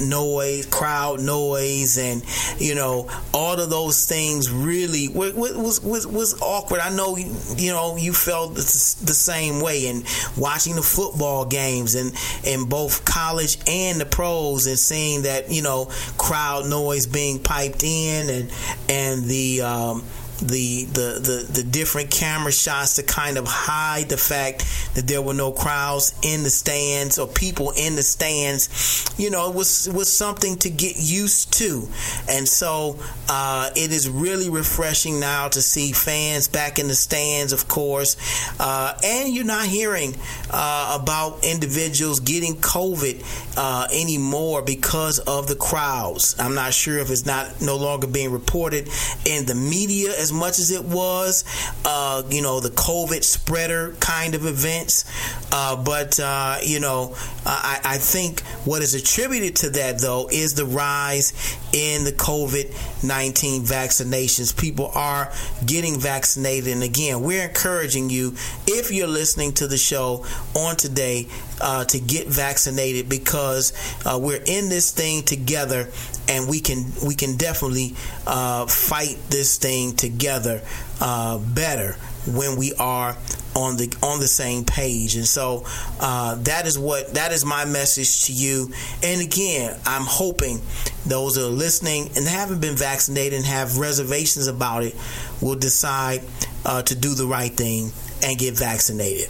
[0.10, 2.24] noise, crowd noise, and
[2.60, 6.80] you know all of those things really was was was awkward.
[6.80, 10.06] I know you know you felt the same way, and
[10.38, 12.14] watching the football games and
[12.44, 17.84] in both college and the pros, and seeing that you know crowd noise being piped
[17.84, 18.52] in, and
[18.90, 20.04] and the um,
[20.40, 25.22] the, the the the different camera shots to kind of hide the fact that there
[25.22, 29.14] were no crowds in the stands or people in the stands.
[29.18, 31.88] You know, it was was something to get used to,
[32.30, 33.00] and so
[33.30, 38.18] uh, it is really refreshing now to see fans back in the stands, of course,
[38.60, 40.16] uh, and you're not hearing
[40.52, 43.24] uh, about individuals getting COVID
[43.58, 46.36] uh, anymore because of the crowds.
[46.40, 48.90] I'm not sure if it's not no longer being reported
[49.26, 51.44] in the media as much as it was,
[51.86, 55.06] uh, you know, the COVID spreader kind of events.
[55.52, 57.16] Uh, but, uh, you know,
[57.46, 61.34] I, I think what is attributed to that, though, is the rise
[61.74, 62.74] in the COVID
[63.04, 64.58] 19 vaccinations.
[64.58, 65.32] People are
[65.64, 66.74] getting vaccinated.
[66.74, 68.34] And again, we're encouraging you,
[68.66, 70.26] if you're listening to the show
[70.56, 71.28] on today,
[71.62, 73.74] uh, to get vaccinated because
[74.06, 75.90] uh, we're in this thing together
[76.28, 77.94] and we can we can definitely
[78.28, 80.62] uh, fight this thing together
[81.02, 81.94] uh, better
[82.28, 83.16] when we are
[83.56, 85.16] on the on the same page.
[85.16, 85.64] And so
[86.00, 88.72] uh, that is what that is my message to you.
[89.04, 90.62] And again i'm hoping
[91.06, 94.96] those that are listening and haven't been vaccinated and have reservations about it
[95.42, 96.22] will decide
[96.66, 97.92] uh, to do the right thing
[98.24, 99.30] and get vaccinated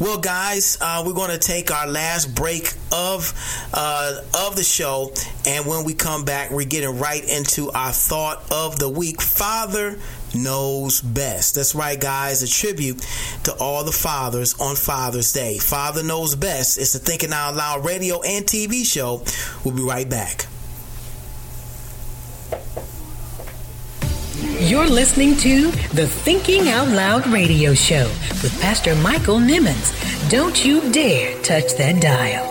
[0.00, 3.32] well, guys, uh, we're going to take our last break of
[3.72, 5.12] uh, of the show,
[5.46, 9.20] and when we come back, we're getting right into our thought of the week.
[9.20, 9.98] Father
[10.34, 11.54] knows best.
[11.56, 12.42] That's right, guys.
[12.42, 13.04] A tribute
[13.44, 15.58] to all the fathers on Father's Day.
[15.58, 16.78] Father knows best.
[16.78, 19.22] It's the Thinking Out Loud radio and TV show.
[19.64, 20.46] We'll be right back.
[24.42, 28.08] You're listening to the Thinking Out Loud radio show
[28.42, 29.92] with Pastor Michael Nimmons.
[30.30, 32.48] Don't you dare touch that dial.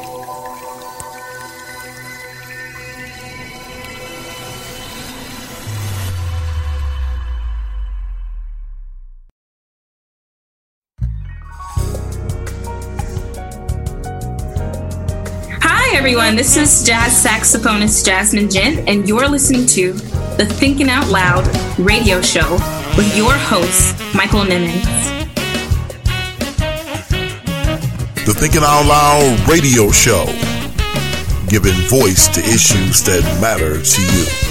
[15.61, 16.37] Hi, everyone.
[16.37, 21.47] This is jazz saxophonist Jazmin Ghent, and you're listening to the Thinking Out Loud
[21.79, 22.53] radio show
[22.97, 24.83] with your host, Michael Nimmons.
[28.25, 30.25] The Thinking Out Loud radio show,
[31.47, 34.50] giving voice to issues that matter to you.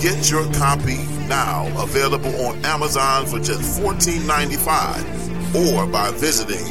[0.00, 0.96] Get your copy
[1.28, 6.64] now, available on Amazon for just $14.95 or by visiting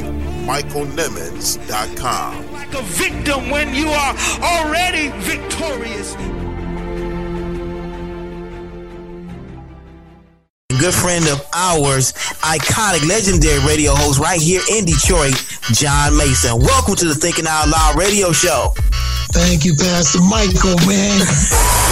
[0.46, 2.52] michaelnimmons.com.
[2.52, 6.16] Like a victim when you are already victorious.
[10.80, 15.34] good friend of ours, iconic, legendary radio host right here in Detroit,
[15.72, 16.58] John Mason.
[16.58, 18.72] Welcome to the Thinking Out Loud radio show.
[19.30, 21.86] Thank you, Pastor Michael, man.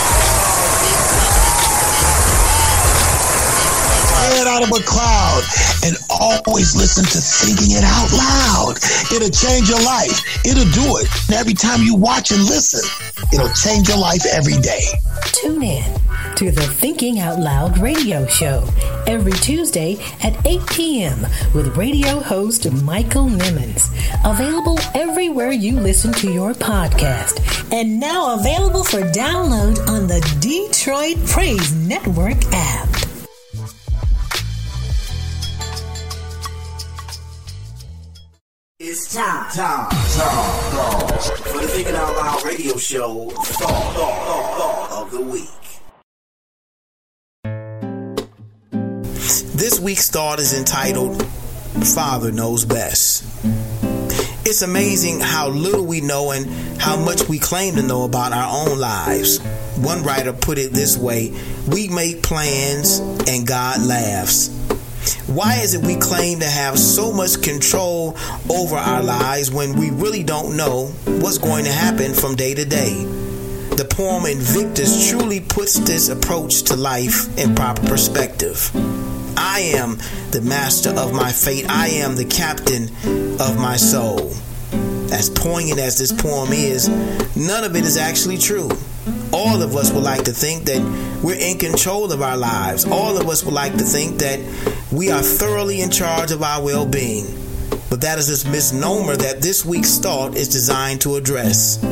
[4.59, 5.43] out of a cloud
[5.85, 8.75] and always listen to thinking it out loud.
[9.15, 10.19] It'll change your life.
[10.45, 11.07] It'll do it.
[11.29, 12.83] And every time you watch and listen,
[13.33, 14.83] it'll change your life every day.
[15.31, 15.85] Tune in
[16.35, 18.67] to the Thinking Out Loud radio show
[19.07, 21.21] every Tuesday at 8 p.m.
[21.55, 23.95] with radio host Michael Nimmons.
[24.25, 27.39] Available everywhere you listen to your podcast.
[27.73, 32.98] And now available for download on the Detroit Praise Network app.
[38.91, 44.59] It's time, time, time, time for the Thinking Out Loud radio show thought, thought, thought,
[44.59, 45.51] thought of the week.
[49.55, 51.23] This week's thought is entitled
[51.95, 53.25] Father Knows Best.
[54.47, 56.49] It's amazing how little we know and
[56.81, 59.39] how much we claim to know about our own lives.
[59.77, 61.39] One writer put it this way
[61.69, 64.49] We make plans and God laughs.
[65.27, 68.17] Why is it we claim to have so much control
[68.51, 70.87] over our lives when we really don't know
[71.21, 73.05] what's going to happen from day to day?
[73.77, 78.71] The poem Invictus truly puts this approach to life in proper perspective.
[79.37, 79.99] I am
[80.31, 81.67] the master of my fate.
[81.69, 82.85] I am the captain
[83.41, 84.33] of my soul.
[85.13, 86.89] as poignant as this poem is,
[87.37, 88.69] none of it is actually true.
[89.33, 90.83] All of us would like to think that
[91.23, 92.85] we're in control of our lives.
[92.85, 94.41] All of us would like to think that
[94.93, 97.27] we are thoroughly in charge of our well being.
[97.91, 101.83] But that is this misnomer that this week's thought is designed to address.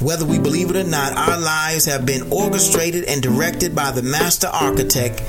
[0.00, 4.02] Whether we believe it or not, our lives have been orchestrated and directed by the
[4.02, 5.22] master architect,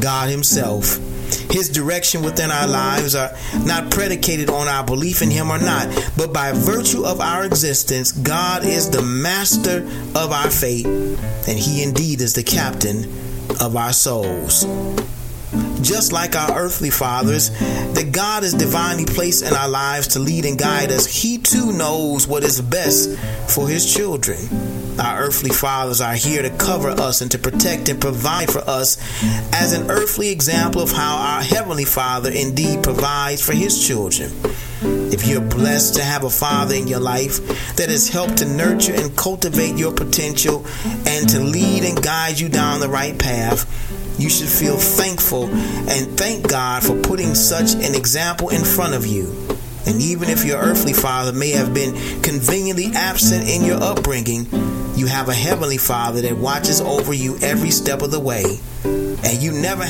[0.00, 0.98] God Himself.
[1.50, 5.88] His direction within our lives are not predicated on our belief in Him or not,
[6.16, 9.78] but by virtue of our existence, God is the master
[10.14, 13.04] of our fate, and He indeed is the captain
[13.60, 14.64] of our souls.
[15.82, 20.44] Just like our earthly fathers, that God is divinely placed in our lives to lead
[20.44, 23.18] and guide us, He too knows what is best
[23.54, 24.38] for His children.
[24.98, 28.96] Our earthly fathers are here to cover us and to protect and provide for us
[29.52, 34.32] as an earthly example of how our Heavenly Father indeed provides for His children.
[34.82, 37.38] If you're blessed to have a father in your life
[37.76, 40.66] that has helped to nurture and cultivate your potential
[41.06, 43.64] and to lead and guide you down the right path,
[44.18, 49.06] you should feel thankful and thank God for putting such an example in front of
[49.06, 49.32] you.
[49.86, 54.46] And even if your earthly father may have been conveniently absent in your upbringing,
[54.96, 58.58] you have a heavenly father that watches over you every step of the way.
[58.84, 59.84] And you never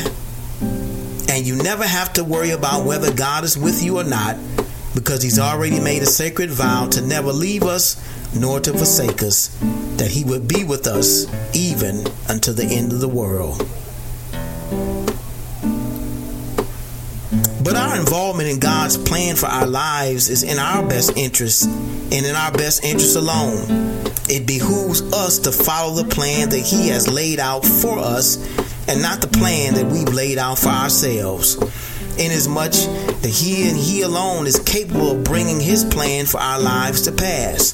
[1.29, 4.37] and you never have to worry about whether God is with you or not
[4.95, 7.97] because he's already made a sacred vow to never leave us
[8.35, 9.49] nor to forsake us,
[9.97, 13.63] that he would be with us even until the end of the world.
[17.63, 22.13] But our involvement in God's plan for our lives is in our best interest and
[22.13, 24.05] in our best interest alone.
[24.29, 28.37] It behooves us to follow the plan that He has laid out for us
[28.89, 31.57] and not the plan that we've laid out for ourselves.
[32.19, 32.73] Inasmuch
[33.23, 37.13] that He and He alone is capable of bringing His plan for our lives to
[37.13, 37.73] pass.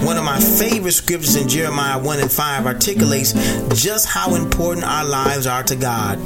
[0.00, 3.32] One of my favorite scriptures in Jeremiah 1 and 5 articulates
[3.80, 6.18] just how important our lives are to God.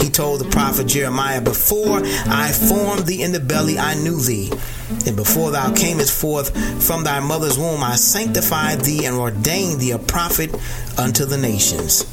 [0.00, 4.50] He told the prophet Jeremiah, Before I formed thee in the belly, I knew thee.
[5.06, 9.90] And before thou camest forth from thy mother's womb, I sanctified thee and ordained thee
[9.90, 10.54] a prophet
[10.98, 12.06] unto the nations.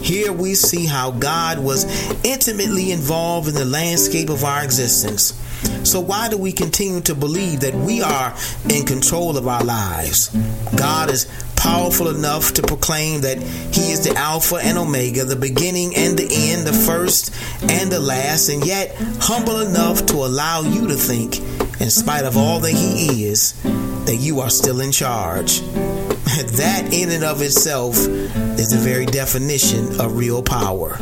[0.00, 1.84] Here we see how God was
[2.24, 5.34] intimately involved in the landscape of our existence.
[5.82, 8.34] So, why do we continue to believe that we are
[8.70, 10.28] in control of our lives?
[10.76, 11.26] God is
[11.56, 16.28] powerful enough to proclaim that He is the Alpha and Omega, the beginning and the
[16.30, 21.40] end, the first and the last, and yet humble enough to allow you to think,
[21.80, 23.60] in spite of all that He is,
[24.04, 25.60] that you are still in charge.
[26.58, 30.96] That, in and of itself, is the very definition of real power.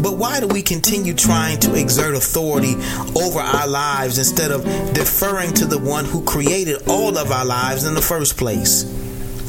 [0.00, 2.74] But why do we continue trying to exert authority
[3.14, 4.64] over our lives instead of
[4.94, 8.84] deferring to the one who created all of our lives in the first place?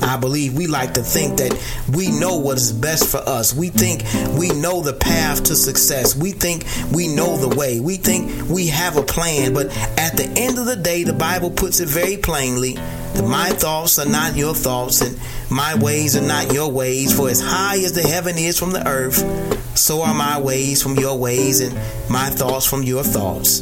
[0.01, 1.53] I believe we like to think that
[1.93, 3.53] we know what is best for us.
[3.53, 4.03] We think
[4.37, 6.15] we know the path to success.
[6.15, 7.79] We think we know the way.
[7.79, 9.53] We think we have a plan.
[9.53, 9.67] But
[9.97, 13.99] at the end of the day, the Bible puts it very plainly that my thoughts
[13.99, 15.19] are not your thoughts and
[15.49, 17.15] my ways are not your ways.
[17.15, 19.17] For as high as the heaven is from the earth,
[19.77, 21.73] so are my ways from your ways and
[22.09, 23.61] my thoughts from your thoughts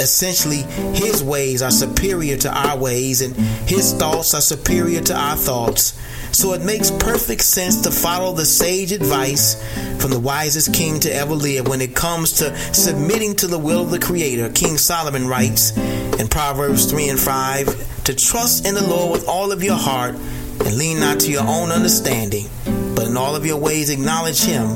[0.00, 0.62] essentially
[0.94, 3.34] his ways are superior to our ways and
[3.68, 5.98] his thoughts are superior to our thoughts.
[6.32, 9.54] So it makes perfect sense to follow the sage advice
[10.00, 13.82] from the wisest king to ever live when it comes to submitting to the will
[13.82, 14.50] of the Creator.
[14.50, 15.76] King Solomon writes
[16.18, 20.14] in Proverbs 3 and 5 to trust in the Lord with all of your heart
[20.14, 22.48] and lean not to your own understanding,
[22.94, 24.70] but in all of your ways acknowledge Him,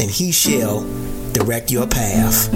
[0.00, 0.82] and He shall
[1.32, 2.48] direct your path.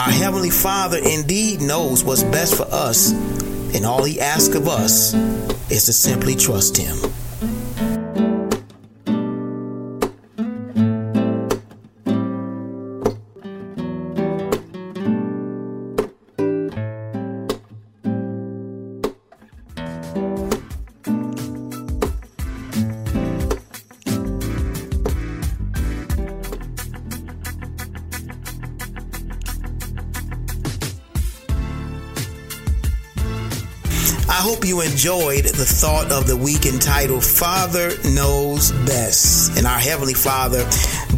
[0.00, 5.12] Our Heavenly Father indeed knows what's best for us, and all He asks of us
[5.70, 6.96] is to simply trust Him.
[35.00, 39.56] Enjoyed the thought of the week entitled Father Knows Best.
[39.56, 40.58] And our Heavenly Father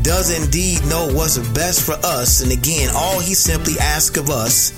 [0.03, 2.43] does indeed know what's best for us.
[2.43, 4.71] And again, all He simply asks of us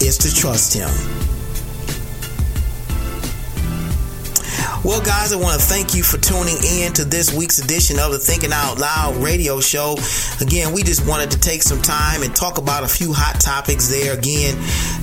[0.00, 1.13] is to trust Him.
[4.84, 8.12] Well, guys, I want to thank you for tuning in to this week's edition of
[8.12, 9.96] the Thinking Out Loud radio show.
[10.42, 13.88] Again, we just wanted to take some time and talk about a few hot topics
[13.88, 14.12] there.
[14.12, 14.54] Again,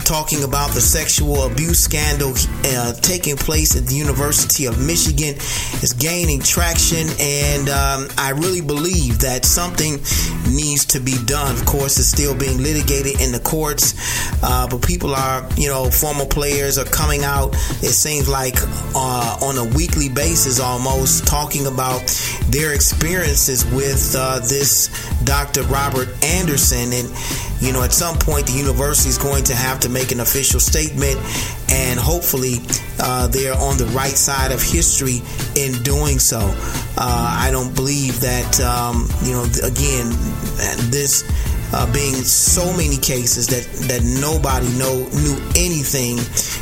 [0.06, 2.32] talking about the sexual abuse scandal
[2.64, 5.34] uh, taking place at the University of Michigan
[5.82, 9.94] is gaining traction, and um, I really believe that something
[10.53, 11.56] needs to be done.
[11.56, 13.98] Of course, it's still being litigated in the courts,
[14.44, 17.56] uh, but people are, you know, former players are coming out.
[17.82, 18.58] It seems like
[18.94, 22.02] uh, on a weekly basis almost talking about
[22.49, 24.89] their experiences with uh, this
[25.23, 25.64] Dr.
[25.64, 26.93] Robert Anderson.
[26.93, 27.10] And,
[27.60, 30.60] you know, at some point, the university is going to have to make an official
[30.60, 31.18] statement,
[31.69, 32.56] and hopefully,
[32.99, 35.22] uh, they're on the right side of history
[35.56, 36.39] in doing so.
[36.98, 40.10] Uh, I don't believe that, um, you know, again,
[40.89, 41.23] this
[41.73, 46.19] uh, being so many cases that that nobody know knew anything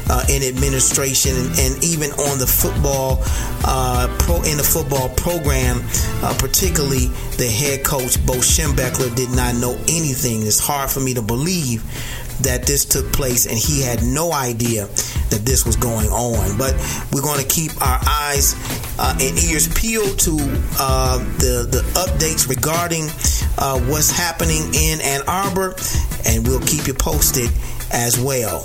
[0.09, 3.19] uh, in administration and, and, even on the football
[3.65, 5.81] uh, pro in the football program,
[6.23, 7.07] uh, particularly
[7.37, 10.45] the head coach Bo Schembechler did not know anything.
[10.45, 11.83] It's hard for me to believe
[12.41, 14.87] that this took place and he had no idea
[15.29, 16.57] that this was going on.
[16.57, 16.73] But
[17.11, 18.55] we're going to keep our eyes
[18.97, 20.37] uh, and ears peeled to
[20.79, 23.05] uh, the, the updates regarding
[23.57, 25.75] uh, what's happening in Ann Arbor,
[26.25, 27.49] and we'll keep you posted
[27.91, 28.63] as well.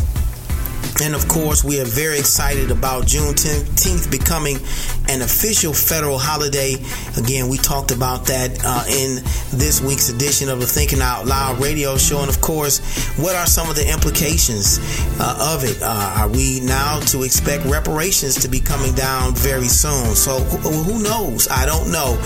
[1.02, 4.56] And of course, we are very excited about Juneteenth becoming
[5.09, 6.77] an official federal holiday.
[7.19, 9.23] Again, we talked about that uh, in
[9.59, 12.20] this week's edition of the Thinking Out Loud radio show.
[12.20, 12.81] And of course,
[13.19, 14.78] what are some of the implications
[15.20, 15.82] uh, of it?
[15.82, 20.15] Uh, are we now to expect reparations to be coming down very soon?
[20.15, 21.48] So who knows?
[21.48, 22.20] I don't know.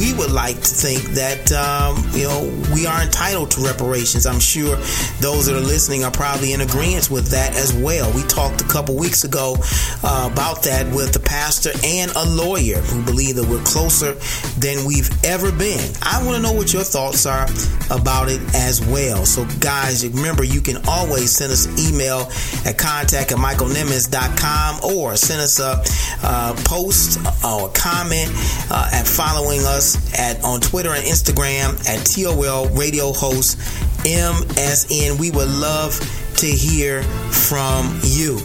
[0.00, 2.40] We would like to think that, um, you know,
[2.72, 4.24] we are entitled to reparations.
[4.24, 4.76] I'm sure
[5.20, 7.93] those that are listening are probably in agreement with that as well.
[7.94, 9.54] We talked a couple weeks ago
[10.02, 14.14] uh, about that with the pastor and a lawyer who believe that we're closer
[14.58, 15.94] than we've ever been.
[16.02, 17.46] I want to know what your thoughts are
[17.90, 19.24] about it as well.
[19.24, 22.28] So, guys, remember you can always send us an email
[22.66, 25.80] at contact at michaelnimmons.com or send us a
[26.26, 28.30] uh, post or a comment
[28.72, 33.56] uh, at following us at on Twitter and Instagram at TOL Radio Host
[34.04, 35.20] MSN.
[35.20, 36.00] We would love
[36.44, 37.02] to hear
[37.32, 38.36] from you.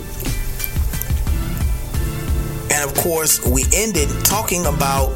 [2.71, 5.09] And of course, we ended talking about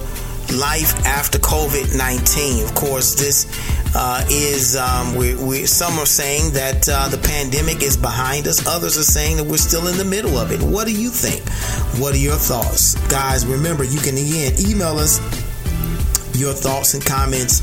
[0.52, 2.66] life after COVID 19.
[2.66, 3.48] Of course, this
[3.96, 8.68] uh, is, um, we, we, some are saying that uh, the pandemic is behind us,
[8.68, 10.62] others are saying that we're still in the middle of it.
[10.62, 11.48] What do you think?
[12.02, 12.96] What are your thoughts?
[13.08, 15.20] Guys, remember, you can again email us
[16.36, 17.62] your thoughts and comments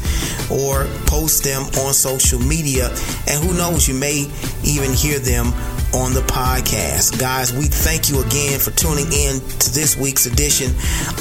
[0.50, 2.88] or post them on social media.
[3.26, 4.30] And who knows, you may
[4.64, 5.52] even hear them
[5.92, 7.18] on the podcast.
[7.18, 10.70] Guys, we thank you again for tuning in to this week's edition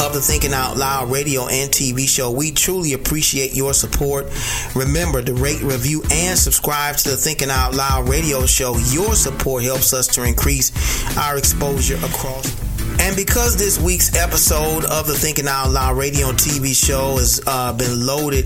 [0.02, 2.32] of the Thinking Out Loud radio and TV show.
[2.32, 4.28] We truly appreciate your support.
[4.76, 8.78] Remember to rate, review, and subscribe to the Thinking Out Loud radio show.
[8.92, 10.72] Your support helps us to increase
[11.18, 12.69] our exposure across
[13.00, 17.42] and because this week's episode of the Thinking Out Loud radio and TV show has
[17.48, 18.46] uh, been loaded,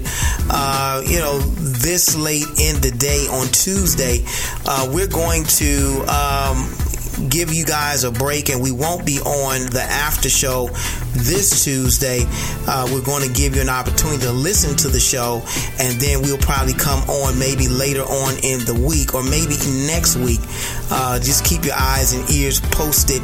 [0.49, 4.23] uh, you know, this late in the day on Tuesday,
[4.65, 6.05] uh, we're going to.
[6.07, 6.92] Um,
[7.29, 10.67] give you guys a break and we won't be on the after show
[11.13, 12.25] this Tuesday.
[12.67, 15.41] Uh, we're going to give you an opportunity to listen to the show
[15.79, 19.55] and then we'll probably come on maybe later on in the week or maybe
[19.87, 20.41] next week
[20.93, 23.21] uh, just keep your eyes and ears posted,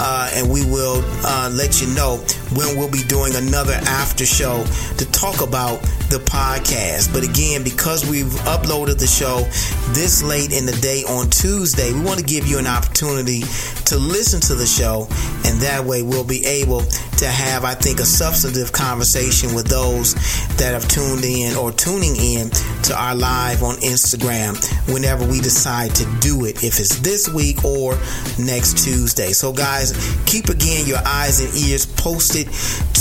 [0.00, 2.16] uh, and we will uh, let you know
[2.58, 4.64] when we'll be doing another after show
[4.98, 7.12] to talk about the podcast.
[7.12, 9.46] But again, because we've uploaded the show
[9.94, 13.96] this late in the day on Tuesday, we want to give you an opportunity to
[13.98, 15.06] listen to the show,
[15.48, 16.82] and that way we'll be able
[17.18, 20.14] to have, I think, a substantive conversation with those
[20.56, 22.50] that have tuned in or tuning in
[22.84, 24.58] to our live on Instagram
[24.92, 27.94] whenever we decide to do it, if it's this week or
[28.38, 29.32] next Tuesday.
[29.32, 29.92] So, guys,
[30.26, 32.48] keep again your eyes and ears posted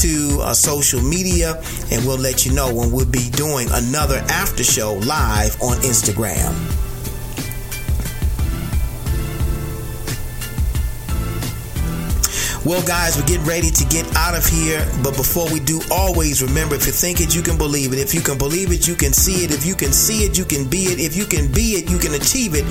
[0.02, 4.64] to uh, social media, and we'll let you know when we'll be doing another after
[4.64, 6.90] show live on Instagram.
[12.64, 14.86] Well, guys, we're getting ready to get out of here.
[15.04, 17.98] But before we do, always remember if you think it, you can believe it.
[17.98, 19.52] If you can believe it, you can see it.
[19.52, 21.00] If you can see it, you can be it.
[21.00, 22.64] If you can be it, you can achieve it.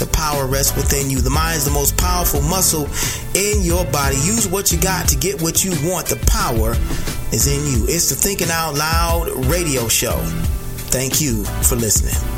[0.00, 1.20] The power rests within you.
[1.20, 2.88] The mind is the most powerful muscle
[3.38, 4.16] in your body.
[4.16, 6.08] Use what you got to get what you want.
[6.08, 6.72] The power
[7.30, 7.86] is in you.
[7.86, 10.18] It's the Thinking Out Loud radio show.
[10.90, 12.37] Thank you for listening.